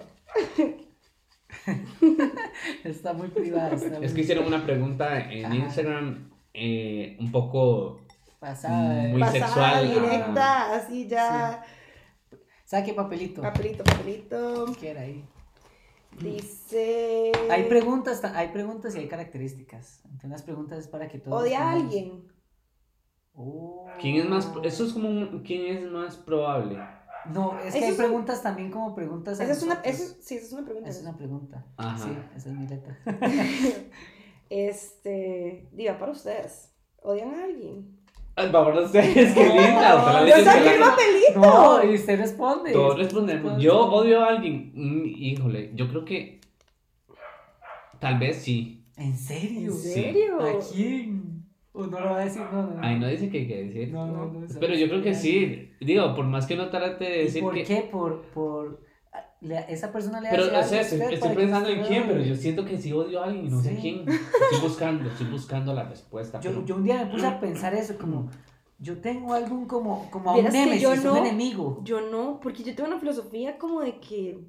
Está 2.83 3.13
muy 3.13 3.27
privada. 3.29 3.73
Está 3.73 3.87
es 3.87 3.99
muy 3.99 4.13
que 4.13 4.21
hicieron 4.21 4.45
una 4.47 4.63
pregunta 4.65 5.31
en 5.31 5.45
Ajá. 5.45 5.55
Instagram 5.55 6.31
eh, 6.53 7.15
un 7.19 7.31
poco. 7.31 8.01
Pasada. 8.47 9.07
muy 9.09 9.19
Pasada, 9.19 9.45
sexual, 9.47 9.93
directa, 9.93 10.75
así 10.75 11.07
ya. 11.07 11.63
Saque 12.65 12.93
papelito. 12.93 13.41
Papelito, 13.41 13.83
papelito. 13.83 14.65
¿Qué 14.79 14.91
era 14.91 15.01
ahí? 15.01 15.25
Dice. 16.19 17.31
Hay 17.49 17.63
preguntas, 17.63 18.21
ta- 18.21 18.37
hay 18.37 18.49
preguntas 18.49 18.95
y 18.95 18.99
hay 18.99 19.07
características. 19.07 20.01
Entonces 20.05 20.29
las 20.29 20.41
preguntas 20.43 20.79
es 20.79 20.87
para 20.87 21.07
que 21.07 21.19
todos. 21.19 21.41
Odia 21.41 21.57
a 21.59 21.73
tengamos- 21.73 21.83
alguien. 21.83 22.27
Oh. 23.35 23.87
¿Quién 23.99 24.15
es 24.17 24.25
más? 24.29 24.51
Eso 24.63 24.85
es 24.85 24.93
como 24.93 25.09
un- 25.09 25.41
¿Quién 25.43 25.75
es 25.77 25.91
más 25.91 26.17
probable? 26.17 26.77
No, 27.33 27.57
es 27.59 27.61
que 27.63 27.67
Eso 27.69 27.77
hay 27.77 27.83
es 27.85 27.91
un- 27.91 27.97
preguntas 27.97 28.43
también 28.43 28.69
como 28.69 28.93
preguntas. 28.93 29.39
Esa 29.39 29.51
es 29.53 29.63
una, 29.63 29.81
sí, 29.83 29.89
esa 29.89 30.33
es 30.35 30.53
una 30.53 30.65
pregunta. 30.65 30.89
Esa 30.89 30.99
es 30.99 31.05
una 31.05 31.17
pregunta. 31.17 31.65
Ajá. 31.77 31.97
Sí, 32.03 32.17
esa 32.35 32.49
es 32.49 32.55
mi 32.55 32.67
letra. 32.67 32.97
Este, 34.49 35.67
diga 35.71 35.97
para 35.97 36.11
ustedes. 36.11 36.75
¿Odian 37.01 37.33
a 37.33 37.43
alguien? 37.45 37.99
A 38.35 38.45
ustedes, 38.81 39.33
qué 39.33 39.45
linda. 39.45 39.95
ojalá 39.95 40.19
Yo 40.21 40.25
les 40.25 40.37
Yo 40.37 40.51
saqué 40.51 40.73
el 40.75 40.79
papelito. 40.79 41.39
No, 41.39 41.83
y 41.83 41.95
usted 41.95 42.19
responde. 42.19 42.71
Todos 42.71 42.97
respondemos. 42.97 43.61
Yo 43.61 43.79
odio 43.79 44.21
a 44.23 44.29
alguien. 44.29 44.71
Mm, 44.73 45.05
híjole, 45.05 45.71
yo 45.75 45.87
creo 45.87 46.03
que. 46.03 46.41
Tal 47.99 48.17
vez 48.19 48.37
sí. 48.37 48.85
¿En 48.97 49.15
serio? 49.17 49.71
¿En 49.71 49.71
Sí. 49.71 49.93
serio? 49.93 50.39
¿A 50.39 50.59
quién? 50.73 51.43
¿O 51.73 51.85
no 51.87 51.99
lo 51.99 52.05
va 52.11 52.17
a 52.21 52.25
decir? 52.25 52.41
No, 52.51 52.63
no. 52.63 52.79
Ay, 52.81 52.99
no 52.99 53.07
dice 53.07 53.29
que 53.29 53.39
hay 53.39 53.47
que 53.47 53.63
decir. 53.65 53.91
No, 53.93 54.05
no, 54.07 54.25
no, 54.25 54.47
Pero 54.59 54.73
no 54.73 54.79
yo 54.79 54.87
creo 54.89 55.01
que 55.01 55.13
sí. 55.13 55.71
Digo, 55.79 56.13
por 56.15 56.25
más 56.25 56.45
que 56.45 56.55
no 56.55 56.69
trate 56.69 57.03
de 57.05 57.21
¿Y 57.21 57.23
decir 57.25 57.43
por 57.43 57.53
que. 57.53 57.63
qué? 57.63 57.87
Por, 57.91 58.21
por... 58.33 58.81
le- 59.43 59.65
esa 59.71 59.91
persona 59.91 60.19
le 60.21 60.29
Pero, 60.29 60.43
hace 60.43 60.51
o 60.51 60.55
algo 60.57 60.69
sea, 60.69 60.77
a 60.79 60.81
estoy, 60.81 61.13
estoy 61.13 61.35
pensando 61.35 61.69
en 61.69 61.83
quién, 61.83 62.03
pero 62.07 62.21
yo 62.21 62.35
siento 62.35 62.65
que 62.65 62.77
sí 62.77 62.91
odio 62.93 63.21
a 63.21 63.25
alguien 63.25 63.45
y 63.45 63.49
no 63.49 63.61
sé 63.61 63.75
Sí. 63.75 63.77
quién. 63.81 63.99
Estoy 64.09 64.59
buscando, 64.61 65.09
estoy 65.09 65.27
buscando 65.27 65.73
la 65.73 65.83
respuesta. 65.83 66.39
Yo, 66.39 66.51
pero- 66.51 66.65
yo 66.65 66.75
un 66.75 66.83
día 66.83 67.03
me 67.05 67.11
puse 67.11 67.25
a 67.27 67.39
pensar 67.39 67.73
eso, 67.73 67.97
como... 67.97 68.29
Yo 68.79 68.99
tengo 68.99 69.33
algún 69.33 69.65
como, 69.65 70.09
como 70.11 70.31
a 70.31 70.35
un 70.35 70.43
némesis, 70.45 70.81
yo 70.81 70.91
un 70.91 71.03
no- 71.03 71.15
enemigo. 71.17 71.79
Yo 71.83 72.01
no, 72.01 72.39
porque 72.41 72.63
yo 72.63 72.75
tengo 72.75 72.89
una 72.89 72.99
filosofía 72.99 73.57
como 73.57 73.79
de 73.81 73.97
que 73.99 74.39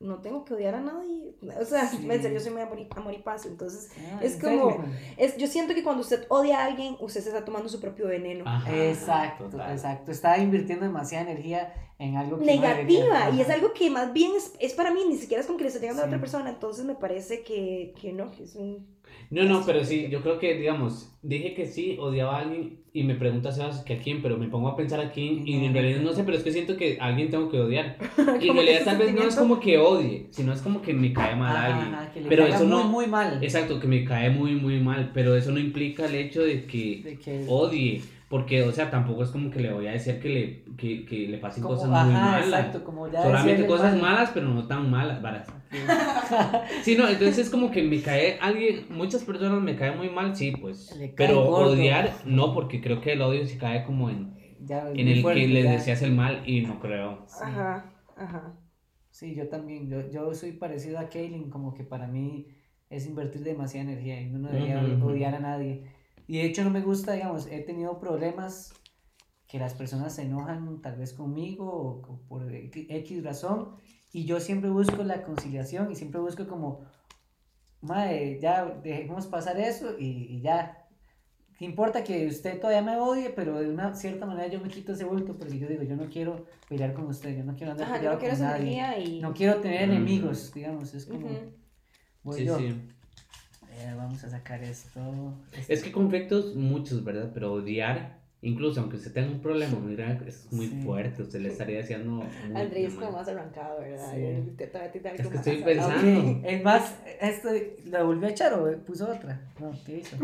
no 0.00 0.18
tengo 0.22 0.44
que 0.44 0.54
odiar 0.54 0.74
a 0.74 0.80
nadie. 0.80 1.34
O 1.60 1.64
sea, 1.64 1.86
Sí. 1.88 1.98
en 2.10 2.22
serio, 2.22 2.38
yo 2.38 2.40
soy 2.40 2.52
muy 2.52 2.62
amor 2.62 2.78
y, 2.80 2.88
amor 2.96 3.12
y 3.14 3.18
paz. 3.18 3.44
Entonces, 3.46 3.90
Ah, 4.12 4.20
es 4.22 4.34
¿en 4.34 4.40
como- 4.40 4.70
serio? 4.72 4.84
es, 5.18 5.36
yo 5.36 5.46
siento 5.46 5.74
que 5.74 5.82
cuando 5.84 6.00
usted 6.02 6.24
odia 6.30 6.60
a 6.60 6.64
alguien, 6.64 6.96
usted 7.00 7.20
se 7.20 7.28
está 7.28 7.44
tomando 7.44 7.68
su 7.68 7.80
propio 7.80 8.08
veneno. 8.08 8.44
Ajá, 8.46 8.74
Exacto, 8.74 9.44
total. 9.50 9.72
exacto. 9.72 10.10
Estaba 10.10 10.38
invirtiendo 10.38 10.86
demasiada 10.86 11.30
energía 11.30 11.74
en 11.98 12.16
algo 12.16 12.38
que 12.38 12.46
no 12.46 12.52
Negativa, 12.62 13.28
y 13.30 13.42
es 13.42 13.50
algo 13.50 13.74
que 13.74 13.90
más 13.90 14.10
bien 14.14 14.32
es, 14.34 14.54
es 14.58 14.72
para 14.72 14.90
mí, 14.90 15.00
ni 15.06 15.18
siquiera 15.18 15.42
es 15.42 15.46
como 15.46 15.58
que 15.58 15.64
le 15.64 15.68
está 15.68 15.80
llegando 15.80 16.00
a 16.02 16.06
Sí. 16.06 16.08
otra 16.08 16.18
persona, 16.20 16.48
entonces 16.48 16.86
me 16.86 16.94
parece 16.94 17.42
que, 17.42 17.92
que 18.00 18.14
no, 18.14 18.30
que 18.30 18.44
es 18.44 18.56
un... 18.56 18.86
No, 19.30 19.44
no, 19.44 19.64
pero 19.64 19.84
sí, 19.84 20.08
yo 20.10 20.22
creo 20.22 20.38
que, 20.40 20.54
digamos, 20.54 21.12
dije 21.22 21.54
que 21.54 21.64
sí, 21.66 21.96
odiaba 22.00 22.36
a 22.36 22.40
alguien 22.40 22.80
y 22.92 23.04
me 23.04 23.14
preguntas 23.14 23.60
que 23.86 23.94
a 23.94 23.98
quién, 23.98 24.20
pero 24.22 24.36
me 24.36 24.48
pongo 24.48 24.66
a 24.68 24.76
pensar 24.76 24.98
a 25.00 25.12
quién 25.12 25.46
y 25.46 25.64
en 25.64 25.72
realidad 25.72 26.00
no 26.00 26.12
sé, 26.12 26.24
pero 26.24 26.36
es 26.36 26.42
que 26.42 26.50
siento 26.50 26.76
que 26.76 26.98
a 27.00 27.06
alguien 27.06 27.30
tengo 27.30 27.48
que 27.48 27.60
odiar. 27.60 27.96
Y 28.40 28.48
en 28.48 28.54
realidad 28.56 28.80
tal 28.84 28.98
vez 28.98 29.14
no 29.14 29.22
es 29.22 29.36
como 29.36 29.60
que 29.60 29.78
odie, 29.78 30.26
sino 30.30 30.52
es 30.52 30.60
como 30.60 30.82
que 30.82 30.92
me 30.92 31.12
cae 31.12 31.36
mal 31.36 31.56
a 31.56 31.66
alguien. 31.66 31.94
ajá, 31.94 32.12
que 32.12 32.20
le 32.22 32.28
Pero 32.28 32.42
caiga 32.42 32.56
eso 32.56 32.64
muy, 32.66 32.76
no, 32.76 32.84
muy 32.88 33.06
mal. 33.06 33.38
exacto, 33.42 33.78
que 33.78 33.86
me 33.86 34.04
cae 34.04 34.30
muy, 34.30 34.56
muy 34.56 34.80
mal, 34.80 35.12
pero 35.14 35.36
eso 35.36 35.52
no 35.52 35.60
implica 35.60 36.06
el 36.06 36.16
hecho 36.16 36.42
de 36.42 36.64
que 36.66 37.00
De 37.04 37.18
que... 37.18 37.44
odie, 37.48 38.02
porque, 38.30 38.62
o 38.62 38.70
sea, 38.70 38.90
tampoco 38.90 39.24
es 39.24 39.30
como 39.30 39.50
que 39.50 39.58
le 39.58 39.72
voy 39.72 39.88
a 39.88 39.90
decir 39.92 40.20
que 40.20 40.28
le, 40.28 40.64
que, 40.76 41.04
que 41.04 41.26
le 41.26 41.38
pasen 41.38 41.64
como- 41.64 41.74
cosas 41.74 41.90
ajá, 41.90 42.04
muy 42.04 42.14
malas. 42.14 42.46
exacto, 42.48 42.84
como 42.84 43.08
ya 43.10 43.22
Solamente 43.22 43.66
cosas 43.66 43.92
mal. 43.94 44.02
malas, 44.02 44.30
pero 44.32 44.48
no 44.48 44.66
tan 44.68 44.88
malas, 44.88 45.20
varas. 45.20 45.48
Sí, 46.82 46.96
no, 46.96 47.08
entonces 47.08 47.38
es 47.38 47.50
como 47.50 47.70
que 47.72 47.82
me 47.82 48.00
cae 48.00 48.38
alguien, 48.40 48.86
muchas 48.88 49.24
personas 49.24 49.60
me 49.60 49.74
caen 49.76 49.98
muy 49.98 50.08
mal, 50.08 50.34
sí, 50.36 50.52
pues. 50.52 50.96
Le 50.96 51.12
cae 51.14 51.26
Pero 51.26 51.44
gordo. 51.44 51.72
odiar, 51.72 52.12
no, 52.24 52.54
porque 52.54 52.80
creo 52.80 53.00
que 53.00 53.12
el 53.14 53.22
odio 53.22 53.44
sí 53.46 53.58
cae 53.58 53.84
como 53.84 54.08
en, 54.10 54.32
Ya 54.64 54.88
en 54.90 55.08
el 55.08 55.22
fuerte, 55.22 55.40
que 55.42 55.48
le 55.48 55.64
ya. 55.64 55.72
deseas 55.72 56.00
el 56.02 56.12
mal 56.12 56.42
y 56.46 56.60
no 56.62 56.78
creo. 56.78 57.24
Sí. 57.26 57.42
Ajá, 57.44 57.92
ajá. 58.16 58.52
Sí, 59.10 59.34
yo 59.34 59.48
también. 59.48 59.88
Yo, 59.90 60.08
yo 60.08 60.32
soy 60.34 60.52
parecido 60.52 61.00
a 61.00 61.08
Kaylin, 61.08 61.50
como 61.50 61.74
que 61.74 61.82
para 61.82 62.06
mí 62.06 62.46
es 62.90 63.06
invertir 63.06 63.42
demasiada 63.42 63.90
energía 63.90 64.20
y 64.20 64.28
uno 64.28 64.38
no 64.38 64.48
debería 64.50 64.80
odiar 65.04 65.34
a 65.34 65.40
nadie. 65.40 65.82
Y 66.30 66.38
de 66.38 66.44
hecho 66.44 66.62
no 66.62 66.70
me 66.70 66.80
gusta, 66.80 67.14
digamos, 67.14 67.48
he 67.48 67.60
tenido 67.62 67.98
problemas 67.98 68.72
que 69.48 69.58
las 69.58 69.74
personas 69.74 70.14
se 70.14 70.22
enojan 70.22 70.80
tal 70.80 70.94
vez 70.96 71.12
conmigo 71.12 71.64
o, 71.68 71.88
o 72.12 72.20
por 72.28 72.54
X 72.54 73.24
razón 73.24 73.74
y 74.12 74.26
yo 74.26 74.38
siempre 74.38 74.70
busco 74.70 75.02
la 75.02 75.24
conciliación 75.24 75.90
y 75.90 75.96
siempre 75.96 76.20
busco 76.20 76.46
como, 76.46 76.82
madre, 77.80 78.38
ya 78.40 78.64
dejemos 78.64 79.26
pasar 79.26 79.58
eso 79.58 79.98
y, 79.98 80.04
y 80.36 80.40
ya. 80.40 80.86
¿Qué 81.58 81.64
importa 81.64 82.04
que 82.04 82.28
usted 82.28 82.60
todavía 82.60 82.82
me 82.82 82.96
odie, 82.96 83.30
pero 83.30 83.58
de 83.58 83.68
una 83.68 83.96
cierta 83.96 84.24
manera 84.24 84.46
yo 84.46 84.60
me 84.60 84.68
quito 84.68 84.92
ese 84.92 85.04
bulto 85.06 85.36
porque 85.36 85.58
yo 85.58 85.66
digo, 85.66 85.82
yo 85.82 85.96
no 85.96 86.08
quiero 86.08 86.46
pelear 86.68 86.94
con 86.94 87.06
usted, 87.08 87.36
yo 87.36 87.42
no 87.42 87.56
quiero 87.56 87.72
andar 87.72 87.88
Ajá, 87.88 87.96
peleado 87.96 88.14
no 88.14 88.20
quiero 88.20 88.36
con 88.36 88.44
nadie. 88.46 89.00
y... 89.00 89.20
No 89.20 89.34
quiero 89.34 89.56
tener 89.60 89.88
Mm. 89.88 89.92
enemigos, 89.92 90.54
digamos, 90.54 90.94
es 90.94 91.06
como... 91.06 91.26
Ujú. 91.26 91.38
voy 92.22 92.38
Sí, 92.38 92.44
yo. 92.44 92.56
sí. 92.56 92.74
Eh, 93.72 93.94
vamos 93.96 94.22
a 94.24 94.30
sacar 94.30 94.62
esto. 94.62 95.00
esto. 95.52 95.72
Es 95.72 95.82
que 95.82 95.92
conflictos 95.92 96.54
muchos, 96.54 97.02
¿verdad? 97.04 97.30
Pero 97.32 97.52
odiar, 97.52 98.18
incluso 98.42 98.80
aunque 98.80 98.96
usted 98.96 99.12
tenga 99.12 99.30
un 99.30 99.40
problema 99.40 99.78
muy 99.78 99.94
grave, 99.96 100.28
es 100.28 100.50
muy 100.52 100.66
Sí. 100.66 100.80
fuerte, 100.84 101.22
usted 101.22 101.40
le 101.40 101.48
estaría 101.48 101.80
haciendo 101.80 102.22
Andrés 102.54 102.94
como 102.94 103.12
más 103.12 103.28
arrancado, 103.28 103.80
¿verdad? 103.80 104.12
Sí. 104.14 104.52
Te- 104.56 104.66
te- 104.66 104.78
te- 104.88 105.00
te- 105.00 105.08
Es 105.14 105.20
que 105.22 105.22
más 105.36 105.46
estoy 105.46 105.62
pensando. 105.62 106.30
Ok, 106.30 106.40
Es 106.44 106.64
más, 106.64 106.94
esto, 107.20 107.48
¿la 107.86 108.02
volvió 108.02 108.26
a 108.28 108.30
echar 108.30 108.52
o 108.54 108.76
puso 108.84 109.10
otra? 109.10 109.40
No, 109.58 109.72
¿qué 109.86 109.98
hizo? 109.98 110.16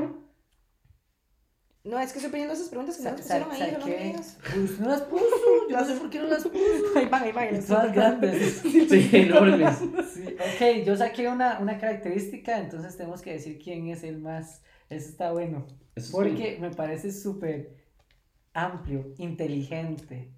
No, 1.87 2.01
es 2.01 2.13
que 2.13 2.19
estoy 2.19 2.31
poniendo 2.31 2.53
esas 2.55 2.69
preguntas 2.69 2.97
que 2.97 3.05
no 3.05 3.17
pusieron 3.17 3.51
ahí, 3.53 3.61
saqué- 3.61 4.13
mías. 4.13 4.39
Pues 4.53 4.81
no 4.81 4.89
las 4.89 5.03
puso, 5.03 5.25
yo 5.71 5.77
no 5.81 5.85
sé 5.87 5.95
por 5.95 6.11
qué 6.11 6.19
no 6.19 6.27
las 6.27 6.43
puso. 6.43 6.59
Ahí 6.97 7.07
van, 7.09 7.23
ahí 7.23 7.33
van. 7.33 7.65
Todas 7.65 7.93
grandes. 7.95 8.63
Sí, 8.63 9.11
enormes. 9.13 9.77
Sí, 10.13 10.25
ok, 10.27 10.85
yo 10.85 10.97
saqué 10.97 11.29
una, 11.29 11.59
una 11.61 11.79
característica, 11.79 12.59
entonces 12.59 12.97
tenemos 12.97 13.23
que 13.23 13.33
decir 13.35 13.59
quién 13.63 13.89
es 13.89 14.03
el 14.03 14.19
más. 14.19 14.63
Eso 14.91 15.09
está 15.09 15.31
bueno. 15.33 15.67
Eso 15.95 16.07
es 16.07 16.13
Porque 16.13 16.59
me 16.61 16.71
parece 16.71 17.13
súper 17.13 17.71
amplio, 18.53 19.13
inteligente. 19.19 20.31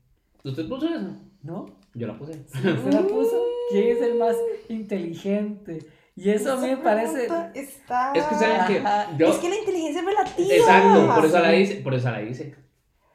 ¿Usted 0.44 0.68
puso 0.68 0.86
eso? 0.86 1.16
¿No? 1.42 1.66
Yo 1.94 2.06
la 2.08 2.18
puse. 2.18 2.32
¿Usted 2.32 2.92
la 2.92 3.02
puso? 3.06 3.42
¿Quién 3.70 3.96
es 3.96 4.02
el 4.02 4.14
más 4.18 4.36
inteligente? 4.68 5.78
Y 6.20 6.30
eso 6.30 6.52
a 6.54 6.56
mí 6.56 6.68
me 6.68 6.76
parece. 6.78 7.28
Está... 7.54 8.12
Es 8.12 8.24
que 8.24 8.34
saben 8.34 8.66
que 8.66 8.82
yo... 9.18 9.28
Es 9.30 9.36
que 9.36 9.48
la 9.48 9.56
inteligencia 9.56 10.00
es 10.00 10.06
relativa. 10.06 10.54
Exacto, 10.54 11.14
por 11.14 11.24
eso 11.24 11.38
la 11.38 11.50
Sí. 11.52 11.56
hice, 11.58 11.74
por 11.76 11.94
eso 11.94 12.10
la 12.10 12.22
hice. 12.22 12.54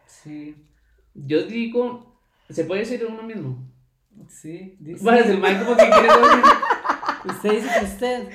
Sí, 0.06 0.56
Yo 1.14 1.44
digo, 1.44 2.16
¿se 2.50 2.64
puede 2.64 2.82
decir 2.82 3.06
uno 3.08 3.24
mismo? 3.24 3.58
sí. 4.30 4.76
dice- 4.80 5.04
Bueno, 5.04 5.20
el 5.26 5.38
Mike 5.38 5.60
como 5.66 5.76
que 5.76 5.90
quiere 5.90 6.08
decir- 6.08 6.44
Usted 7.26 7.52
dice 7.52 7.70
que 7.80 7.86
usted. 7.86 8.30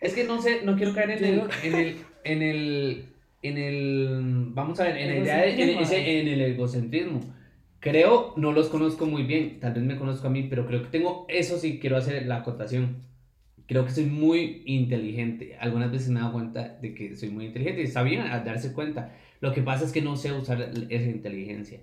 Es 0.00 0.12
que 0.14 0.24
no 0.24 0.40
sé, 0.42 0.62
no 0.64 0.76
quiero 0.76 0.94
caer 0.94 1.10
en 1.12 1.18
Yo 1.18 1.24
el, 1.26 1.50
en 1.62 1.74
el, 1.74 1.96
en 2.24 2.42
el, 2.42 3.08
en 3.42 3.58
el, 3.58 4.46
vamos 4.50 4.78
a 4.80 4.84
ver, 4.84 4.96
en 4.98 5.24
de, 5.24 5.62
en, 5.72 5.78
ese- 5.78 6.20
en 6.20 6.28
el 6.28 6.40
egocentrismo. 6.42 7.20
Creo, 7.80 8.32
no 8.36 8.52
los 8.52 8.68
conozco 8.68 9.06
muy 9.06 9.22
bien, 9.24 9.60
tal 9.60 9.74
vez 9.74 9.82
me 9.82 9.96
conozco 9.96 10.26
a 10.26 10.30
mí, 10.30 10.42
pero 10.48 10.66
creo 10.66 10.82
que 10.82 10.88
tengo, 10.88 11.26
eso 11.28 11.58
sí 11.58 11.78
quiero 11.78 11.96
hacer 11.96 12.26
la 12.26 12.36
acotación. 12.36 12.96
Creo 13.66 13.84
que 13.84 13.90
soy 13.92 14.04
muy 14.04 14.62
inteligente. 14.66 15.56
Algunas 15.58 15.90
veces 15.90 16.10
me 16.10 16.18
he 16.18 16.22
dado 16.22 16.34
cuenta 16.34 16.76
de 16.80 16.94
que 16.94 17.16
soy 17.16 17.30
muy 17.30 17.46
inteligente 17.46 17.80
y 17.80 17.84
está 17.84 18.02
bien 18.02 18.20
a 18.22 18.40
darse 18.40 18.72
cuenta. 18.72 19.12
Lo 19.40 19.52
que 19.52 19.62
pasa 19.62 19.84
es 19.84 19.92
que 19.92 20.02
no 20.02 20.16
sé 20.16 20.32
usar 20.32 20.60
esa 20.90 21.10
inteligencia. 21.10 21.80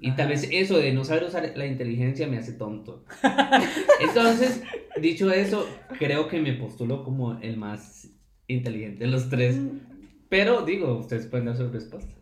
Y 0.00 0.12
tal 0.12 0.28
vez 0.28 0.48
eso 0.50 0.78
de 0.78 0.92
no 0.92 1.04
saber 1.04 1.24
usar 1.24 1.52
la 1.56 1.66
inteligencia 1.66 2.26
me 2.26 2.38
hace 2.38 2.52
tonto. 2.52 3.04
Entonces, 4.00 4.62
dicho 5.00 5.30
eso, 5.30 5.66
creo 5.98 6.28
que 6.28 6.40
me 6.40 6.52
postulo 6.54 7.04
como 7.04 7.38
el 7.40 7.56
más 7.56 8.10
inteligente 8.48 9.04
de 9.04 9.10
los 9.10 9.28
tres. 9.28 9.56
Pero 10.28 10.64
digo, 10.64 10.98
ustedes 10.98 11.26
pueden 11.26 11.46
dar 11.46 11.56
su 11.56 11.68
respuesta. 11.68 12.12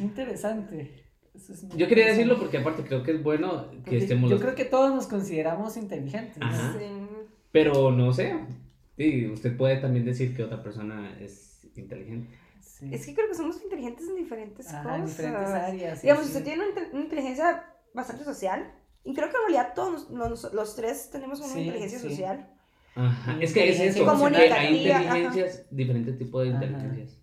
Interesante. 0.00 1.04
Eso 1.34 1.52
es 1.52 1.64
muy 1.64 1.76
Yo 1.76 1.88
quería 1.88 2.06
decirlo 2.06 2.38
porque 2.38 2.58
aparte 2.58 2.84
creo 2.84 3.02
que 3.02 3.10
es 3.10 3.22
bueno 3.22 3.68
que 3.70 3.76
Porque 3.78 3.96
estemos 3.98 4.30
Yo 4.30 4.36
los- 4.36 4.42
creo 4.42 4.54
que 4.54 4.64
todos 4.64 4.94
nos 4.94 5.06
consideramos 5.08 5.76
inteligentes. 5.76 6.36
Sí. 6.36 6.84
Pero 7.54 7.92
no 7.92 8.12
sé. 8.12 8.34
Sí, 8.96 9.28
usted 9.28 9.56
puede 9.56 9.76
también 9.76 10.04
decir 10.04 10.36
que 10.36 10.42
otra 10.42 10.60
persona 10.60 11.16
es 11.20 11.64
inteligente. 11.76 12.36
Sí. 12.60 12.90
Es 12.92 13.06
que 13.06 13.14
creo 13.14 13.28
que 13.28 13.34
somos 13.36 13.62
inteligentes 13.62 14.08
en 14.08 14.16
diferentes 14.16 14.66
Ajá, 14.68 14.82
cosas. 14.82 14.98
en 14.98 15.06
diferentes 15.06 15.50
áreas. 15.50 16.00
sí, 16.00 16.06
Digamos, 16.06 16.24
sí. 16.26 16.32
usted 16.32 16.44
tiene 16.44 16.64
una, 16.68 16.88
una 16.92 17.02
inteligencia 17.02 17.64
bastante 17.94 18.24
social. 18.24 18.74
Y 19.04 19.14
creo 19.14 19.28
que 19.30 19.36
en 19.36 19.42
realidad 19.42 19.72
todos 19.74 20.10
los, 20.10 20.52
los- 20.52 20.74
tres 20.76 21.10
tenemos 21.10 21.38
una 21.40 21.52
Sí, 21.54 21.60
inteligencia 21.60 21.98
sí. 22.00 22.08
social. 22.08 22.50
Ajá. 22.96 23.38
Es 23.40 23.52
que 23.54 23.68
es 23.70 23.78
eso. 23.80 24.10
hay 24.10 24.48
ajá. 24.50 24.68
inteligencias, 24.68 25.66
diferentes 25.70 26.18
tipos 26.18 26.42
de 26.44 26.54
Ajá. 26.54 26.64
inteligencias. 26.64 27.20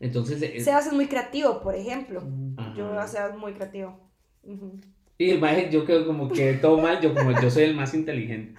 Entonces, 0.00 0.40
es- 0.42 0.64
Sebas 0.64 0.86
es 0.86 0.92
muy 0.94 1.08
creativo, 1.08 1.60
por 1.60 1.74
ejemplo. 1.74 2.22
Ajá. 2.56 2.74
Yo 2.74 2.98
a 2.98 3.06
Sebas 3.06 3.36
muy 3.36 3.52
creativo. 3.52 4.00
Ujú. 4.44 4.80
Y 5.16 5.30
el 5.30 5.40
maje, 5.40 5.68
yo 5.70 5.84
creo 5.84 6.06
como 6.06 6.28
que 6.28 6.54
todo 6.54 6.78
mal, 6.78 7.00
yo 7.00 7.14
como 7.14 7.30
yo 7.40 7.48
soy 7.50 7.64
el 7.64 7.74
más 7.76 7.94
inteligente. 7.94 8.54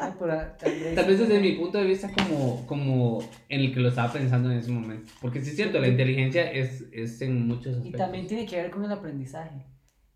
Ah, 0.00 0.14
tal 0.58 1.06
vez, 1.06 1.18
desde 1.18 1.40
mi 1.40 1.52
punto 1.52 1.76
de 1.78 1.84
vista 1.84 2.10
como, 2.12 2.66
como 2.66 3.18
en 3.48 3.60
el 3.60 3.74
que 3.74 3.80
lo 3.80 3.88
estaba 3.90 4.12
pensando 4.12 4.50
en 4.50 4.58
ese 4.58 4.70
momento. 4.70 5.12
Porque 5.20 5.42
sí 5.42 5.50
es 5.50 5.56
cierto, 5.56 5.78
la 5.80 5.88
inteligencia 5.88 6.50
es, 6.50 6.84
es 6.92 7.20
en 7.20 7.46
muchos 7.46 7.74
Y 7.74 7.76
aspectos. 7.78 7.98
también 8.00 8.26
tiene 8.26 8.46
que 8.46 8.56
ver 8.56 8.70
con 8.70 8.84
el 8.84 8.92
aprendizaje. 8.92 9.66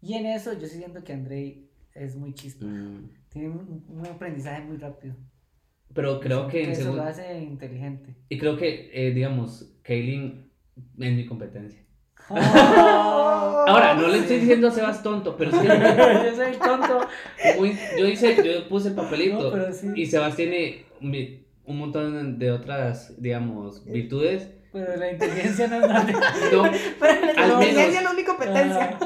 Y 0.00 0.14
en 0.14 0.26
eso 0.26 0.52
yo 0.58 0.66
sí 0.66 0.78
siento 0.78 1.04
que 1.04 1.12
Andrei 1.12 1.68
es 1.94 2.16
muy 2.16 2.32
chispa. 2.32 2.64
Mm, 2.64 3.10
Tiene 3.28 3.48
un, 3.50 3.84
un 3.88 4.06
aprendizaje 4.06 4.62
muy 4.62 4.78
rápido. 4.78 5.14
Pero 5.94 6.20
creo 6.20 6.48
que 6.48 6.70
eso 6.72 6.94
lo 6.96 7.02
hace 7.02 7.38
inteligente. 7.42 8.16
Y 8.30 8.38
creo 8.38 8.56
que, 8.56 8.90
eh, 8.94 9.12
digamos, 9.12 9.74
Kaylin 9.82 10.50
es 10.98 11.12
mi 11.12 11.26
competencia. 11.26 11.82
Ahora, 12.34 13.64
Ahora, 13.72 13.94
no 13.94 14.08
le 14.08 14.18
estoy 14.18 14.38
diciendo 14.40 14.68
a 14.68 14.70
Sebas 14.70 15.02
tonto, 15.02 15.36
pero 15.36 15.50
sí. 15.52 15.58
yo 15.66 16.36
soy 16.36 16.52
tonto. 16.56 17.06
muy- 17.58 17.78
yo 17.98 18.06
hice, 18.08 18.36
yo 18.44 18.68
puse 18.68 18.88
el 18.88 18.94
papelito. 18.94 19.40
No, 19.42 19.50
pero 19.52 19.72
sí. 19.72 19.88
Y 19.94 20.06
Sebas 20.06 20.34
tiene 20.36 20.84
un 21.00 21.78
montón 21.78 22.38
de 22.38 22.50
otras, 22.50 23.14
digamos, 23.20 23.84
virtudes. 23.84 24.48
Pero 24.72 24.96
la 24.96 25.12
inteligencia 25.12 25.68
no 25.68 25.76
es 25.76 25.82
nada. 25.82 26.06
No, 26.52 26.62
Pero 26.98 27.26
la 27.26 27.32
inteligencia 27.44 28.00
menos. 28.00 28.02
no 28.04 28.10
es 28.10 28.16
mi 28.16 28.24
competencia. 28.24 28.98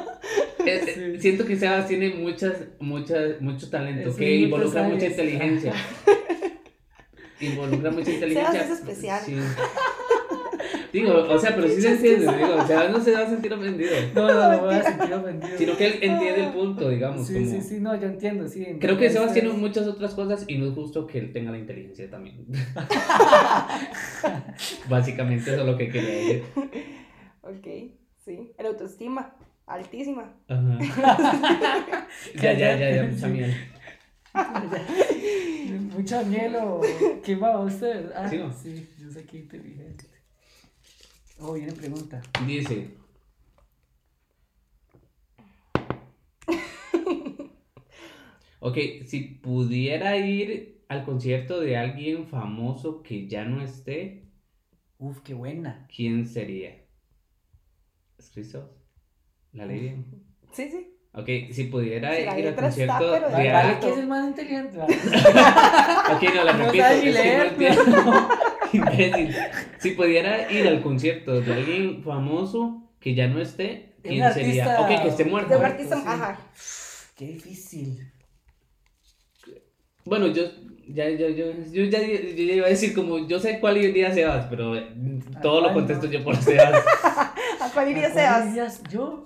Eh, 0.64 0.82
Sí. 0.84 1.00
eh, 1.00 1.16
siento 1.20 1.44
que 1.44 1.56
Sebas 1.56 1.86
tiene 1.86 2.10
muchas, 2.10 2.54
muchas, 2.80 3.40
mucho 3.40 3.68
talento, 3.70 4.14
que 4.16 4.24
muy 4.24 4.34
involucra 4.44 4.82
mucha 4.84 5.06
inteligencia. 5.06 5.72
Involucra 7.40 7.90
mucha 7.90 8.10
inteligencia. 8.10 8.52
Sebas 8.52 8.70
es 8.70 8.78
especial. 8.80 9.20
Sí. 9.24 9.36
Digo, 11.00 11.12
o 11.28 11.38
sea, 11.38 11.54
pero 11.54 11.68
sí 11.68 11.80
se 11.82 11.92
entiende, 11.92 12.26
digo, 12.36 12.66
Sebas 12.66 12.90
no 12.90 13.00
se 13.00 13.12
va 13.12 13.20
a 13.20 13.28
sentir 13.28 13.52
ofendido. 13.52 13.90
No, 14.14 14.26
no, 14.28 14.52
no 14.52 14.58
voy 14.62 14.74
a 14.74 14.82
sentir 14.82 15.12
ofendido. 15.14 15.58
Sino 15.58 15.76
que 15.76 15.86
él 15.86 15.92
entiende 16.02 16.44
el 16.46 16.52
punto, 16.52 16.88
digamos. 16.88 17.26
Sí, 17.26 17.34
como- 17.34 17.50
sí, 17.50 17.60
sí, 17.60 17.80
no, 17.80 17.94
yo 18.00 18.06
entiendo, 18.06 18.48
sí. 18.48 18.64
en 18.64 18.78
Creo 18.78 18.96
que 18.96 19.10
Sebas 19.10 19.32
tiene 19.32 19.50
muchas 19.50 19.86
otras 19.86 20.14
cosas 20.14 20.44
y 20.48 20.58
no 20.58 20.66
es 20.68 20.74
justo 20.74 21.06
que 21.06 21.18
él 21.18 21.32
tenga 21.32 21.50
la 21.52 21.58
inteligencia 21.58 22.08
también. 22.10 22.46
Básicamente 24.88 25.50
eso 25.52 25.60
es 25.60 25.66
lo 25.66 25.76
que 25.76 25.88
quería 25.88 26.10
decir. 26.10 26.44
Ok, 27.42 27.66
sí. 28.24 28.52
El 28.58 28.66
autoestima, 28.66 29.34
altísima. 29.66 30.34
Ajá. 30.48 30.78
ya, 32.40 32.52
ya, 32.52 32.76
ya, 32.76 32.90
ya, 32.96 33.02
mucha 33.04 33.28
miel. 33.28 33.54
Mucha 35.94 36.22
miel 36.22 36.56
o. 36.56 36.80
¿Quién 37.24 37.42
va 37.42 37.60
usted? 37.60 38.10
Ah, 38.14 38.28
Sí, 38.28 38.38
¿no? 38.38 38.52
sí, 38.52 38.86
yo 39.00 39.10
sé 39.10 39.24
que 39.24 39.38
inteligente. 39.38 40.04
Oh, 41.38 41.52
viene 41.52 41.72
pregunta. 41.72 42.22
Dice. 42.46 42.88
Ok, 48.60 48.78
si 49.06 49.20
pudiera 49.42 50.16
ir 50.16 50.84
al 50.88 51.04
concierto 51.04 51.60
de 51.60 51.76
alguien 51.76 52.26
famoso 52.26 53.02
que 53.02 53.28
ya 53.28 53.44
no 53.44 53.62
esté, 53.62 54.24
Uf, 54.98 55.20
qué 55.20 55.34
buena. 55.34 55.86
¿quién 55.94 56.26
sería? 56.26 56.70
¿Es 58.18 58.30
Cristo? 58.30 58.74
¿La 59.52 59.66
ley? 59.66 60.02
Sí, 60.52 60.70
sí. 60.70 60.92
Ok, 61.12 61.28
si 61.52 61.64
pudiera 61.64 62.18
ir 62.18 62.28
al 62.28 62.38
está, 62.40 62.62
concierto 62.62 63.10
pero 63.12 63.28
de 63.30 63.80
que 63.80 63.90
es 63.90 63.98
el 63.98 64.06
más 64.06 64.26
inteligente. 64.26 64.78
Ok, 66.16 66.22
no 66.34 66.44
la 66.44 66.52
No 66.52 66.64
repito. 66.66 66.84
es 66.84 67.00
que 67.00 67.06
no 67.06 67.12
leer. 67.12 67.56
Imbécil. 68.76 69.36
Si 69.78 69.90
pudiera 69.92 70.50
ir 70.50 70.66
al 70.68 70.82
concierto 70.82 71.40
de 71.40 71.52
alguien 71.54 72.02
famoso 72.02 72.90
que 73.00 73.14
ya 73.14 73.26
no 73.28 73.40
esté, 73.40 73.94
¿quién 74.02 74.24
un 74.24 74.32
sería? 74.32 74.64
artista- 74.64 74.80
Ok, 74.82 75.02
que 75.02 75.08
esté 75.08 75.24
muerto. 75.24 75.50
De 75.50 75.56
un 75.56 75.62
Muerto, 75.62 75.82
artista, 75.82 75.96
sí. 75.96 76.02
ajá. 76.06 76.40
Qué 77.16 77.26
difícil. 77.26 78.12
Bueno, 80.04 80.28
yo 80.28 80.44
ya, 80.88 81.08
yo, 81.10 81.28
yo, 81.28 81.46
yo 81.72 81.84
ya, 81.84 82.00
yo 82.00 82.44
ya 82.44 82.54
iba 82.54 82.66
a 82.66 82.70
decir 82.70 82.94
como, 82.94 83.26
yo 83.26 83.40
sé 83.40 83.58
cuál 83.58 83.76
iría 83.76 84.12
Sebas, 84.12 84.46
pero 84.48 84.72
mm, 84.74 85.40
todo 85.42 85.60
lo 85.60 85.72
contesto 85.72 86.06
no? 86.06 86.12
yo 86.12 86.22
por 86.22 86.36
Sebas. 86.36 86.84
¿A 87.60 87.70
cuál 87.74 87.90
iría 87.90 88.06
¿A 88.08 88.12
cuál 88.12 88.52
Sebas? 88.54 88.82
yo? 88.90 89.24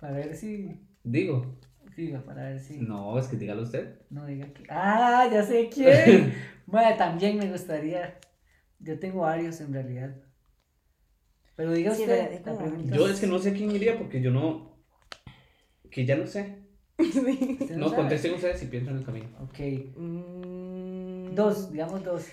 Para 0.00 0.14
ver 0.14 0.34
si. 0.34 0.70
Digo, 1.04 1.58
Diga, 1.96 2.20
para 2.24 2.44
ver 2.44 2.60
si. 2.60 2.78
no, 2.78 3.18
es 3.18 3.26
que 3.26 3.36
dígalo 3.36 3.62
usted. 3.62 3.96
No 4.08 4.24
diga 4.24 4.46
que. 4.54 4.64
¡Ah! 4.70 5.28
Ya 5.30 5.42
sé 5.42 5.68
quién. 5.68 6.32
bueno, 6.66 6.96
también 6.96 7.36
me 7.36 7.50
gustaría. 7.50 8.18
Yo 8.80 8.98
tengo 8.98 9.20
varios 9.20 9.60
en 9.60 9.72
realidad. 9.72 10.14
Pero 11.56 11.72
diga 11.72 11.94
Sí, 11.94 12.02
usted. 12.02 12.40
la 12.46 12.56
pregunta. 12.58 12.96
Yo 12.96 13.08
es 13.08 13.20
que 13.20 13.26
no 13.26 13.38
sé 13.38 13.52
quién 13.52 13.70
iría 13.70 13.98
porque 13.98 14.20
yo 14.22 14.30
no, 14.30 14.76
que 15.90 16.04
ya 16.06 16.16
no 16.16 16.26
sé. 16.26 16.56
Sí. 16.98 17.56
¿Usted 17.60 17.76
No, 17.76 17.86
sabe? 17.88 17.96
contesten 17.96 18.34
ustedes 18.34 18.60
si 18.60 18.66
piensan 18.66 18.94
en 18.94 19.00
el 19.00 19.06
camino. 19.06 19.28
Ok. 19.42 19.58
Mm, 19.96 21.34
Dos, 21.34 21.70
digamos 21.72 22.04
dos. 22.04 22.26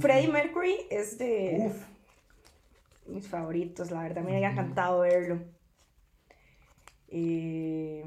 Freddie 0.00 0.28
Mercury 0.28 0.74
es 0.90 1.18
de 1.18 1.66
Uf. 1.66 1.84
mis 3.08 3.28
favoritos, 3.28 3.90
la 3.90 4.02
verdad. 4.02 4.22
Me 4.22 4.36
había 4.36 4.50
encantado 4.52 5.00
verlo. 5.00 5.38
Eh, 7.08 8.04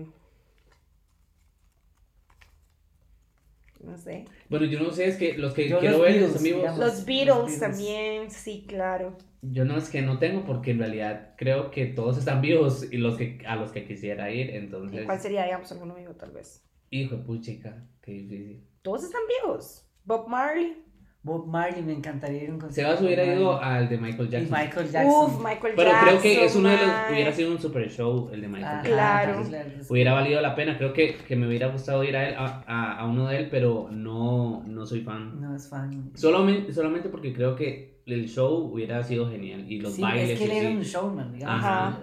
No 3.82 3.98
sé. 3.98 4.26
Bueno, 4.50 4.66
yo 4.66 4.80
no 4.80 4.92
sé, 4.92 5.08
es 5.08 5.18
que 5.18 5.38
los 5.38 5.54
que 5.54 5.70
Yo 5.70 5.80
quiero 5.80 5.98
los 5.98 6.06
ver 6.06 6.14
Beatles, 6.14 6.32
los 6.34 6.42
amigos. 6.42 6.60
digamos. 6.62 6.80
Los 6.80 6.96
los 6.98 7.06
Beatles 7.06 7.60
también, 7.60 8.32
sí, 8.32 8.66
claro. 8.68 9.18
Yo 9.42 9.64
no 9.64 9.78
es 9.78 9.90
que 9.90 10.02
no 10.02 10.20
tengo 10.20 10.44
porque 10.46 10.72
en 10.72 10.80
realidad 10.80 11.34
creo 11.38 11.72
que 11.72 11.86
todos 11.86 12.18
están 12.18 12.42
vivos 12.42 12.92
y 12.92 12.98
los 12.98 13.18
que 13.18 13.42
a 13.48 13.56
los 13.56 13.72
que 13.72 13.86
quisiera 13.86 14.30
ir, 14.32 14.50
¿Y 14.50 14.58
entonces. 14.58 15.06
¿Cuál 15.06 15.20
sería, 15.20 15.46
digamos, 15.46 15.72
alguno 15.72 15.94
amigo, 15.94 16.14
tal 16.14 16.32
vez? 16.32 16.66
Hijo 16.90 17.16
de 17.16 17.24
puchica, 17.24 17.86
qué 18.02 18.12
difícil. 18.12 18.64
Todos 18.82 19.06
están 19.06 19.22
vivos. 19.42 19.86
Bob 20.04 20.28
Marley. 20.28 20.84
Bob 21.22 21.48
Marley, 21.48 21.84
me 21.84 21.92
encantaría 21.94 22.44
ir 22.44 22.50
a 22.50 22.54
un 22.54 22.60
concierto. 22.60 22.92
Sebas 22.92 23.04
hubiera 23.06 23.26
ido 23.26 23.62
al 23.62 23.90
de 23.90 23.98
Michael 23.98 24.28
Y 24.30 24.32
Jackson. 24.32 24.58
Michael 24.58 24.90
Jackson. 24.90 25.26
Uf, 25.26 25.38
Michael 25.44 25.74
Pero 25.76 25.92
Jackson. 25.92 26.08
creo 26.08 26.22
que 26.22 26.46
es 26.46 26.56
uno 26.56 26.70
de 26.70 26.78
los. 26.78 26.88
mae. 26.88 27.14
Hubiera 27.14 27.34
sido 27.34 27.52
un 27.52 27.60
super 27.60 27.92
show 27.92 28.30
el 28.32 28.42
de 28.42 28.48
Michael 28.48 28.66
Ajá, 28.66 28.84
Jackson. 28.84 29.50
Claro. 29.50 29.74
sí. 29.84 29.88
Hubiera 29.90 30.14
valido 30.14 30.42
la 30.42 30.56
pena. 30.56 30.78
Creo 30.78 30.94
que, 30.94 31.16
que 31.16 31.36
me 31.36 31.46
hubiera 31.48 31.68
gustado 31.68 32.04
ir 32.06 32.16
a, 32.16 32.30
él, 32.30 32.36
a, 32.38 32.64
a, 32.66 33.00
a 33.00 33.06
uno 33.06 33.28
de 33.28 33.38
él, 33.38 33.48
pero 33.52 33.90
no, 33.92 34.64
no 34.66 34.86
soy 34.86 35.02
fan. 35.02 35.42
No 35.42 35.56
es 35.56 35.68
fan. 35.68 36.12
Solamente, 36.16 36.72
solamente 36.72 37.10
porque 37.10 37.34
creo 37.34 37.54
que 37.56 38.00
el 38.06 38.28
show 38.30 38.72
hubiera 38.74 39.04
sido 39.04 39.30
genial. 39.30 39.70
Y 39.70 39.82
los 39.82 39.96
sí, 39.96 40.02
bailes. 40.02 40.30
es 40.32 40.38
que 40.40 40.46
él 40.46 40.52
y 40.54 40.56
era 40.58 40.70
sí. 40.70 40.76
un 40.78 40.84
showman, 40.84 41.34
digamos. 41.34 41.64
Ajá. 41.66 42.00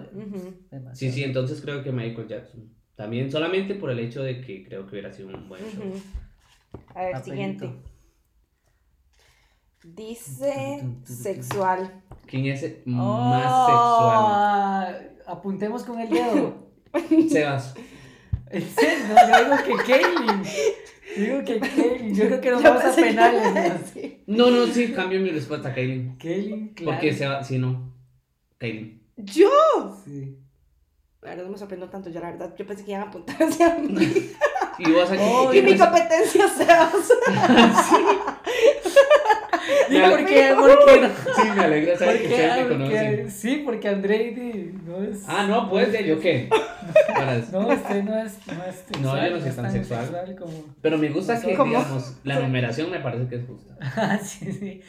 Sí, 0.93 1.11
sí, 1.11 1.23
entonces 1.23 1.59
creo 1.61 1.81
que 1.83 1.91
Michael 1.91 2.27
Jackson. 2.27 2.69
También 2.95 3.31
solamente 3.31 3.73
por 3.75 3.89
el 3.89 3.97
hecho 3.99 4.21
de 4.21 4.41
que 4.41 4.63
creo 4.63 4.85
que 4.85 4.91
hubiera 4.91 5.11
sido 5.11 5.29
un 5.29 5.49
buen 5.49 5.61
show. 5.63 5.83
A 6.93 7.01
ver, 7.01 7.11
Papelito. 7.13 7.23
siguiente. 7.23 7.69
Dice 9.95 10.83
sexual. 11.03 12.01
¿Quién 12.25 12.45
es 12.47 12.63
el 12.63 12.81
Oh, 12.87 13.19
más 13.19 14.95
Apuntemos 15.25 15.83
con 15.83 15.99
el 15.99 16.09
dedo. 16.09 16.67
sexual? 16.93 17.29
Sebas. 17.29 17.75
No, 18.53 19.15
yo 19.29 19.43
digo 19.43 19.57
que 19.65 19.73
Kaylin. 19.83 20.43
Digo 21.17 21.43
que 21.45 21.59
Kaylin. 21.59 22.15
Yo 22.15 22.25
creo 22.27 22.41
que 22.41 22.51
nos 22.51 22.63
vamos 22.63 22.83
a 22.85 22.95
que 22.95 23.01
penales. 23.01 23.93
¿no? 24.27 24.49
No, 24.51 24.67
sí, 24.67 24.91
cambio 24.93 25.19
mi 25.19 25.29
respuesta, 25.29 25.73
Kaylin. 25.73 26.17
Kaylin, 26.17 26.69
claro. 26.73 26.91
Porque 26.93 27.13
Sebas, 27.13 27.47
sí, 27.47 27.57
no. 27.57 27.93
Kaylin. 28.57 29.01
¿Yo? 29.17 29.49
Sí. 30.05 30.37
La 31.21 31.31
verdad 31.31 31.45
no 31.45 31.51
me 31.51 31.57
sorprendió 31.57 31.89
tanto 31.89 32.09
yo, 32.09 32.19
la 32.21 32.31
verdad. 32.31 32.53
Yo 32.57 32.65
pensé 32.65 32.85
que 32.85 32.91
iban 32.91 33.03
a 33.03 33.07
apuntar 33.07 33.35
hacia 33.41 33.75
mí. 33.75 33.97
Y 34.79 34.91
vos 34.91 35.09
aquí. 35.09 35.23
Oh, 35.25 35.45
y 35.49 35.53
¿quién 35.53 35.65
mi 35.65 35.71
es? 35.71 35.81
competencia 35.81 36.47
sea. 36.47 36.91
¿Y 39.89 39.99
por 39.99 40.25
qué? 40.25 40.53
¿Por 40.55 40.85
qué 40.85 41.01
no? 41.01 41.09
Sí, 41.35 41.49
me 41.55 41.61
alegra 41.63 41.97
saber 41.97 42.21
que 42.21 42.27
Porque, 42.27 42.33
ustedes 42.35 42.63
me 42.63 42.67
conocen. 42.69 43.31
sí, 43.31 43.61
porque 43.65 43.87
Andrei 43.89 44.71
no 44.85 45.03
es. 45.03 45.23
Ah, 45.27 45.45
no, 45.47 45.69
pues, 45.69 45.91
ya, 45.91 46.01
¿yo 46.01 46.19
qué? 46.19 46.49
No, 47.51 47.67
usted 47.67 48.03
no 48.03 48.17
es, 48.17 48.37
no 48.47 48.63
es 48.63 48.75
sexual. 48.75 49.01
No, 49.01 49.27
yo 49.27 49.35
no 49.35 49.41
soy 49.41 49.51
tan 49.51 49.71
sexual. 49.71 50.35
como. 50.39 50.75
Pero 50.81 50.97
me 50.97 51.09
gusta 51.09 51.41
que, 51.41 51.55
¿Cómo? 51.55 51.71
digamos, 51.71 52.15
la 52.23 52.39
numeración 52.39 52.89
me 52.91 52.99
parece 52.99 53.27
que 53.27 53.35
es 53.35 53.45
justa. 53.45 53.77
Ah, 53.97 54.17
sí, 54.19 54.51
sí. 54.53 54.81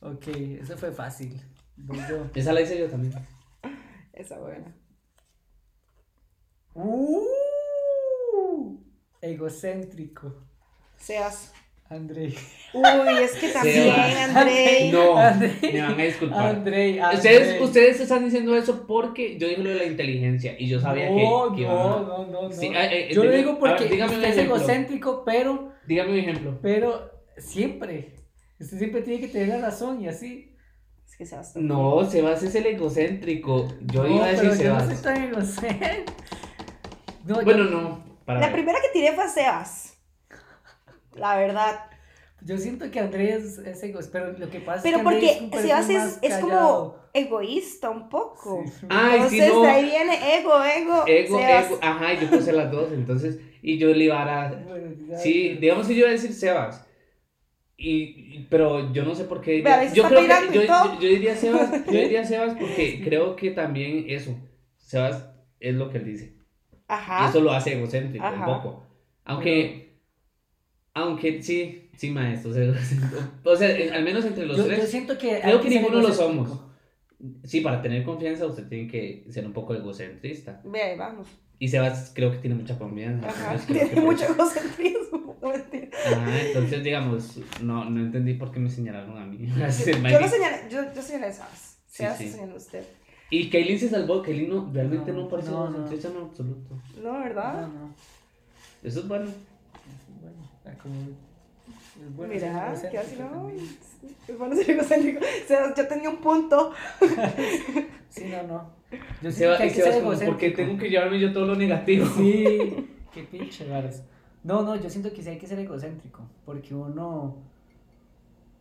Ok, 0.00 0.26
eso 0.60 0.76
fue 0.78 0.90
fácil. 0.92 1.40
Yo. 1.76 2.26
Esa 2.34 2.52
la 2.52 2.60
hice 2.62 2.78
yo 2.78 2.88
también. 2.88 3.12
Esa 4.12 4.38
buena. 4.38 4.74
Uh, 6.74 7.22
egocéntrico. 9.20 10.34
Seas. 10.96 11.52
André. 11.94 12.32
Uy, 12.72 13.22
es 13.22 13.32
que 13.32 13.48
también, 13.52 13.84
Sebas. 13.84 14.36
Andrei. 14.36 14.90
No, 14.90 15.16
André. 15.16 15.52
me 15.72 15.80
van 15.82 16.00
a 16.00 16.04
disculpar. 16.04 16.46
André, 16.56 17.00
Ustedes, 17.14 17.60
ustedes 17.60 18.00
están 18.00 18.24
diciendo 18.24 18.56
eso 18.56 18.86
porque 18.86 19.38
yo 19.38 19.48
dije 19.48 19.62
lo 19.62 19.70
de 19.70 19.76
la 19.76 19.84
inteligencia 19.84 20.56
y 20.58 20.68
yo 20.68 20.80
sabía 20.80 21.08
no, 21.10 21.54
que, 21.54 21.62
que 21.62 21.68
no, 21.68 22.00
no, 22.00 22.26
no, 22.26 22.42
no. 22.48 22.52
Sí, 22.52 22.70
ah, 22.74 22.86
eh, 22.92 23.10
Yo 23.12 23.24
lo 23.24 23.30
digo 23.30 23.52
ver, 23.52 23.60
porque 23.60 23.84
dígame 23.86 24.12
un 24.12 24.18
usted 24.18 24.30
es 24.30 24.38
egocéntrico, 24.38 25.22
pero, 25.24 25.72
Dígame 25.86 26.12
un 26.12 26.18
ejemplo. 26.18 26.58
pero 26.62 27.10
siempre. 27.38 28.14
Usted 28.60 28.78
siempre 28.78 29.02
tiene 29.02 29.20
que 29.20 29.28
tener 29.28 29.48
la 29.48 29.58
razón 29.58 30.00
y 30.02 30.08
así. 30.08 30.50
Es 31.08 31.16
que 31.16 31.26
Sebas. 31.26 31.54
No, 31.56 32.04
Sebas 32.10 32.42
es 32.42 32.54
el 32.56 32.66
egocéntrico. 32.66 33.68
Yo 33.82 34.02
no, 34.04 34.16
iba 34.16 34.24
a 34.26 34.28
decir 34.30 34.50
pero 34.50 34.62
yo 34.62 34.74
no 34.74 34.80
Sebas. 34.80 34.94
soy 35.00 35.02
tan 35.04 35.22
egocéntrico. 35.24 36.12
No, 37.26 37.36
yo- 37.38 37.44
Bueno, 37.44 37.64
no. 37.64 38.04
Para 38.26 38.40
La 38.40 38.46
ver. 38.46 38.54
primera 38.56 38.78
que 38.82 38.88
tiré 38.98 39.12
fue 39.14 39.24
a 39.24 39.28
Sebas. 39.28 39.93
La 41.16 41.36
verdad. 41.36 41.80
Yo 42.42 42.58
siento 42.58 42.90
que 42.90 43.00
Andrés 43.00 43.58
es 43.58 43.82
egocéntrico, 43.82 44.00
pero 44.12 44.32
lo 44.38 44.50
que 44.50 44.60
pasa 44.60 44.82
Pero 44.82 44.98
es 44.98 45.02
que 45.02 45.08
Andrés 45.08 45.36
porque 45.40 45.54
un 45.54 45.62
Sebas 45.62 45.86
perfil 45.86 46.18
es, 46.30 46.38
como 46.38 46.96
egoísta 47.14 47.88
un 47.90 48.08
poco. 48.10 48.64
Sí. 48.66 48.86
Ay, 48.90 49.20
sí, 49.30 49.40
Entonces 49.40 49.52
no. 49.54 49.62
de 49.62 49.68
ahí 49.70 49.84
viene 49.86 50.38
ego, 50.38 50.62
ego. 50.64 51.04
Ego, 51.06 51.38
Sebas. 51.38 51.66
ego. 51.66 51.78
Ajá, 51.80 52.12
y 52.12 52.20
yo 52.20 52.30
puse 52.30 52.52
las 52.52 52.70
dos. 52.70 52.92
Entonces, 52.92 53.38
y 53.62 53.78
yo 53.78 53.88
le 53.94 54.04
iba 54.04 54.22
a 54.22 54.26
dar. 54.26 54.64
Bueno, 54.68 55.18
Sí, 55.18 55.56
digamos 55.60 55.86
que 55.86 55.94
yo 55.94 56.00
iba 56.00 56.08
a 56.08 56.12
decir 56.12 56.32
Sebas. 56.34 56.84
Y, 57.76 58.02
y- 58.36 58.46
pero 58.50 58.92
yo 58.92 59.04
no 59.04 59.14
sé 59.14 59.24
por 59.24 59.40
qué. 59.40 59.52
Diría- 59.52 59.92
yo 59.92 60.04
creo 60.04 60.20
que 60.20 60.26
y 60.26 60.54
yo, 60.54 60.62
yo- 60.64 61.00
yo 61.00 61.08
diría 61.08 61.36
Sebas, 61.36 61.70
yo 61.86 61.92
diría 61.92 62.24
Sebas 62.24 62.54
porque 62.58 63.00
creo 63.02 63.36
que 63.36 63.50
también 63.52 64.04
eso. 64.08 64.36
Sebas 64.76 65.30
es 65.60 65.74
lo 65.74 65.88
que 65.90 65.98
él 65.98 66.04
dice. 66.04 66.34
Y 66.72 66.76
Ajá. 66.88 67.28
eso 67.30 67.40
lo 67.40 67.52
hace 67.52 67.72
egocéntrico 67.78 68.24
un 68.26 68.34
Ajá. 68.34 68.44
poco. 68.44 68.84
Aunque, 69.24 69.83
aunque 70.94 71.42
sí, 71.42 71.90
sí, 71.96 72.10
maestro. 72.10 72.50
es 72.52 72.56
egocéntrico. 72.58 73.16
O 73.44 73.56
sea, 73.56 73.70
eh, 73.70 73.90
al 73.92 74.04
menos 74.04 74.24
entre 74.24 74.46
los 74.46 74.56
yo, 74.56 74.62
yo 74.64 74.68
tres. 74.74 74.90
siento 74.90 75.18
que. 75.18 75.40
Creo 75.40 75.60
que 75.60 75.68
ninguno 75.68 76.00
lo 76.00 76.12
somos. 76.12 76.60
Sí, 77.44 77.60
para 77.60 77.80
tener 77.82 78.04
confianza 78.04 78.46
usted 78.46 78.68
tiene 78.68 78.86
que 78.90 79.26
ser 79.30 79.46
un 79.46 79.52
poco 79.52 79.74
egocentrista. 79.74 80.60
Ve 80.64 80.82
ahí, 80.82 80.98
vamos. 80.98 81.26
Y 81.58 81.68
Sebas 81.68 82.12
creo 82.14 82.30
que 82.32 82.38
tiene 82.38 82.56
mucha 82.56 82.78
confianza. 82.78 83.28
Ajá. 83.28 83.56
Tiene 83.66 84.00
mucho 84.00 84.24
egocentrismo. 84.24 85.34
No. 85.44 85.50
Ajá, 86.16 86.40
entonces 86.40 86.82
digamos, 86.82 87.38
no, 87.62 87.84
no 87.90 88.00
entendí 88.00 88.32
por 88.32 88.50
qué 88.50 88.58
me 88.60 88.70
señalaron 88.70 89.18
a 89.18 89.26
mí. 89.26 89.46
Yo 89.46 90.18
lo 90.20 90.28
señalé, 90.28 90.62
yo, 90.70 90.80
yo 90.94 91.02
señalé 91.02 91.26
a 91.26 91.32
Sebas. 91.32 91.78
Sí, 91.86 91.96
Sebas 91.98 92.16
sí. 92.16 92.24
se 92.24 92.32
señaló 92.32 92.54
a 92.54 92.56
usted. 92.56 92.84
Y 93.28 93.50
Kaylin 93.50 93.78
se 93.78 93.90
salvó, 93.90 94.22
Kaylin 94.22 94.48
no, 94.48 94.70
realmente 94.72 95.12
no, 95.12 95.22
No, 95.24 95.28
parece 95.28 95.50
no, 95.50 95.68
no. 95.68 95.76
egocentrista 95.76 96.08
en 96.08 96.16
absoluto. 96.24 96.82
No, 97.02 97.12
¿verdad? 97.20 97.60
No, 97.60 97.68
no. 97.68 97.94
Eso 98.82 99.00
es 99.00 99.08
bueno. 99.08 99.26
Ah, 100.66 100.70
como- 100.82 100.94
es 100.96 102.16
bueno 102.16 102.34
Mira, 102.34 102.74
ser 102.76 102.90
que 102.90 102.98
así 102.98 103.16
no. 103.18 103.50
Es 104.28 104.38
bueno 104.38 104.54
ser 104.56 104.70
egocéntrico. 104.70 105.20
O 105.20 105.46
sea, 105.48 105.74
yo 105.74 105.86
tenía 105.88 106.10
un 106.10 106.18
punto. 106.18 106.72
Sí, 108.10 108.26
no, 108.30 108.42
no. 108.44 108.70
Yo 109.20 109.32
siento 109.32 109.56
Sebas, 109.56 109.58
que 109.58 109.66
que 109.68 109.74
ser 109.82 109.94
como, 109.94 110.04
¿por 110.10 110.18
qué 110.18 110.24
egocéntrico. 110.26 110.56
tengo 110.56 110.78
que 110.78 110.88
llevarme 110.88 111.18
yo 111.18 111.32
todo 111.32 111.46
lo 111.46 111.56
negativo? 111.56 112.06
Sí, 112.16 112.88
qué 113.12 113.24
pinche 113.24 113.68
varas. 113.68 114.04
No, 114.44 114.62
no, 114.62 114.76
yo 114.76 114.88
siento 114.88 115.12
que 115.12 115.20
sí 115.20 115.30
hay 115.30 115.38
que 115.38 115.48
ser 115.48 115.58
egocéntrico, 115.58 116.20
porque 116.44 116.76
uno, 116.76 117.38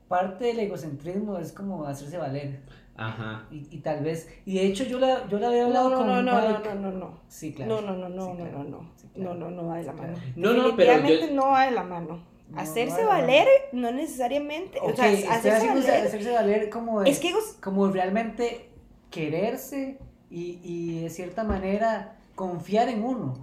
parte 0.07 0.45
del 0.45 0.59
egocentrismo 0.61 1.37
es 1.37 1.51
como 1.51 1.85
hacerse 1.85 2.17
valer, 2.17 2.61
Ajá. 2.95 3.47
y, 3.51 3.67
y 3.71 3.79
tal 3.79 4.03
vez, 4.03 4.29
y 4.45 4.55
de 4.55 4.65
hecho 4.67 4.83
yo 4.83 4.99
la, 4.99 5.27
yo 5.27 5.39
la 5.39 5.47
había 5.47 5.61
No, 5.63 5.67
hablado 5.67 5.89
no, 5.89 5.97
con 5.97 6.07
no, 6.07 6.21
no, 6.21 6.41
no, 6.41 6.59
no, 6.59 6.75
no, 6.75 6.91
no. 6.91 7.19
Sí, 7.27 7.51
claro. 7.53 7.81
No, 7.81 7.93
no, 7.93 7.97
no, 7.97 8.09
no, 8.09 8.25
Sí, 8.25 8.31
no, 8.31 8.37
claro. 8.37 8.57
no, 8.59 8.63
no. 8.69 8.89
Sí, 8.95 9.07
claro. 9.15 9.33
No, 9.33 9.49
no, 9.49 9.51
no 9.63 9.67
va 9.67 9.77
de 9.77 9.83
la 9.83 9.93
mano. 9.93 10.13
No, 10.35 10.53
no, 10.53 10.75
pero 10.75 11.07
yo... 11.07 11.31
no 11.33 11.47
va 11.49 11.65
de 11.65 11.71
la 11.71 11.83
mano. 11.83 12.23
No, 12.49 12.59
Hacerse 12.59 13.01
no 13.01 13.07
valer 13.07 13.47
no 13.71 13.91
necesariamente. 13.91 14.77
Ok, 14.79 14.91
o 14.91 14.95
sea, 14.95 15.33
hacerse 15.33 15.67
valer. 15.69 16.05
hacerse 16.07 16.31
valer 16.31 16.69
como 16.69 17.01
de- 17.01 17.09
Es 17.09 17.19
que 17.19 17.33
como 17.61 17.87
realmente 17.87 18.69
quererse 19.09 19.97
y, 20.29 20.59
y 20.63 21.01
de 21.01 21.09
cierta 21.09 21.43
manera 21.43 22.17
confiar 22.35 22.89
en 22.89 23.03
uno. 23.03 23.33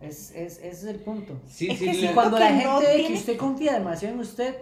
Es, 0.00 0.30
es, 0.32 0.58
ese 0.58 0.68
es 0.68 0.84
el 0.84 0.96
punto. 1.00 1.34
Sí, 1.48 1.68
Es 1.70 1.78
sí, 1.78 1.84
que 1.86 1.94
siento 1.94 2.14
cuando 2.14 2.38
la 2.38 2.48
gente 2.48 2.64
no 2.64 2.80
ve 2.80 3.04
que 3.06 3.14
usted 3.14 3.36
confía 3.36 3.74
demasiado 3.74 4.14
en 4.14 4.20
usted, 4.20 4.56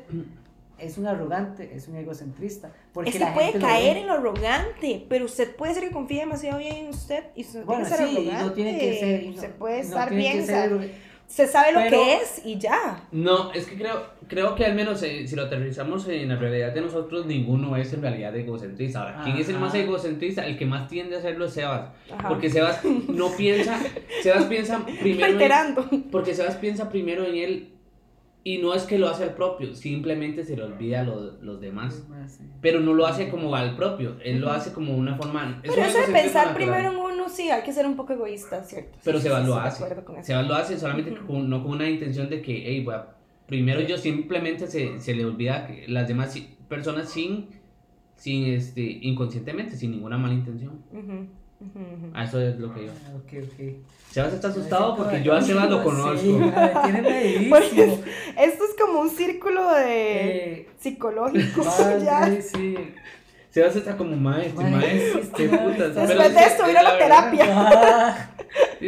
es 0.83 0.99
un 0.99 1.07
arrogante, 1.07 1.70
es 1.74 1.89
un 1.89 1.97
egocentrista. 1.97 2.72
Porque 2.93 3.11
Es 3.11 3.16
que 3.16 3.20
la 3.24 3.35
puede 3.35 3.53
gente 3.53 3.66
caer 3.66 3.97
en 3.99 4.07
lo 4.07 4.14
arrogante, 4.14 5.07
pero 5.09 5.24
usted 5.26 5.55
puede 5.57 5.74
ser 5.74 5.85
que 5.85 5.91
confíe 5.91 6.20
demasiado 6.20 6.59
bien 6.59 6.76
en 6.76 6.89
usted 6.89 7.24
y 7.37 7.43
usted 7.43 7.64
Bueno, 7.64 7.85
tiene 7.87 7.91
que 7.91 7.97
ser 7.97 8.09
sí, 8.09 8.16
arrogante. 8.16 8.45
no 8.45 8.53
tiene 8.53 8.78
que 8.78 8.99
ser. 8.99 9.26
no- 9.26 9.41
se 9.41 9.49
puede 9.49 9.76
no 9.76 9.83
estar 9.83 10.09
tiene 10.09 10.22
bien, 10.22 10.47
ser- 10.47 11.11
se 11.26 11.47
sabe 11.47 11.70
lo 11.72 11.78
pero- 11.81 11.91
que 12.03 12.14
es 12.16 12.43
y 12.45 12.59
ya. 12.59 13.05
No, 13.12 13.53
es 13.53 13.66
que 13.66 13.76
creo, 13.76 14.05
creo 14.26 14.57
que 14.57 14.64
al 14.66 14.74
menos 14.74 15.01
eh, 15.05 15.28
si 15.28 15.37
lo 15.37 15.43
aterrizamos 15.43 16.09
en 16.09 16.28
la 16.28 16.35
realidad 16.35 16.72
de 16.72 16.81
nosotros, 16.81 17.24
ninguno 17.24 17.76
es 17.76 17.93
en 17.93 18.03
realidad 18.03 18.35
egocentrista. 18.37 18.99
Ahora, 19.03 19.20
¿quién 19.22 19.37
es 19.37 19.49
el 19.49 19.61
más 19.61 19.72
egocentrista? 19.76 20.45
El 20.45 20.59
que 20.59 20.66
más 20.66 20.89
tiende 20.89 21.14
a 21.14 21.18
hacerlo 21.20 21.45
es 21.45 21.53
Sebas. 21.53 21.91
Ajá. 22.12 22.28
Porque 22.28 22.51
Sebas 22.51 22.81
no 22.85 23.31
piensa, 23.37 23.78
Sebas 24.24 24.45
piensa 24.47 24.85
primero 25.01 25.41
en, 25.41 26.03
porque 26.11 26.35
Sebas 26.35 26.57
piensa 26.57 26.89
primero 26.89 27.24
en 27.24 27.37
él 27.37 27.74
y 28.45 28.59
no 28.59 28.74
es 28.74 28.84
que 28.84 28.99
lo 28.99 29.09
hace 29.09 29.24
al 29.24 29.34
propio, 29.34 29.74
simplemente 29.74 30.45
se 30.45 30.57
le 30.57 30.62
olvida 30.62 31.01
a 31.01 31.05
los, 31.05 31.41
los 31.43 31.61
demás. 31.61 32.07
Pero 32.61 32.80
no 32.80 32.93
lo 32.93 33.07
hace 33.07 33.28
como 33.30 33.55
al 33.55 33.74
propio, 33.76 34.16
él 34.22 34.41
lo 34.41 34.51
hace 34.51 34.72
como 34.72 34.95
una 34.95 35.16
forma... 35.16 35.61
es 35.62 35.74
Pero 35.74 35.86
eso 35.86 35.99
de 36.07 36.12
pensar 36.12 36.55
primero 36.55 36.91
en 36.91 36.97
uno, 36.99 37.28
sí, 37.28 37.51
hay 37.51 37.62
que 37.62 37.72
ser 37.72 37.86
un 37.86 37.97
poco 37.97 38.12
egoísta, 38.12 38.62
¿cierto? 38.64 38.99
Pero 39.03 39.18
Sí, 39.18 39.24
Sebas 39.24 39.43
sí, 39.43 39.47
lo 39.49 39.55
sí, 39.55 39.61
hace. 39.62 39.84
Sebas 40.22 40.47
lo 40.47 40.55
hace 40.55 40.78
solamente 40.78 41.14
con- 41.26 41.49
no 41.49 41.62
con 41.62 41.72
una 41.72 41.88
intención 41.88 42.28
de 42.28 42.43
que, 42.43 42.53
hey, 42.66 42.86
a- 42.93 43.16
primero 43.47 43.80
yo 43.80 43.97
simplemente 43.97 44.66
se, 44.66 44.99
se 45.01 45.14
le 45.14 45.24
olvida 45.24 45.66
que 45.66 45.88
las 45.88 46.07
demás 46.07 46.38
personas 46.68 47.09
sin, 47.11 47.49
sin 48.16 48.45
este, 48.47 48.82
inconscientemente, 48.82 49.76
sin 49.76 49.93
ninguna 49.93 50.18
mala 50.18 50.34
intención. 50.34 50.82
Ujú, 50.93 51.28
ujú. 51.61 52.11
A 52.14 52.24
eso 52.24 52.40
es 52.40 52.58
lo 52.58 52.72
que 52.74 52.86
yo. 52.86 52.92
Ah, 52.92 53.16
ok, 53.16 53.32
ok. 53.44 53.74
Sebas 54.11 54.32
está 54.32 54.48
asustado 54.48 54.96
porque 54.96 55.22
yo 55.22 55.34
a 55.34 55.40
Sebas 55.42 55.70
lo 55.70 55.84
conozco. 55.84 56.38
Pues, 57.48 57.72
Esto 57.72 58.64
es 58.64 58.76
como 58.80 59.00
un 59.00 59.11
círculo 59.11 59.72
de 59.74 60.54
Eh, 60.62 60.68
psicológico, 60.78 61.62
madre, 61.64 62.00
ya. 62.04 62.42
sí. 62.42 62.74
Sebas 63.50 63.76
está 63.76 63.96
como 63.96 64.16
maestro, 64.16 64.62
maestro, 64.62 65.20
qué 65.36 65.48
putas. 65.48 65.94
Después 65.94 66.34
de 66.34 66.40
esto, 66.40 66.70
ir 66.70 66.78
a 66.78 66.82
la 66.82 66.98
terapia. 66.98 67.44
Ah, 67.48 68.30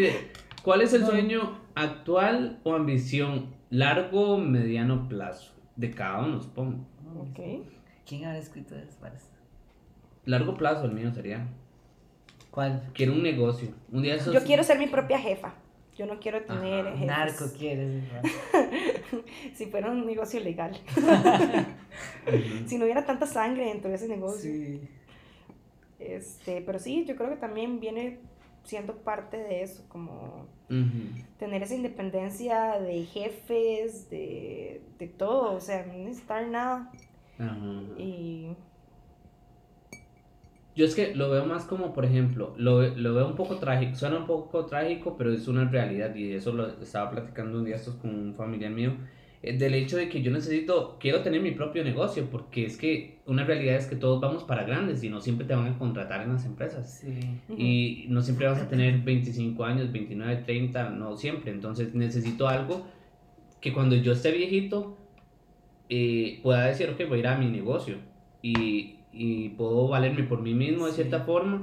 ¿Cuál 0.63 0.83
es 0.83 0.93
el 0.93 1.01
No. 1.03 1.09
sueño 1.09 1.59
actual 1.75 2.61
o 2.63 2.75
ambición 2.75 3.55
largo 3.71 4.35
o 4.35 4.39
mediano 4.39 5.09
plazo? 5.09 5.53
De 5.77 5.91
cada 5.91 6.21
uno, 6.21 6.41
supongo. 6.41 6.87
Ok. 7.19 7.65
¿Quién 8.07 8.25
habrá 8.25 8.39
escrito 8.39 8.77
eso? 8.77 8.99
Largo 10.25 10.55
plazo 10.57 10.85
el 10.85 10.93
mío 10.93 11.13
sería. 11.13 11.49
¿Cuál? 12.53 12.91
Quiero 12.93 13.15
un 13.15 13.23
negocio. 13.23 13.71
Un 13.91 14.03
día 14.03 14.19
Yo 14.19 14.45
quiero 14.45 14.63
ser 14.63 14.79
mi 14.79 14.87
propia 14.87 15.19
jefa. 15.19 15.55
Yo 15.97 16.05
no 16.05 16.21
quiero 16.21 16.43
tener 16.43 16.87
Ajá. 16.87 16.93
jefes. 16.93 17.07
Narco 17.07 17.45
quieres. 17.59 18.05
Si 19.55 19.67
fuera 19.67 19.91
un 19.91 20.07
negocio 20.07 20.39
legal. 20.39 20.79
Si 22.67 22.77
no 22.77 22.85
hubiera 22.85 23.05
tanta 23.07 23.27
sangre 23.27 23.65
dentro 23.65 23.89
de 23.89 23.97
ese 23.97 24.07
negocio. 24.07 24.51
Sí. 24.51 24.81
Este, 25.99 26.61
pero 26.61 26.79
sí, 26.79 27.05
yo 27.07 27.17
creo 27.17 27.31
que 27.31 27.37
también 27.37 27.81
viene 27.81 28.21
siendo 28.65 28.97
parte 28.97 29.39
de 29.39 29.63
eso, 29.63 29.85
como 29.89 30.47
tener 31.39 31.63
esa 31.63 31.75
independencia 31.75 32.79
de 32.79 33.05
jefes, 33.05 34.11
de, 34.11 34.83
de 34.99 35.09
todo, 35.09 35.55
o 35.55 35.61
sea, 35.61 35.87
no 35.87 35.95
necesitar 35.95 36.47
nada. 36.49 36.91
Ajá. 37.39 37.83
Y 37.99 38.55
Yo 40.75 40.87
es 40.87 40.95
que 40.95 41.15
lo 41.15 41.31
veo 41.31 41.45
más 41.47 41.65
como, 41.67 41.93
por 41.93 42.05
ejemplo, 42.07 42.55
lo, 42.57 42.79
ve- 42.79 42.95
lo 42.97 43.15
veo 43.15 43.27
un 43.29 43.35
poco 43.37 43.59
trágico, 43.59 43.95
suena 43.95 44.19
un 44.19 44.27
poco 44.27 44.65
trágico, 44.67 45.17
pero 45.17 45.33
es 45.33 45.47
una 45.49 45.69
realidad 45.69 46.15
y 46.15 46.33
eso 46.33 46.53
lo 46.53 46.67
estaba 46.83 47.11
platicando 47.11 47.59
un 47.59 47.65
día 47.65 47.77
estos 47.77 47.97
con 47.97 48.15
un 48.15 48.35
familiar 48.35 48.71
mío, 48.73 48.97
eh, 49.43 49.57
del 49.59 49.75
hecho 49.75 49.97
de 49.99 50.09
que 50.09 50.23
yo 50.23 50.31
necesito, 50.31 50.99
quiero 50.99 51.21
tener 51.23 51.43
mi 51.43 51.51
propio 51.53 51.85
negocio, 51.85 52.31
porque 52.31 52.65
es 52.65 52.79
que 52.79 53.23
una 53.27 53.45
realidad 53.45 53.77
es 53.77 53.87
que 53.87 53.97
todos 53.97 54.21
vamos 54.21 54.45
para 54.45 54.65
grandes 54.65 55.03
y 55.05 55.11
no 55.11 55.21
siempre 55.21 55.47
te 55.47 55.55
van 55.55 55.67
a 55.67 55.79
contratar 55.79 56.23
en 56.23 56.33
las 56.33 56.47
empresas. 56.47 57.01
Sí. 57.01 57.39
Y 57.55 58.07
no 58.09 58.23
siempre 58.23 58.47
vas 58.47 58.61
a 58.61 58.69
tener 58.69 59.01
25 59.03 59.65
años, 59.65 59.93
29, 59.93 60.37
30, 60.37 60.89
no 60.91 61.17
siempre. 61.17 61.51
Entonces 61.51 61.95
necesito 61.95 62.49
algo 62.49 62.87
que 63.61 63.73
cuando 63.73 63.97
yo 63.97 64.13
esté 64.13 64.33
viejito 64.33 64.99
eh, 65.89 66.41
pueda 66.43 66.67
decir, 66.67 66.89
ok, 66.91 67.01
voy 67.09 67.19
a 67.19 67.21
ir 67.21 67.27
a 67.29 67.39
mi 67.39 67.47
negocio 67.51 67.99
y, 68.43 69.02
y 69.13 69.51
puedo 69.51 69.89
valerme 69.89 70.25
por 70.25 70.41
mí 70.41 70.55
mismo 70.55 70.87
de 70.87 70.93
Sí. 70.93 70.97
cierta 71.03 71.21
forma 71.21 71.61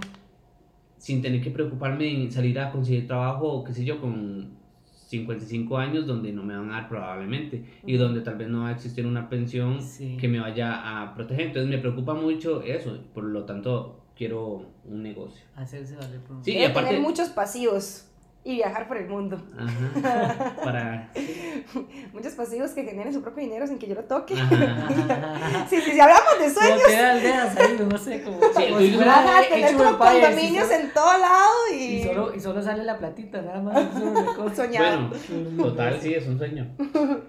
sin 0.97 1.22
tener 1.22 1.41
que 1.41 1.50
preocuparme 1.50 2.10
en 2.12 2.32
salir 2.32 2.60
a 2.60 2.72
conseguir 2.72 3.08
trabajo, 3.08 3.64
qué 3.64 3.74
sé 3.74 3.86
yo, 3.86 4.02
con 4.02 4.58
55 4.84 5.78
años 5.78 6.06
donde 6.06 6.32
no 6.32 6.43
me 6.43 6.56
van 6.56 6.70
a 6.70 6.74
dar 6.74 6.89
probablemente 6.89 7.64
y 7.86 7.95
donde 7.97 8.22
tal 8.22 8.36
vez 8.38 8.47
no 8.50 8.62
va 8.64 8.70
a 8.70 8.72
existir 8.74 9.06
una 9.08 9.30
pensión 9.30 9.82
Sí. 9.82 10.18
que 10.20 10.28
me 10.28 10.39
vaya 10.39 11.02
a 11.02 11.16
proteger. 11.16 11.47
Entonces 11.47 11.70
me 11.70 11.78
preocupa 11.80 12.14
mucho 12.14 12.62
eso, 12.62 12.97
por 13.14 13.24
lo 13.24 13.45
tanto 13.45 14.02
quiero 14.16 14.66
un 14.86 15.02
negocio. 15.02 15.41
Hacerse 15.56 15.95
valer 15.95 16.20
por 16.20 16.43
Sí, 16.43 16.52
y 16.52 16.64
aparte- 16.64 16.89
tener 16.89 17.02
muchos 17.02 17.30
pasivos. 17.30 18.09
Y 18.44 18.56
viajar 18.56 18.88
por 18.88 18.98
el 18.98 19.08
mundo. 19.10 19.38
Ajá. 19.58 20.56
Para. 20.64 21.12
Muchos 22.14 22.34
pasivos 22.34 22.72
que 22.72 22.84
generen 22.84 23.14
su 23.14 23.22
propio 23.22 23.44
dinero 23.44 23.68
sin 23.68 23.78
que 23.78 23.88
yo 23.88 23.96
lo 23.96 24.04
toque. 24.06 24.34
Ajá. 24.34 25.66
Sí, 25.70 25.80
sí, 25.82 25.92
si 25.92 26.00
hablamos 26.00 26.40
de 26.40 26.50
sueños, 26.50 26.84
tener 26.84 27.06
aldeas 27.06 27.58
ahí, 27.58 27.78
no 27.88 27.98
sé, 27.98 28.24
como, 28.24 28.40
si 28.80 29.00
ajá, 29.00 29.42
tener 29.50 29.76
condominios 29.76 30.68
solo- 30.68 30.80
en 30.80 30.94
todo 30.94 31.18
lado 31.18 31.54
y, 31.74 31.76
Y 31.84 32.04
solo, 32.04 32.36
y 32.36 32.40
solo 32.40 32.62
sale 32.64 32.84
la 32.84 32.98
platita, 32.98 33.42
nada 33.42 33.62
más. 33.62 34.56
soñar. 34.56 35.10
Bueno, 35.30 35.64
total, 35.64 36.00
sí, 36.02 36.14
es 36.14 36.26
un 36.28 36.38
sueño. 36.38 36.68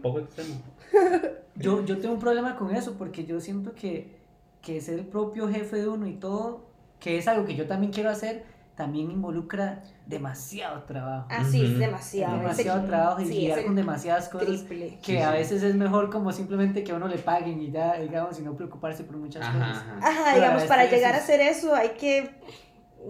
Poco 0.03 0.21
extremo. 0.21 0.55
Yo, 1.57 1.85
yo 1.85 1.99
tengo 1.99 2.15
un 2.15 2.21
problema 2.21 2.57
con 2.57 2.75
eso 2.75 2.95
porque 2.97 3.25
yo 3.27 3.39
siento 3.41 3.75
que, 3.75 4.17
que 4.63 4.81
ser 4.81 4.99
el 5.01 5.05
propio 5.07 5.47
jefe 5.49 5.77
de 5.77 5.89
uno 5.89 6.07
y 6.07 6.15
todo, 6.15 6.65
que 6.99 7.19
es 7.19 7.29
algo 7.29 7.45
que 7.45 7.55
yo 7.55 7.67
también 7.67 7.93
quiero 7.93 8.09
hacer, 8.09 8.45
también 8.81 9.11
involucra 9.11 9.83
demasiado 10.07 10.85
trabajo. 10.85 11.27
Ah, 11.31 11.45
sí, 11.45 11.63
es 11.67 11.79
demasiado. 11.79 12.39
demasiado 12.39 12.87
trabajo 12.87 13.21
y 13.21 13.27
sí, 13.27 13.35
lidiar 13.35 13.67
con 13.67 13.75
demasiadas 13.75 14.31
cosas 14.31 14.47
triple. 14.49 14.99
que 15.03 15.17
Sí, 15.17 15.19
a 15.19 15.27
sí. 15.33 15.37
veces 15.37 15.63
es 15.63 15.75
mejor 15.75 16.09
como 16.09 16.33
simplemente 16.33 16.83
que 16.83 16.93
a 16.93 16.95
uno 16.95 17.07
le 17.07 17.19
paguen 17.19 17.61
y 17.61 17.71
ya, 17.71 17.99
digamos, 18.01 18.39
y 18.39 18.43
no 18.43 18.57
preocuparse 18.57 19.05
por 19.05 19.19
muchas 19.19 19.47
Ajá, 19.47 19.59
cosas. 19.59 19.85
ajá. 20.01 20.09
Ajá, 20.23 20.35
digamos, 20.35 20.63
a 20.63 20.67
para 20.67 20.83
veces 20.85 20.97
llegar 20.99 21.15
a 21.15 21.19
hacer 21.19 21.41
eso 21.41 21.75
hay 21.75 21.91
que... 21.91 22.31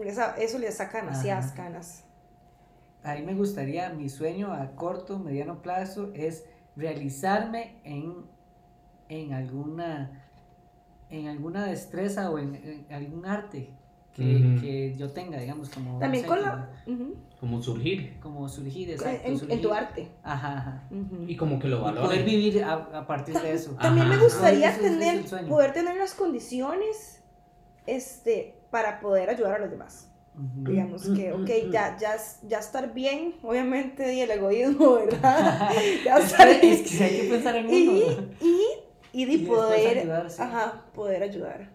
esa- 0.05 0.35
eso 0.39 0.59
le 0.59 0.73
saca 0.73 0.99
demasiadas 1.03 1.47
Ajá. 1.53 1.55
canas. 1.55 2.03
A 3.05 3.15
mí 3.15 3.23
me 3.23 3.35
gustaría, 3.35 3.91
mi 3.91 4.09
sueño 4.09 4.53
a 4.53 4.75
corto, 4.75 5.21
mediano 5.21 5.63
plazo 5.63 6.11
es 6.15 6.47
realizarme 6.75 7.77
en, 7.85 8.27
en 9.09 9.35
alguna 9.35 10.25
en 11.11 11.29
alguna 11.29 11.65
destreza 11.67 12.29
o 12.31 12.39
en, 12.41 12.55
en 12.57 12.87
algún 12.93 13.25
arte 13.27 13.71
que, 14.15 14.23
Ujú. 14.23 14.61
que 14.61 14.95
yo 14.97 15.11
tenga, 15.13 15.39
digamos, 15.39 15.69
como... 15.71 15.93
no 15.95 15.99
También 15.99 16.23
sé, 16.25 16.29
con 16.29 16.39
como- 16.39 16.51
la... 16.51 16.71
ujú, 16.87 17.15
Como 17.39 17.63
surgir. 17.63 18.19
Como 18.21 18.49
surgir, 18.49 18.91
exacto. 18.91 19.21
en, 19.25 19.33
en 19.33 19.39
surgir. 19.39 19.61
tu 19.63 19.73
arte. 19.73 20.09
Ajá, 20.23 20.59
ajá. 20.59 20.89
Ujú. 20.91 21.25
Y 21.29 21.37
como 21.37 21.59
que 21.59 21.69
lo 21.69 21.79
Y 21.89 21.93
poder 21.95 22.25
vivir 22.25 22.63
a, 22.65 22.73
a 22.75 23.07
partir 23.07 23.35
de 23.39 23.53
eso. 23.53 23.73
También 23.81 24.09
me 24.09 24.15
Ajá. 24.17 24.25
gustaría 24.25 24.71
es- 24.71 24.79
ese 24.79 24.87
es 24.87 24.99
tener, 24.99 25.29
sueño. 25.29 25.49
poder 25.49 25.73
tener 25.73 25.97
las 25.97 26.15
condiciones 26.15 27.23
este, 27.87 28.55
para 28.71 29.01
poder 29.01 29.31
ayudar 29.31 29.55
a 29.55 29.59
los 29.59 29.71
demás. 29.71 30.07
Digamos 30.35 31.03
que, 31.11 31.33
Mm, 31.35 31.43
ok, 31.43 31.51
mm, 31.67 31.71
ya, 31.73 31.97
ya, 31.99 32.17
ya 32.49 32.59
estar 32.61 32.95
bien, 32.95 33.35
obviamente, 33.43 34.15
y 34.15 34.21
el 34.21 34.31
egoísmo, 34.31 34.95
¿verdad? 35.07 35.71
ya 36.05 36.19
estar 36.19 36.49
es, 36.49 36.61
bien. 36.61 36.85
que 36.85 37.05
hay 37.05 37.21
que 37.21 37.29
pensar 37.29 37.57
en 37.57 37.69
Y, 37.71 37.89
uno. 37.89 38.23
y, 38.41 38.65
y 39.13 39.25
de 39.27 39.33
Y 39.33 39.37
después 39.39 39.59
poder, 39.61 39.99
ayudar, 39.99 40.31
sí. 40.31 40.41
ajá, 40.41 40.85
poder 40.95 41.23
ayudar, 41.25 41.69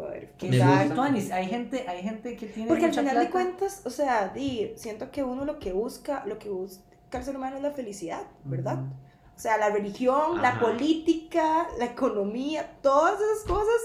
poder 0.00 0.32
es 0.40 0.94
tuanis. 0.94 1.30
Hay 1.30 1.46
gente, 1.46 1.86
hay 1.88 2.02
gente 2.02 2.36
que 2.36 2.46
tiene 2.46 2.68
Porque 2.68 2.84
al 2.84 2.90
mucha 2.90 3.00
final 3.02 3.16
de 3.16 3.30
plata. 3.30 3.32
cuentas, 3.32 3.82
o 3.84 3.90
sea, 3.90 4.28
di, 4.28 4.72
siento 4.76 5.10
que 5.10 5.22
uno 5.22 5.44
lo 5.44 5.58
que 5.58 5.72
busca, 5.72 6.24
lo 6.26 6.38
que 6.38 6.48
busca 6.48 6.82
el 7.18 7.24
ser 7.24 7.36
humano 7.36 7.56
es 7.56 7.62
la 7.62 7.72
felicidad, 7.72 8.22
¿verdad? 8.44 8.78
Ujú. 8.82 8.92
O 9.36 9.38
sea, 9.38 9.56
la 9.58 9.70
religión, 9.70 10.42
la 10.42 10.50
Ajá. 10.50 10.60
política, 10.60 11.66
la 11.78 11.86
economía, 11.86 12.78
todas 12.82 13.20
esas 13.20 13.44
cosas, 13.46 13.80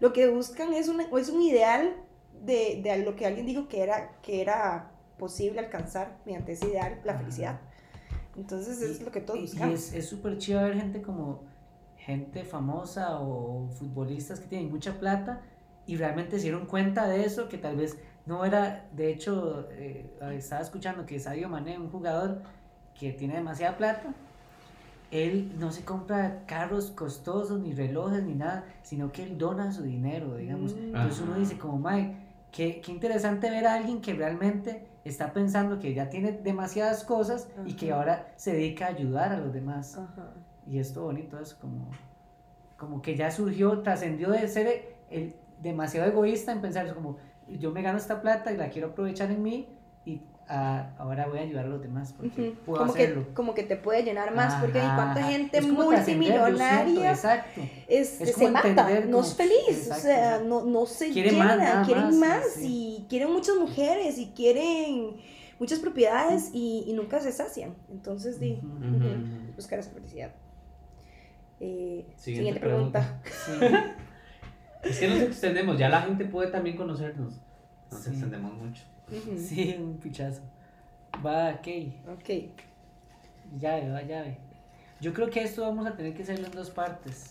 lo 0.00 0.12
que 0.12 0.28
buscan 0.28 0.72
es 0.72 0.88
un, 0.88 1.00
es 1.00 1.28
un 1.28 1.42
ideal 1.42 1.94
de, 2.42 2.80
de 2.82 2.98
lo 3.04 3.14
que 3.16 3.26
alguien 3.26 3.46
dijo 3.46 3.68
que 3.68 3.82
era, 3.82 4.12
que 4.22 4.40
era 4.40 4.90
posible 5.18 5.60
alcanzar 5.60 6.18
mediante 6.24 6.52
ese 6.52 6.68
ideal, 6.68 7.00
la 7.04 7.12
Ajá. 7.12 7.20
felicidad. 7.20 7.60
Entonces 8.36 8.80
es 8.82 9.00
Y- 9.00 9.04
lo 9.04 9.10
que 9.12 9.20
todos 9.20 9.38
y- 9.38 9.42
buscamos. 9.42 9.92
Y 9.92 9.98
es 9.98 10.08
súper 10.08 10.38
chido 10.38 10.62
ver 10.62 10.74
gente 10.74 11.00
como 11.02 11.42
gente 11.96 12.44
famosa 12.44 13.20
o 13.20 13.68
futbolistas 13.78 14.40
que 14.40 14.46
tienen 14.46 14.70
mucha 14.70 14.98
plata 14.98 15.40
y 15.86 15.96
realmente 15.96 16.36
se 16.36 16.44
dieron 16.44 16.66
cuenta 16.66 17.08
de 17.08 17.24
eso, 17.24 17.48
que 17.48 17.58
tal 17.58 17.76
vez 17.76 17.98
no 18.26 18.44
era, 18.44 18.86
de 18.92 19.10
hecho, 19.10 19.68
eh, 19.72 20.06
estaba 20.32 20.62
escuchando 20.62 21.04
que 21.04 21.20
Sadio 21.20 21.48
Mané, 21.48 21.78
un 21.78 21.90
jugador 21.90 22.42
que 22.98 23.12
tiene 23.12 23.34
demasiada 23.34 23.76
plata, 23.76 24.14
él 25.10 25.52
no 25.58 25.70
se 25.70 25.84
compra 25.84 26.42
carros 26.46 26.90
costosos, 26.90 27.60
ni 27.60 27.72
relojes, 27.72 28.22
ni 28.24 28.34
nada, 28.34 28.64
sino 28.82 29.12
que 29.12 29.22
él 29.22 29.38
dona 29.38 29.72
su 29.72 29.82
dinero, 29.82 30.36
digamos. 30.36 30.74
Mm. 30.74 30.86
Entonces 30.86 31.20
uno 31.20 31.38
dice 31.38 31.58
como, 31.58 31.78
Mike, 31.78 32.16
qué, 32.50 32.80
qué 32.80 32.90
interesante 32.90 33.50
ver 33.50 33.66
a 33.66 33.74
alguien 33.74 34.00
que 34.00 34.14
realmente 34.14 34.86
está 35.04 35.32
pensando 35.32 35.78
que 35.78 35.94
ya 35.94 36.08
tiene 36.08 36.32
demasiadas 36.32 37.04
cosas 37.04 37.48
y 37.66 37.74
que 37.74 37.92
ahora 37.92 38.32
se 38.36 38.52
dedica 38.52 38.86
a 38.86 38.88
ayudar 38.88 39.32
a 39.32 39.38
los 39.38 39.52
demás. 39.52 39.98
Ajá. 39.98 40.32
Y 40.66 40.78
esto 40.78 41.02
bonito 41.02 41.38
es 41.38 41.54
como, 41.54 41.90
como 42.76 43.02
que 43.02 43.16
ya 43.16 43.30
surgió, 43.30 43.82
trascendió 43.82 44.30
de 44.30 44.48
ser 44.48 44.96
el, 45.10 45.34
demasiado 45.60 46.06
egoísta 46.08 46.52
en 46.52 46.60
pensar 46.60 46.92
como, 46.94 47.16
yo 47.48 47.70
me 47.72 47.82
gano 47.82 47.98
esta 47.98 48.20
plata 48.20 48.52
y 48.52 48.56
la 48.56 48.70
quiero 48.70 48.88
aprovechar 48.88 49.30
en 49.30 49.42
mí 49.42 49.68
y 50.04 50.20
ah, 50.48 50.90
ahora 50.98 51.26
voy 51.26 51.38
a 51.38 51.42
ayudar 51.42 51.64
a 51.66 51.68
los 51.68 51.80
demás 51.80 52.12
porque 52.12 52.50
Ujú. 52.50 52.58
puedo 52.64 52.78
Como, 52.80 52.92
hacerlo. 52.92 53.26
que, 53.28 53.34
como 53.34 53.54
que 53.54 53.62
te 53.62 53.76
puede 53.76 54.02
llenar 54.02 54.34
más, 54.34 54.54
porque 54.56 54.78
hay 54.80 54.86
Ajá, 54.86 54.96
cuánta 54.96 55.20
ajá. 55.20 55.30
gente 55.30 55.58
Es 55.58 55.66
como 55.66 55.82
siento, 55.82 55.96
multimillonaria 55.96 57.10
Exacto. 57.10 57.60
este, 57.88 58.24
Es 58.24 58.30
se 58.30 58.32
como 58.34 58.50
mata, 58.50 58.68
entender 58.68 59.08
no 59.08 59.20
es 59.20 59.24
como- 59.26 59.36
feliz, 59.36 59.68
exacto, 59.68 59.94
o 59.96 60.00
sea, 60.00 60.40
no, 60.44 60.64
no 60.64 60.86
se 60.86 61.10
Quiere 61.10 61.30
llena, 61.30 61.56
más, 61.56 61.86
quieren 61.86 62.04
más, 62.04 62.14
más, 62.16 62.50
sí. 62.54 62.98
y 63.00 63.06
quieren 63.08 63.32
muchas 63.32 63.56
mujeres 63.56 64.18
y 64.18 64.26
quieren 64.32 65.16
muchas 65.58 65.78
propiedades 65.78 66.50
y, 66.52 66.84
y 66.86 66.92
nunca 66.92 67.20
se 67.20 67.30
sacian. 67.32 67.74
Entonces, 67.90 68.38
di, 68.40 68.54
Ujú. 68.62 68.66
Ujú, 68.66 68.96
ujú, 68.96 69.06
ujú. 69.06 69.52
buscar 69.56 69.78
esa 69.78 69.90
felicidad. 69.92 70.32
Eh, 71.60 72.04
Siguiente 72.16 72.16
siguiente, 72.16 72.60
pregunta. 72.60 73.20
Sí. 73.24 73.52
Es 74.84 74.98
que 74.98 75.08
nos 75.08 75.18
extendemos, 75.20 75.78
ya 75.78 75.88
la 75.88 76.02
gente 76.02 76.24
puede 76.24 76.50
también 76.50 76.76
conocernos. 76.76 77.40
Nos 77.90 78.02
Sí. 78.02 78.10
extendemos 78.10 78.52
mucho. 78.54 78.82
Sí, 79.36 79.76
un 79.78 79.98
pichazo. 79.98 80.42
Va, 81.24 81.60
Key. 81.60 82.00
Ok. 82.08 82.50
Llave, 83.58 83.90
va, 83.90 84.02
llave. 84.02 84.38
Yo 85.00 85.12
creo 85.12 85.28
que 85.30 85.42
esto 85.42 85.62
vamos 85.62 85.86
a 85.86 85.94
tener 85.96 86.14
que 86.14 86.22
hacerlo 86.22 86.46
en 86.46 86.52
dos 86.52 86.70
partes. 86.70 87.30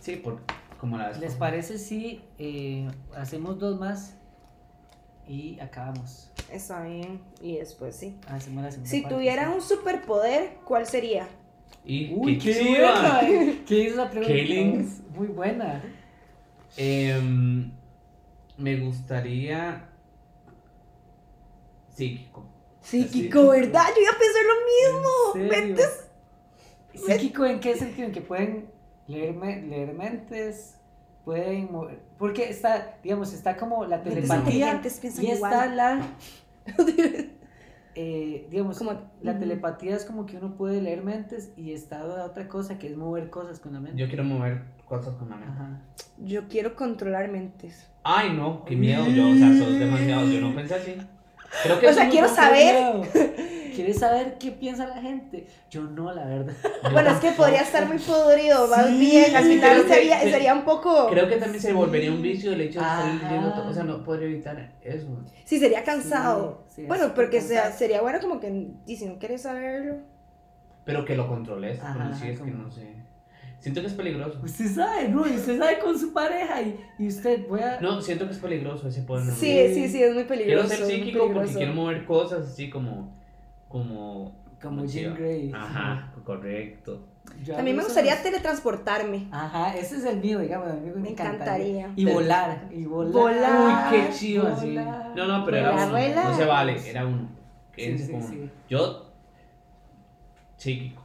Sí, 0.00 0.16
por, 0.16 0.40
como 0.78 0.98
la 0.98 1.08
vez 1.08 1.18
¿Les 1.18 1.34
parece 1.34 1.78
si 1.78 2.20
eh, 2.38 2.86
hacemos 3.16 3.58
dos 3.58 3.78
más 3.80 4.16
y 5.26 5.58
acabamos? 5.60 6.30
Está 6.52 6.82
bien. 6.84 7.20
Y 7.40 7.56
después 7.56 7.96
sí. 7.96 8.16
Hacemos 8.28 8.62
la 8.62 8.70
segunda 8.70 8.90
Si 8.90 9.00
parte, 9.00 9.14
tuvieran 9.16 9.48
sí. 9.50 9.54
un 9.56 9.62
superpoder, 9.62 10.58
¿cuál 10.64 10.86
sería? 10.86 11.26
Y 11.84 12.12
Uy, 12.14 12.38
qué 12.38 12.52
qué. 12.52 13.62
¿Qué 13.66 13.80
hizo 13.84 13.94
esa 13.94 14.10
pregunta? 14.10 14.34
Killings. 14.34 15.02
Muy 15.16 15.28
buena. 15.28 15.82
Em, 16.76 17.70
me 18.58 18.76
gustaría. 18.80 19.88
Psíquico. 21.88 22.44
Psíquico, 22.80 23.48
¿verdad? 23.48 23.84
Yo 23.94 24.02
iba 24.02 24.10
a 24.10 24.18
pensar 24.18 24.42
lo 24.44 25.40
mismo. 25.40 25.50
Mentes. 25.50 26.10
¿Psíquico 26.94 27.44
en 27.46 27.60
qué 27.60 27.76
sentido? 27.76 28.06
¿En 28.08 28.12
que 28.12 28.20
pueden 28.20 28.70
leer, 29.06 29.34
me- 29.34 29.62
leer 29.62 29.94
mentes? 29.94 30.76
Pueden 31.24 31.72
mover. 31.72 32.00
Porque 32.18 32.48
está, 32.50 32.98
digamos, 33.02 33.32
está 33.32 33.56
como 33.56 33.84
la 33.86 34.02
telepatía. 34.02 34.80
Y 35.20 35.26
está 35.30 35.66
la. 35.66 36.06
eh, 37.94 38.46
digamos, 38.50 38.78
Como- 38.78 39.00
la 39.22 39.38
telepatía 39.38 39.96
es 39.96 40.04
como 40.04 40.26
que 40.26 40.36
uno 40.36 40.54
puede 40.56 40.82
leer 40.82 41.02
mentes 41.02 41.52
y 41.56 41.72
está 41.72 42.04
la 42.04 42.24
otra 42.24 42.48
cosa 42.48 42.78
que 42.78 42.88
es 42.88 42.96
mover 42.96 43.30
cosas 43.30 43.60
con 43.60 43.72
la 43.72 43.80
mente. 43.80 43.98
Yo 44.00 44.08
quiero 44.08 44.24
mover 44.24 44.62
cosas 44.84 45.14
con 45.14 45.28
la. 45.30 45.36
Ajá. 45.36 45.80
Yo 46.18 46.48
quiero 46.48 46.74
controlar 46.76 47.28
mentes. 47.30 47.86
Ay, 48.02 48.32
no, 48.34 48.64
qué 48.64 48.76
miedo. 48.76 49.06
Yo, 49.08 49.28
o 49.30 49.34
sea, 49.34 49.48
sos 49.58 49.78
demasiado. 49.78 50.26
Yo 50.28 50.40
no 50.40 50.54
pensé 50.54 50.74
así. 50.74 50.96
Creo 51.62 51.78
que 51.80 51.88
O 51.88 51.92
sea, 51.92 52.08
quiero 52.08 52.28
saber. 52.28 53.08
¿Quieres 53.74 53.98
saber 53.98 54.38
qué 54.38 54.52
piensa 54.52 54.86
la 54.86 55.00
gente? 55.02 55.48
Yo 55.68 55.82
no, 55.82 56.12
la 56.12 56.24
verdad. 56.24 56.52
Yo 56.84 56.90
Bueno, 56.92 57.10
es 57.10 57.18
que 57.18 57.32
podría 57.32 57.60
estar 57.62 57.88
muy 57.88 57.98
podrido, 57.98 58.68
más 58.68 58.86
Sí, 58.86 58.98
bien. 59.00 59.34
Al 59.34 59.42
final 59.44 59.70
creo 59.72 59.82
que- 59.86 59.94
sería, 59.94 60.20
sería 60.20 60.54
un 60.54 60.64
poco. 60.64 61.08
Creo 61.10 61.28
que 61.28 61.36
también 61.38 61.60
se 61.60 61.72
volvería 61.72 62.12
un 62.12 62.22
vicio 62.22 62.52
el 62.52 62.60
hecho 62.60 62.78
de 62.80 62.86
estar 62.86 63.14
leyendo 63.14 63.52
todo. 63.52 63.68
O 63.68 63.72
sea, 63.72 63.82
no 63.82 64.04
podría 64.04 64.28
evitar 64.28 64.72
eso. 64.80 65.08
Sí, 65.44 65.58
sería 65.58 65.82
cansado. 65.82 66.62
Sí, 66.68 66.82
sí, 66.82 66.86
bueno, 66.86 67.12
porque 67.16 67.40
sea, 67.40 67.72
sería 67.72 68.00
bueno 68.00 68.20
como 68.20 68.38
que. 68.38 68.68
Y 68.86 68.96
si 68.96 69.06
no 69.06 69.18
quieres 69.18 69.42
saberlo. 69.42 69.96
Pero 70.84 71.04
que 71.04 71.16
lo 71.16 71.26
controles. 71.26 71.80
Ajá, 71.80 71.94
Pero 71.98 72.14
sí 72.16 72.28
es 72.28 72.38
que 72.40 72.50
como- 72.52 72.62
no 72.64 72.70
sé. 72.70 72.94
Siento 73.64 73.80
que 73.80 73.86
es 73.86 73.94
peligroso. 73.94 74.38
Usted 74.44 74.66
sabe, 74.74 75.08
¿no? 75.08 75.26
Y 75.26 75.36
usted 75.36 75.58
sabe 75.58 75.78
con 75.78 75.98
su 75.98 76.12
pareja 76.12 76.60
y, 76.60 76.78
y 76.98 77.08
usted 77.08 77.48
voy 77.48 77.60
a... 77.60 77.80
No, 77.80 77.98
siento 78.02 78.26
que 78.26 78.32
es 78.32 78.38
peligroso 78.38 78.86
ese 78.88 79.00
poder. 79.04 79.24
no 79.24 79.32
Sí, 79.32 79.72
sí, 79.72 79.88
sí, 79.88 80.02
es 80.02 80.12
muy 80.12 80.24
peligroso. 80.24 80.68
Quiero 80.68 80.84
ser 80.84 80.94
psíquico 80.94 81.32
porque 81.32 81.54
quiero 81.54 81.72
mover 81.72 82.04
cosas 82.04 82.46
así 82.46 82.68
como. 82.68 83.16
Como. 83.70 84.36
Como 84.60 84.82
como 84.82 84.86
chiva. 84.86 85.14
Grey. 85.14 85.50
Ajá, 85.54 86.12
correcto. 86.26 87.06
Yo 87.42 87.58
A 87.58 87.62
mí 87.62 87.72
me 87.72 87.82
gustaría 87.82 88.22
teletransportarme. 88.22 89.28
Ajá, 89.30 89.74
ese 89.74 89.96
es 89.96 90.04
el 90.04 90.18
mío, 90.18 90.40
digamos, 90.40 90.70
a 90.70 90.74
mí 90.74 90.90
me, 90.90 91.00
Me 91.00 91.08
encantaría. 91.12 91.86
encantaría. 91.86 91.92
Y 91.96 92.04
volar, 92.04 92.68
y 92.70 92.84
volar. 92.84 93.12
Volar. 93.12 93.92
Uy, 93.94 93.98
qué 93.98 94.12
chido 94.12 94.46
así. 94.46 94.74
volar. 94.76 95.12
No, 95.16 95.26
no, 95.26 95.44
pero 95.46 95.56
era 95.56 95.72
uno. 95.72 95.90
vuela. 95.90 96.24
No 96.24 96.36
se 96.36 96.44
vale, 96.44 96.90
era 96.90 97.06
uno. 97.06 97.30
Sí, 97.74 98.10
uno. 98.12 98.50
Yo. 98.68 99.10
Psíquico. 100.58 101.02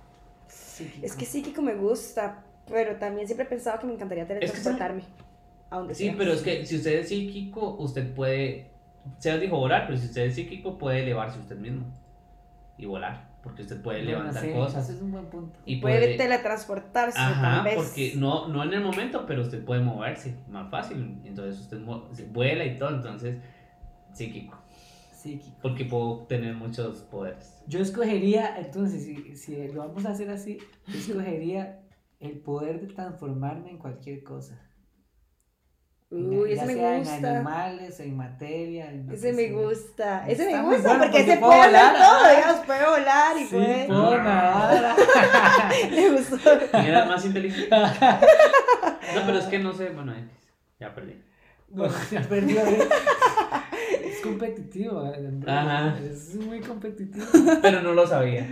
Psíquico. 0.50 1.06
Es 1.06 1.16
que 1.16 1.26
psíquico 1.26 1.62
me 1.62 1.76
gusta, 1.76 2.44
pero 2.70 2.96
también 2.98 3.28
siempre 3.28 3.46
he 3.46 3.50
pensado 3.50 3.80
que 3.80 3.88
me 3.88 3.94
encantaría 3.94 4.26
que 4.28 4.36
teletransportarme. 4.36 5.04
A 5.70 5.78
donde 5.78 5.94
Sí, 5.96 6.06
sea. 6.06 6.16
pero 6.18 6.34
es 6.34 6.42
que 6.42 6.66
si 6.66 6.78
usted 6.78 7.00
es 7.00 7.10
psíquico, 7.10 7.76
usted 7.80 8.14
puede. 8.14 8.72
Se 9.18 9.38
dijo 9.40 9.58
volar, 9.58 9.86
pero 9.88 9.98
si 9.98 10.06
usted 10.08 10.24
es 10.26 10.36
psíquico, 10.36 10.78
puede 10.78 11.04
elevarse 11.04 11.40
usted 11.40 11.58
mismo. 11.58 11.86
y 12.78 12.86
volar, 12.86 13.30
porque 13.44 13.64
usted 13.64 13.82
puede 13.82 14.04
Bueno, 14.04 14.20
levantar 14.20 14.42
sí, 14.44 14.52
cosas. 14.54 14.86
Eso 14.86 14.96
es 14.98 15.02
un 15.02 15.12
buen 15.12 15.26
punto. 15.26 15.60
Y 15.66 15.82
Puede 15.82 16.00
puede, 16.00 16.18
teletransportarse, 16.18 17.20
Ajá, 17.20 17.56
tal 17.56 17.64
vez. 17.66 17.76
porque 17.76 18.14
no, 18.16 18.48
no 18.48 18.64
en 18.64 18.74
el 18.74 18.82
momento, 18.82 19.26
pero 19.28 19.42
usted 19.42 19.66
puede 19.66 19.82
moverse 19.82 20.34
más 20.50 20.72
fácil. 20.72 21.20
Entonces 21.26 21.60
usted 21.60 21.80
vuela 22.32 22.64
y 22.64 22.78
todo, 22.80 22.96
entonces 22.96 23.38
psíquico. 24.14 24.58
Psíquico. 25.12 25.58
Porque 25.62 25.84
puedo 25.84 26.20
tener 26.28 26.54
muchos 26.56 27.00
poderes. 27.02 27.62
Yo 27.68 27.82
escogería, 27.82 28.58
entonces, 28.58 29.04
si, 29.04 29.36
si 29.36 29.68
lo 29.74 29.86
vamos 29.88 30.06
a 30.06 30.12
hacer 30.12 30.30
así, 30.30 30.58
yo 30.88 30.98
escogería 30.98 31.82
el 32.20 32.40
poder 32.42 32.82
de 32.82 32.88
transformarme 32.94 33.70
en 33.72 33.78
cualquier 33.78 34.24
cosa. 34.24 34.66
En- 36.12 36.34
Uy, 36.40 36.50
ya 36.56 36.64
ese 36.64 36.66
me 36.66 36.74
sea 36.74 36.94
en 36.96 37.00
gusta. 37.04 37.36
animales, 37.36 38.00
en 38.00 38.18
materia. 38.18 38.92
en 38.92 39.12
Ese 39.12 39.32
me 39.34 39.52
gusta. 39.52 40.28
Ese 40.28 40.46
me 40.48 40.62
gusta 40.64 40.82
bueno 40.82 41.00
porque 41.06 41.20
porque 41.20 41.32
se 41.32 41.38
puede 41.38 41.60
hacer 41.60 41.68
volar, 41.72 41.94
todo, 41.96 42.26
ah. 42.26 42.32
digamos, 42.36 42.66
puede 42.66 42.90
volar 42.90 43.38
y 43.38 43.44
Sí, 43.46 43.56
puede. 43.56 43.86
puedo 43.88 44.18
nadar. 44.24 44.96
Le 45.92 46.10
gustó. 46.10 46.38
¿Quién 46.72 46.86
era 46.86 47.06
más 47.06 47.26
inteligente? 47.26 47.70
No, 49.16 49.22
pero 49.26 49.40
es 49.40 49.46
que 49.46 49.58
no 49.58 49.74
sé, 49.74 49.90
bueno, 49.90 50.14
ya 50.80 50.94
perdí. 50.94 51.20
Bueno, 51.68 51.92
ya 52.12 52.22
perdí. 52.22 52.56
Es 54.04 54.22
competitivo, 54.22 55.04
eh, 55.08 55.16
Andrés. 55.28 55.48
Ajá. 55.56 55.98
Es 56.00 56.36
muy 56.36 56.60
competitivo. 56.60 57.26
Pero 57.60 57.82
no 57.82 57.94
lo 57.94 58.06
sabía. 58.06 58.46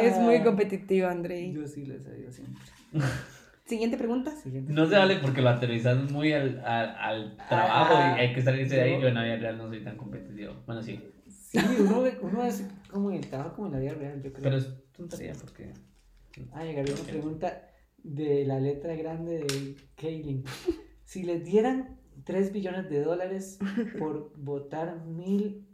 Es 0.00 0.16
muy 0.18 0.36
Ah. 0.36 0.44
competitivo, 0.44 1.06
Andrei. 1.08 1.52
Yo 1.52 1.64
sí 1.68 1.84
lo 1.86 1.94
he 1.94 2.00
sabido 2.00 2.32
siempre. 2.32 2.60
Siguiente 3.66 3.96
pregunta. 3.96 4.30
Siguiente. 4.30 4.72
No 4.72 4.86
se 4.86 4.94
vale 4.96 5.16
porque 5.16 5.40
lo 5.40 5.48
aterrizas 5.48 6.10
muy 6.10 6.32
al, 6.34 6.62
al, 6.66 6.96
al 6.96 7.36
trabajo 7.48 7.94
Ah, 7.96 8.16
y 8.18 8.20
hay 8.20 8.34
que 8.34 8.42
salirse 8.42 8.74
de 8.76 8.82
ahí. 8.82 9.00
Yo 9.00 9.08
en 9.08 9.14
la 9.14 9.24
vida 9.24 9.36
real 9.36 9.56
no 9.58 9.68
soy 9.68 9.82
tan 9.82 9.96
competitivo. 9.96 10.52
Bueno, 10.66 10.82
sí. 10.82 11.00
Sí, 11.28 11.58
uno, 11.80 12.04
uno 12.20 12.44
es 12.44 12.64
como 12.90 13.10
en 13.10 13.16
el 13.18 13.26
trabajo 13.30 13.54
como 13.56 13.68
en 13.68 13.72
la 13.74 13.78
vida 13.78 13.94
real, 13.94 14.22
yo 14.22 14.32
creo. 14.32 14.42
Pero 14.42 14.56
es 14.58 14.68
tontería 14.92 15.32
porque. 15.40 15.72
Ah, 16.52 16.62
llegaría 16.64 16.92
una 16.94 17.04
pregunta 17.04 17.68
de 18.02 18.44
la 18.44 18.60
letra 18.60 18.94
grande 18.96 19.38
de 19.38 19.76
Kaylin. 19.96 20.44
Si 21.06 21.22
les 21.22 21.44
dieran 21.44 22.00
3 22.24 22.52
billones 22.52 22.88
de 22.90 23.02
dólares 23.02 23.58
por 23.98 24.32
votar 24.36 25.04
mil. 25.04 25.66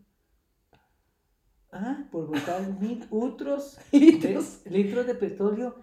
Ah, 1.73 2.05
por 2.11 2.27
votar 2.27 2.61
mil 2.81 3.05
otros 3.11 3.79
Litros. 3.93 4.61
litros 4.67 5.07
de 5.07 5.15
petróleo 5.15 5.77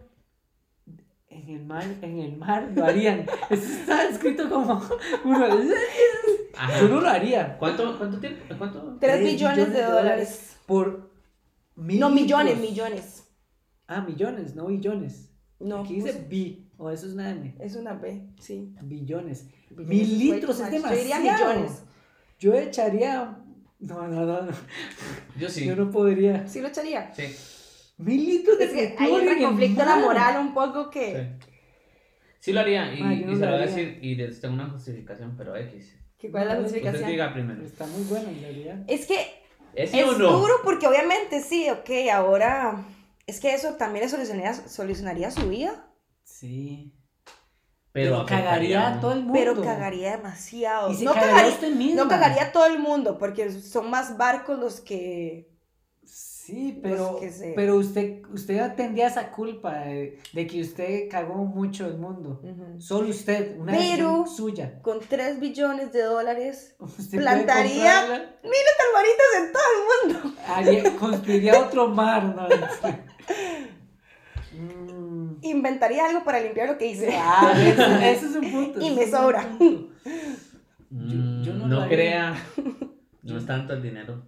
en 1.43 1.49
el 1.49 1.65
mar, 1.65 1.83
en 2.01 2.19
el 2.19 2.37
mar 2.37 2.69
lo 2.75 2.85
harían. 2.85 3.25
Eso 3.49 3.63
está 3.79 4.07
escrito 4.09 4.49
como 4.49 4.81
uno. 5.23 5.45
Ajá. 6.57 6.79
Yo 6.81 6.87
no 6.89 7.01
lo 7.01 7.07
haría. 7.09 7.57
¿Cuánto, 7.57 7.97
cuánto 7.97 8.19
tiempo? 8.19 8.41
¿Cuánto? 8.57 8.97
Tres 8.99 9.19
Tres 9.19 9.23
billones 9.23 9.73
de 9.73 9.83
dólares. 9.83 10.57
Por 10.65 11.11
mil 11.75 11.99
No, 11.99 12.09
millones, 12.09 12.55
litros. 12.57 12.69
millones. 12.71 13.23
Ah, 13.87 14.01
millones, 14.01 14.55
no 14.55 14.65
billones. 14.67 15.29
No, 15.59 15.81
Aquí 15.81 15.95
dice 15.95 16.13
pues, 16.13 16.29
bi, 16.29 16.69
o 16.77 16.89
eso 16.91 17.07
es 17.07 17.13
una 17.13 17.29
M. 17.31 17.55
es 17.59 17.75
una 17.75 17.93
B, 17.93 18.27
sí. 18.39 18.75
Billones. 18.81 19.47
Billones 19.69 19.87
Mil 19.89 20.19
litros 20.19 20.59
es 20.59 20.71
much. 20.71 20.81
Yo 20.83 20.95
diría 20.95 21.19
demasiado. 21.19 21.53
millones. 21.53 21.81
Yo 22.39 22.53
echaría. 22.53 23.37
No, 23.79 24.07
no, 24.07 24.25
no, 24.25 24.41
no. 24.43 24.51
Yo 25.39 25.49
sí. 25.49 25.65
Yo 25.65 25.75
no 25.75 25.89
podría. 25.91 26.47
Sí 26.47 26.61
lo 26.61 26.67
echaría. 26.67 27.13
Sí. 27.15 27.23
Mil 27.97 28.25
litros 28.25 28.57
de 28.59 28.65
Es 28.65 28.71
que 28.71 28.95
hay 28.97 29.11
un 29.11 29.43
conflicto 29.43 29.83
laboral 29.83 30.39
un 30.39 30.53
poco 30.53 30.89
que... 30.89 31.35
Sí. 31.41 31.47
Sí 32.39 32.53
lo 32.53 32.61
haría 32.61 32.93
y, 32.93 32.99
yo 32.99 33.25
no 33.25 33.31
y 33.33 33.35
se 33.35 33.45
lo 33.45 33.51
voy 33.51 33.61
a 33.61 33.65
decir 33.65 33.99
y 34.01 34.15
les 34.15 34.39
tengo 34.39 34.53
una 34.53 34.69
justificación, 34.69 35.35
pero 35.35 35.55
X. 35.55 35.95
que 36.17 36.29
¿Cuál 36.31 36.43
es 36.43 36.49
la 36.49 36.55
No, 36.55 36.61
Usted 36.61 36.73
justificación? 36.77 37.11
diga 37.11 37.33
primero. 37.33 37.63
Está 37.65 37.85
muy 37.87 38.03
bueno 38.03 38.29
en 38.29 38.41
realidad. 38.41 38.83
Es 38.87 39.05
que 39.07 39.43
¿Es 39.73 39.93
es 39.93 40.17
no? 40.17 40.39
duro 40.39 40.53
porque 40.63 40.87
obviamente 40.87 41.41
sí, 41.41 41.69
ok, 41.69 41.89
ahora... 42.13 42.85
Es 43.25 43.39
que 43.41 43.53
eso 43.53 43.73
también 43.73 44.05
le 44.05 44.09
solucionaría, 44.09 44.53
solucionaría 44.53 45.31
su 45.31 45.49
vida, 45.49 45.83
Sí. 46.23 46.93
Pero, 47.91 48.25
cagaría 48.27 48.87
a 48.89 48.99
todo 48.99 49.13
el 49.13 49.19
mundo. 49.23 49.33
pero 49.33 49.61
cagaría 49.61 50.15
demasiado. 50.17 50.91
Y 50.91 50.95
se 50.95 51.03
no, 51.03 51.13
cagaría 51.13 51.33
cagaría, 51.35 51.53
usted 51.55 51.71
mismo. 51.75 52.03
no 52.03 52.09
cagaría 52.09 52.43
a 52.43 52.51
todo 52.51 52.67
el 52.67 52.77
mundo 52.79 53.17
porque 53.17 53.49
son 53.51 53.89
más 53.89 54.17
barcos 54.17 54.59
los 54.59 54.81
que... 54.81 55.49
Sí, 56.47 56.79
pero, 56.81 57.17
Pues 57.17 57.21
que 57.21 57.29
se- 57.37 57.53
pero 57.57 57.75
usted, 57.75 58.21
usted 58.33 58.73
tendría 58.75 59.07
esa 59.07 59.29
culpa 59.31 59.79
de, 59.79 60.17
de 60.31 60.47
que 60.47 60.61
usted 60.61 61.09
cagó 61.11 61.43
mucho 61.43 61.85
el 61.85 61.97
mundo. 61.97 62.41
Solo 62.77 63.09
usted, 63.09 63.57
una 63.59 63.73
Pero- 63.73 64.25
suya. 64.25 64.81
Con 64.81 64.99
3 65.01 65.41
billones 65.41 65.91
de 65.91 66.03
dólares 66.03 66.73
Usted 66.79 67.17
plantaría- 67.19 68.31
miles 68.43 68.73
de 68.77 68.83
arbolitos 68.87 69.29
en 69.39 69.51
todo 69.51 69.67
el 69.73 69.79
mundo. 70.85 70.99
construiría 70.99 71.59
otro 71.59 71.89
mar. 71.89 72.23
¿no? 72.23 72.47
Mm. 74.57 75.37
Inventaría 75.43 76.05
algo 76.07 76.23
para 76.23 76.39
limpiar 76.39 76.67
lo 76.69 76.77
que 76.79 76.87
hice. 76.87 77.09
Ah, 77.15 77.53
eso, 77.55 77.83
eso 77.83 78.25
es 78.25 78.35
un 78.43 78.51
punto. 78.51 78.81
Y 78.81 78.89
me 78.91 79.05
sobra. 79.05 79.43
Mm, 79.59 79.85
Yo- 80.89 81.43
yo 81.43 81.53
no 81.67 81.87
crea. 81.87 82.35
No 83.21 83.37
es 83.37 83.45
tanto 83.45 83.73
el 83.73 83.83
dinero. 83.83 84.23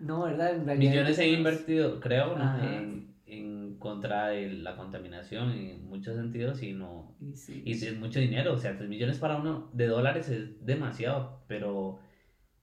No, 0.00 0.24
¿verdad? 0.24 0.54
En 0.56 0.66
realidad- 0.66 0.90
Millones 0.92 1.18
he 1.18 1.28
invertido, 1.28 2.00
creo, 2.00 2.36
¿no? 2.36 2.62
En, 2.62 3.14
en 3.26 3.76
contra 3.78 4.28
de 4.28 4.50
la 4.52 4.76
contaminación 4.76 5.50
en 5.52 5.86
muchos 5.88 6.16
sentidos 6.16 6.62
y 6.62 6.72
no. 6.72 7.16
Y 7.20 7.36
sí. 7.36 7.62
Y 7.64 7.72
es 7.72 7.98
mucho 7.98 8.18
dinero, 8.20 8.52
o 8.54 8.58
sea, 8.58 8.76
3 8.76 8.88
millones 8.88 9.18
para 9.18 9.36
uno 9.36 9.70
de 9.72 9.86
dólares 9.86 10.28
es 10.28 10.64
demasiado, 10.64 11.42
pero. 11.48 11.98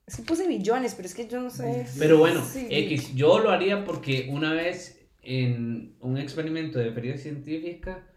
Es 0.08 0.18
que 0.18 0.24
puse 0.24 0.48
billones, 0.48 0.94
pero 0.96 1.08
es 1.08 1.16
que 1.16 1.28
yo 1.28 1.42
no 1.42 1.50
sé. 1.50 1.86
Pero 2.00 2.18
bueno, 2.18 2.42
Sí. 2.44 2.68
X, 2.70 3.16
yo 3.16 3.40
lo 3.40 3.50
haría 3.52 3.84
porque 3.86 4.28
una 4.32 4.54
vez 4.54 5.08
en 5.22 5.96
un 6.02 6.18
experimento 6.18 6.80
de 6.80 6.92
feria 6.92 7.16
científica 7.18 8.08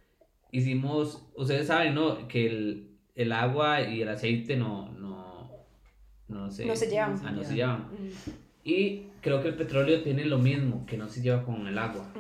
hicimos, 0.51 1.31
ustedes 1.37 1.67
saben, 1.67 1.95
¿no? 1.95 2.27
Que 2.29 2.47
el, 2.47 2.99
el 3.15 3.33
agua 3.33 3.83
y 3.83 4.03
el 4.03 4.09
aceite 4.09 4.57
no, 4.57 4.91
no, 4.93 5.51
no 6.29 6.51
se, 6.51 6.65
No 6.67 6.75
se 6.75 6.89
llevan. 6.89 7.21
ah, 7.25 7.31
no 7.31 7.43
se 7.45 7.57
Ya. 7.57 7.77
llevan. 7.79 7.89
Y 8.65 9.09
creo 9.21 9.43
que 9.43 9.49
el 9.49 9.55
petróleo 9.57 10.03
tiene 10.03 10.25
lo 10.25 10.39
mismo, 10.39 10.85
que 10.87 10.97
no 10.97 11.09
se 11.09 11.21
lleva 11.23 11.45
con 11.45 11.67
el 11.67 11.79
agua. 11.79 12.11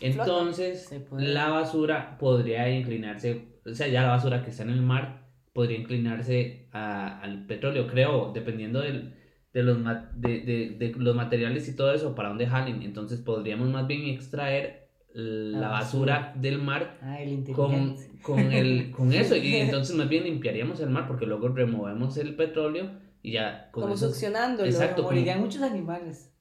Entonces, 0.00 0.90
la 1.18 1.48
basura 1.50 2.16
podría 2.18 2.70
inclinarse, 2.70 3.46
o 3.64 3.74
sea, 3.74 3.88
ya 3.88 4.02
la 4.02 4.08
basura 4.08 4.42
que 4.42 4.50
está 4.50 4.62
en 4.62 4.70
el 4.70 4.82
mar 4.82 5.26
podría 5.52 5.78
inclinarse 5.78 6.68
a- 6.72 7.20
al 7.20 7.46
petróleo, 7.46 7.86
creo, 7.86 8.30
dependiendo 8.34 8.80
del, 8.80 9.14
de, 9.54 9.62
los 9.62 9.78
ma- 9.78 10.10
de, 10.14 10.40
de- 10.40 10.70
de 10.78 10.92
los 10.98 11.16
materiales 11.16 11.66
y 11.68 11.74
todo 11.74 11.94
eso, 11.94 12.14
para 12.14 12.28
dónde 12.28 12.46
jalen. 12.46 12.82
Entonces, 12.82 13.20
podríamos 13.20 13.68
más 13.70 13.86
bien 13.86 14.02
extraer 14.06 14.88
la, 15.14 15.58
La 15.60 15.68
basura, 15.68 16.18
basura. 16.18 16.40
del 16.42 16.58
mar 16.60 16.98
Ah, 17.00 17.22
el 17.22 17.42
con, 17.54 17.96
con, 18.20 18.38
el, 18.52 18.90
con 18.90 19.12
eso. 19.14 19.34
Y 19.34 19.56
entonces, 19.56 19.96
más 19.96 20.10
bien 20.10 20.24
limpiaríamos 20.24 20.78
el 20.80 20.90
mar 20.90 21.06
porque 21.08 21.24
luego 21.24 21.48
removemos 21.48 22.18
el 22.18 22.34
petróleo 22.36 22.90
y 23.26 23.32
ya 23.32 23.70
con 23.72 23.82
Como 23.82 23.94
eso. 23.94 24.08
succionándolo. 24.08 24.68
Exacto. 24.68 25.02
Morirían 25.02 25.40
muchos 25.40 25.60
animales. 25.62 26.32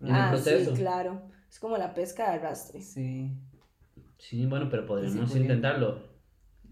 en 0.00 0.08
el 0.08 0.14
Ah, 0.14 0.28
proceso. 0.30 0.70
sí, 0.76 0.82
claro. 0.82 1.22
Es 1.50 1.58
como 1.58 1.78
la 1.78 1.94
pesca 1.94 2.30
de 2.30 2.36
arrastre. 2.36 2.82
Sí. 2.82 3.30
Sí, 4.18 4.44
bueno, 4.46 4.68
pero 4.70 4.84
podríamos 4.84 5.30
podría. 5.30 5.42
intentarlo. 5.42 6.14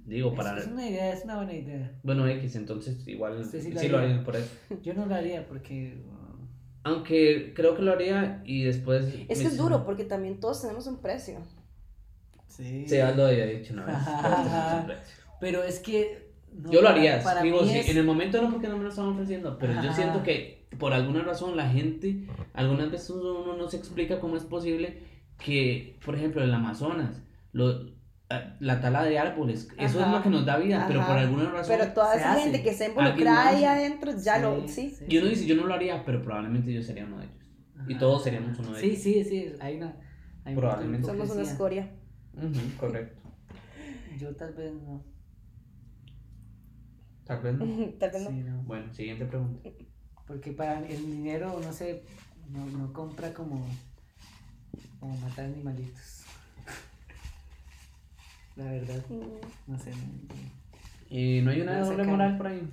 Digo, 0.04 0.30
Es, 0.32 0.36
para. 0.36 0.58
es 0.58 0.66
una 0.66 0.86
idea, 0.86 1.12
es 1.14 1.24
una 1.24 1.36
buena 1.36 1.54
idea. 1.54 1.98
Bueno, 2.02 2.28
X, 2.28 2.56
entonces 2.56 3.08
igual 3.08 3.38
Usted 3.40 3.62
sí 3.62 3.72
sí, 3.74 3.88
lo 3.88 3.92
lo 3.92 3.98
haría. 3.98 4.10
haría 4.10 4.24
por 4.24 4.36
eso. 4.36 4.50
Yo 4.82 4.92
no 4.92 5.06
lo 5.06 5.14
haría 5.14 5.46
porque. 5.48 6.02
Aunque 6.82 7.54
creo 7.56 7.74
que 7.74 7.80
lo 7.80 7.92
haría 7.92 8.42
y 8.44 8.64
después. 8.64 9.06
Es 9.28 9.40
que 9.40 9.46
es 9.46 9.56
duro 9.56 9.86
porque 9.86 10.04
también 10.04 10.40
todos 10.40 10.60
tenemos 10.60 10.86
un 10.86 10.98
precio. 10.98 11.38
Sí. 12.48 12.84
Sí, 12.86 12.96
ya 12.98 13.12
lo 13.12 13.24
había 13.26 13.46
dicho 13.46 13.72
una 13.72 13.86
vez. 13.86 13.96
Pero 15.40 15.62
es 15.62 15.78
que. 15.80 16.23
No, 16.54 16.70
yo 16.72 16.82
lo 16.82 16.88
haría, 16.88 17.22
digo, 17.42 17.64
sí, 17.64 17.78
es- 17.78 17.88
en 17.90 17.98
el 17.98 18.04
momento 18.04 18.40
no 18.40 18.50
porque 18.50 18.68
no 18.68 18.76
me 18.78 18.84
lo 18.84 18.88
estaban 18.90 19.12
ofreciendo, 19.12 19.58
pero 19.58 19.72
yo 19.74 19.80
Ajá. 19.80 19.94
siento 19.94 20.22
que 20.22 20.66
por 20.78 20.92
alguna 20.92 21.22
razón 21.22 21.56
la 21.56 21.68
gente, 21.68 22.26
algunas 22.52 22.90
veces 22.90 23.10
uno 23.10 23.56
no 23.56 23.68
se 23.68 23.76
explica 23.76 24.20
cómo 24.20 24.36
es 24.36 24.44
posible 24.44 24.98
que, 25.38 25.98
por 26.04 26.14
ejemplo, 26.16 26.42
en 26.42 26.48
el 26.48 26.54
Amazonas, 26.54 27.22
lo- 27.52 27.92
a- 28.30 28.56
la 28.60 28.80
tala 28.80 29.04
de 29.04 29.18
árboles, 29.18 29.68
eso 29.78 29.98
es 29.98 30.04
Ajá. 30.04 30.16
lo 30.16 30.22
que 30.22 30.30
nos 30.30 30.46
da 30.46 30.56
vida, 30.58 30.84
pero 30.88 31.00
Ajá. 31.00 31.08
por 31.10 31.18
alguna 31.18 31.50
razón... 31.50 31.76
Pero 31.78 31.92
toda 31.92 32.12
se 32.12 32.18
esa 32.18 32.32
hace. 32.32 32.42
gente 32.44 32.62
que 32.62 32.70
está 32.70 32.84
Alguien 32.86 33.04
involucrada 33.06 33.48
ahí 33.48 33.64
adentro 33.64 34.12
ya 34.18 34.38
lo. 34.38 34.66
Sí. 34.66 34.94
y 35.08 35.18
uno 35.18 35.28
dice, 35.28 35.46
yo 35.46 35.54
no 35.56 35.66
lo 35.66 35.74
haría, 35.74 36.04
pero 36.04 36.22
probablemente 36.22 36.72
yo 36.72 36.82
sería 36.82 37.04
uno 37.04 37.18
de 37.18 37.24
ellos. 37.26 37.50
Y 37.86 37.92
Ajá. 37.92 38.00
todos 38.00 38.24
seríamos 38.24 38.58
uno 38.58 38.72
de 38.72 38.80
Sí, 38.80 38.86
ellos. 38.86 38.98
sí, 39.02 39.24
sí. 39.24 39.52
Hay 39.60 39.76
una. 39.76 39.94
Hay 40.44 40.54
Probablemente. 40.54 41.06
Somos 41.06 41.30
una 41.30 41.42
escoria. 41.42 41.90
Ujú, 42.34 42.60
correcto. 42.78 43.20
Yo 44.18 44.34
tal 44.36 44.54
vez 44.54 44.72
no. 44.72 45.04
Tal 47.26 47.40
vez 47.40 47.54
no. 47.54 47.64
Tal 47.98 48.10
vez 48.10 48.22
no. 48.22 48.30
Sí, 48.30 48.36
no. 48.36 48.62
Bueno, 48.62 48.92
siguiente 48.94 49.24
pregunta. 49.26 49.68
Porque 50.26 50.52
para 50.52 50.80
el 50.80 51.06
dinero, 51.06 51.58
no 51.62 51.72
sé, 51.72 52.04
no, 52.50 52.64
no 52.66 52.92
compra 52.92 53.32
como, 53.34 53.66
como 55.00 55.16
matar 55.18 55.44
animalitos. 55.46 56.22
La 58.56 58.64
verdad, 58.70 59.02
Mm. 59.08 59.22
no 59.72 59.78
sé. 59.78 59.90
no- 59.90 60.34
Y 61.10 61.40
no 61.42 61.50
hay 61.50 61.60
una 61.60 61.76
a 61.78 61.80
doble 61.84 62.04
moral 62.04 62.36
por 62.36 62.46
ahí. 62.46 62.68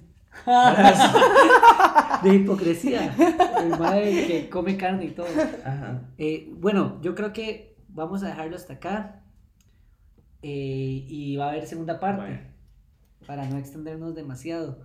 de 2.24 2.36
hipocresía. 2.36 3.14
El 3.62 3.78
mae 3.78 4.28
que 4.28 4.49
come 4.49 4.78
carne 4.78 5.06
y 5.06 5.12
todo. 5.12 5.28
Ajá. 5.66 6.02
Eh, 6.18 6.49
bueno, 6.58 6.99
yo 7.02 7.16
creo 7.16 7.34
que 7.34 7.76
vamos 7.89 8.24
a 8.24 8.28
dejarlo 8.28 8.56
hasta 8.56 8.74
acá. 8.74 9.24
Eh, 10.41 11.06
y 11.08 11.36
va 11.36 11.47
a 11.47 11.49
haber 11.49 11.68
segunda 11.68 11.99
parte. 11.99 12.22
Bueno. 12.22 12.51
Para 13.32 13.47
no 13.47 13.57
extendernos 13.57 14.13
demasiado. 14.13 14.84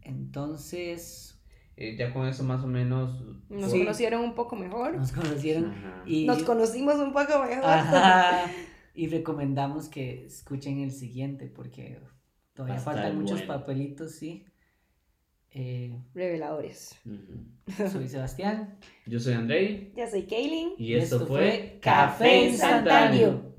Entonces, 0.00 1.40
Eh, 1.76 1.94
ya 1.96 2.12
con 2.12 2.26
eso 2.26 2.42
más 2.42 2.64
o 2.64 2.66
menos. 2.66 3.22
Nos 3.48 3.70
Sí. 3.70 3.78
conocieron 3.78 4.22
un 4.24 4.34
poco 4.34 4.56
mejor. 4.56 4.96
nos 4.96 5.12
conocieron. 5.12 5.70
Ajá. 5.70 6.02
Y, 6.04 6.26
Nos 6.26 6.42
conocimos 6.42 6.96
un 6.96 7.12
poco 7.12 7.44
mejor. 7.44 7.64
Ajá. 7.64 8.50
y 8.96 9.06
recomendamos 9.06 9.88
que 9.88 10.26
escuchen 10.26 10.80
el 10.80 10.90
siguiente 10.90 11.46
porque 11.46 12.00
todavía 12.54 12.80
faltan 12.80 13.16
muchos 13.20 13.46
bueno. 13.46 13.54
papelitos, 13.60 14.16
sí. 14.16 14.44
Eh, 15.52 15.96
Reveladores. 16.14 16.98
Ujú. 17.06 17.88
soy 17.88 18.08
Sebastián. 18.08 18.78
Yo 19.06 19.20
soy 19.20 19.34
Andrei 19.34 19.92
Ya 19.94 20.10
soy 20.10 20.24
Kaylin. 20.24 20.70
y 20.76 20.94
esto, 20.94 21.18
Esto 21.18 21.28
fue 21.28 21.78
Café 21.80 22.24
Café 22.24 22.48
Instantáneo. 22.48 23.54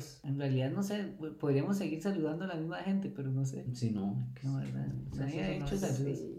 Saludos. 0.00 0.20
En 0.24 0.38
realidad 0.38 0.70
no 0.70 0.82
sé, 0.82 1.14
podríamos 1.40 1.78
seguir 1.78 2.02
saludando 2.02 2.44
a 2.44 2.48
la 2.48 2.54
misma 2.54 2.78
gente, 2.78 3.10
pero 3.14 3.30
no 3.30 3.44
sé. 3.44 3.64
Si 3.74 3.90
no. 3.90 4.28
No, 4.42 4.56
¿verdad? 4.56 4.88
Nadie 5.16 5.42
ha 5.42 5.50
hecho 5.52 5.76
saludos. 5.76 6.18
Sí. 6.18 6.34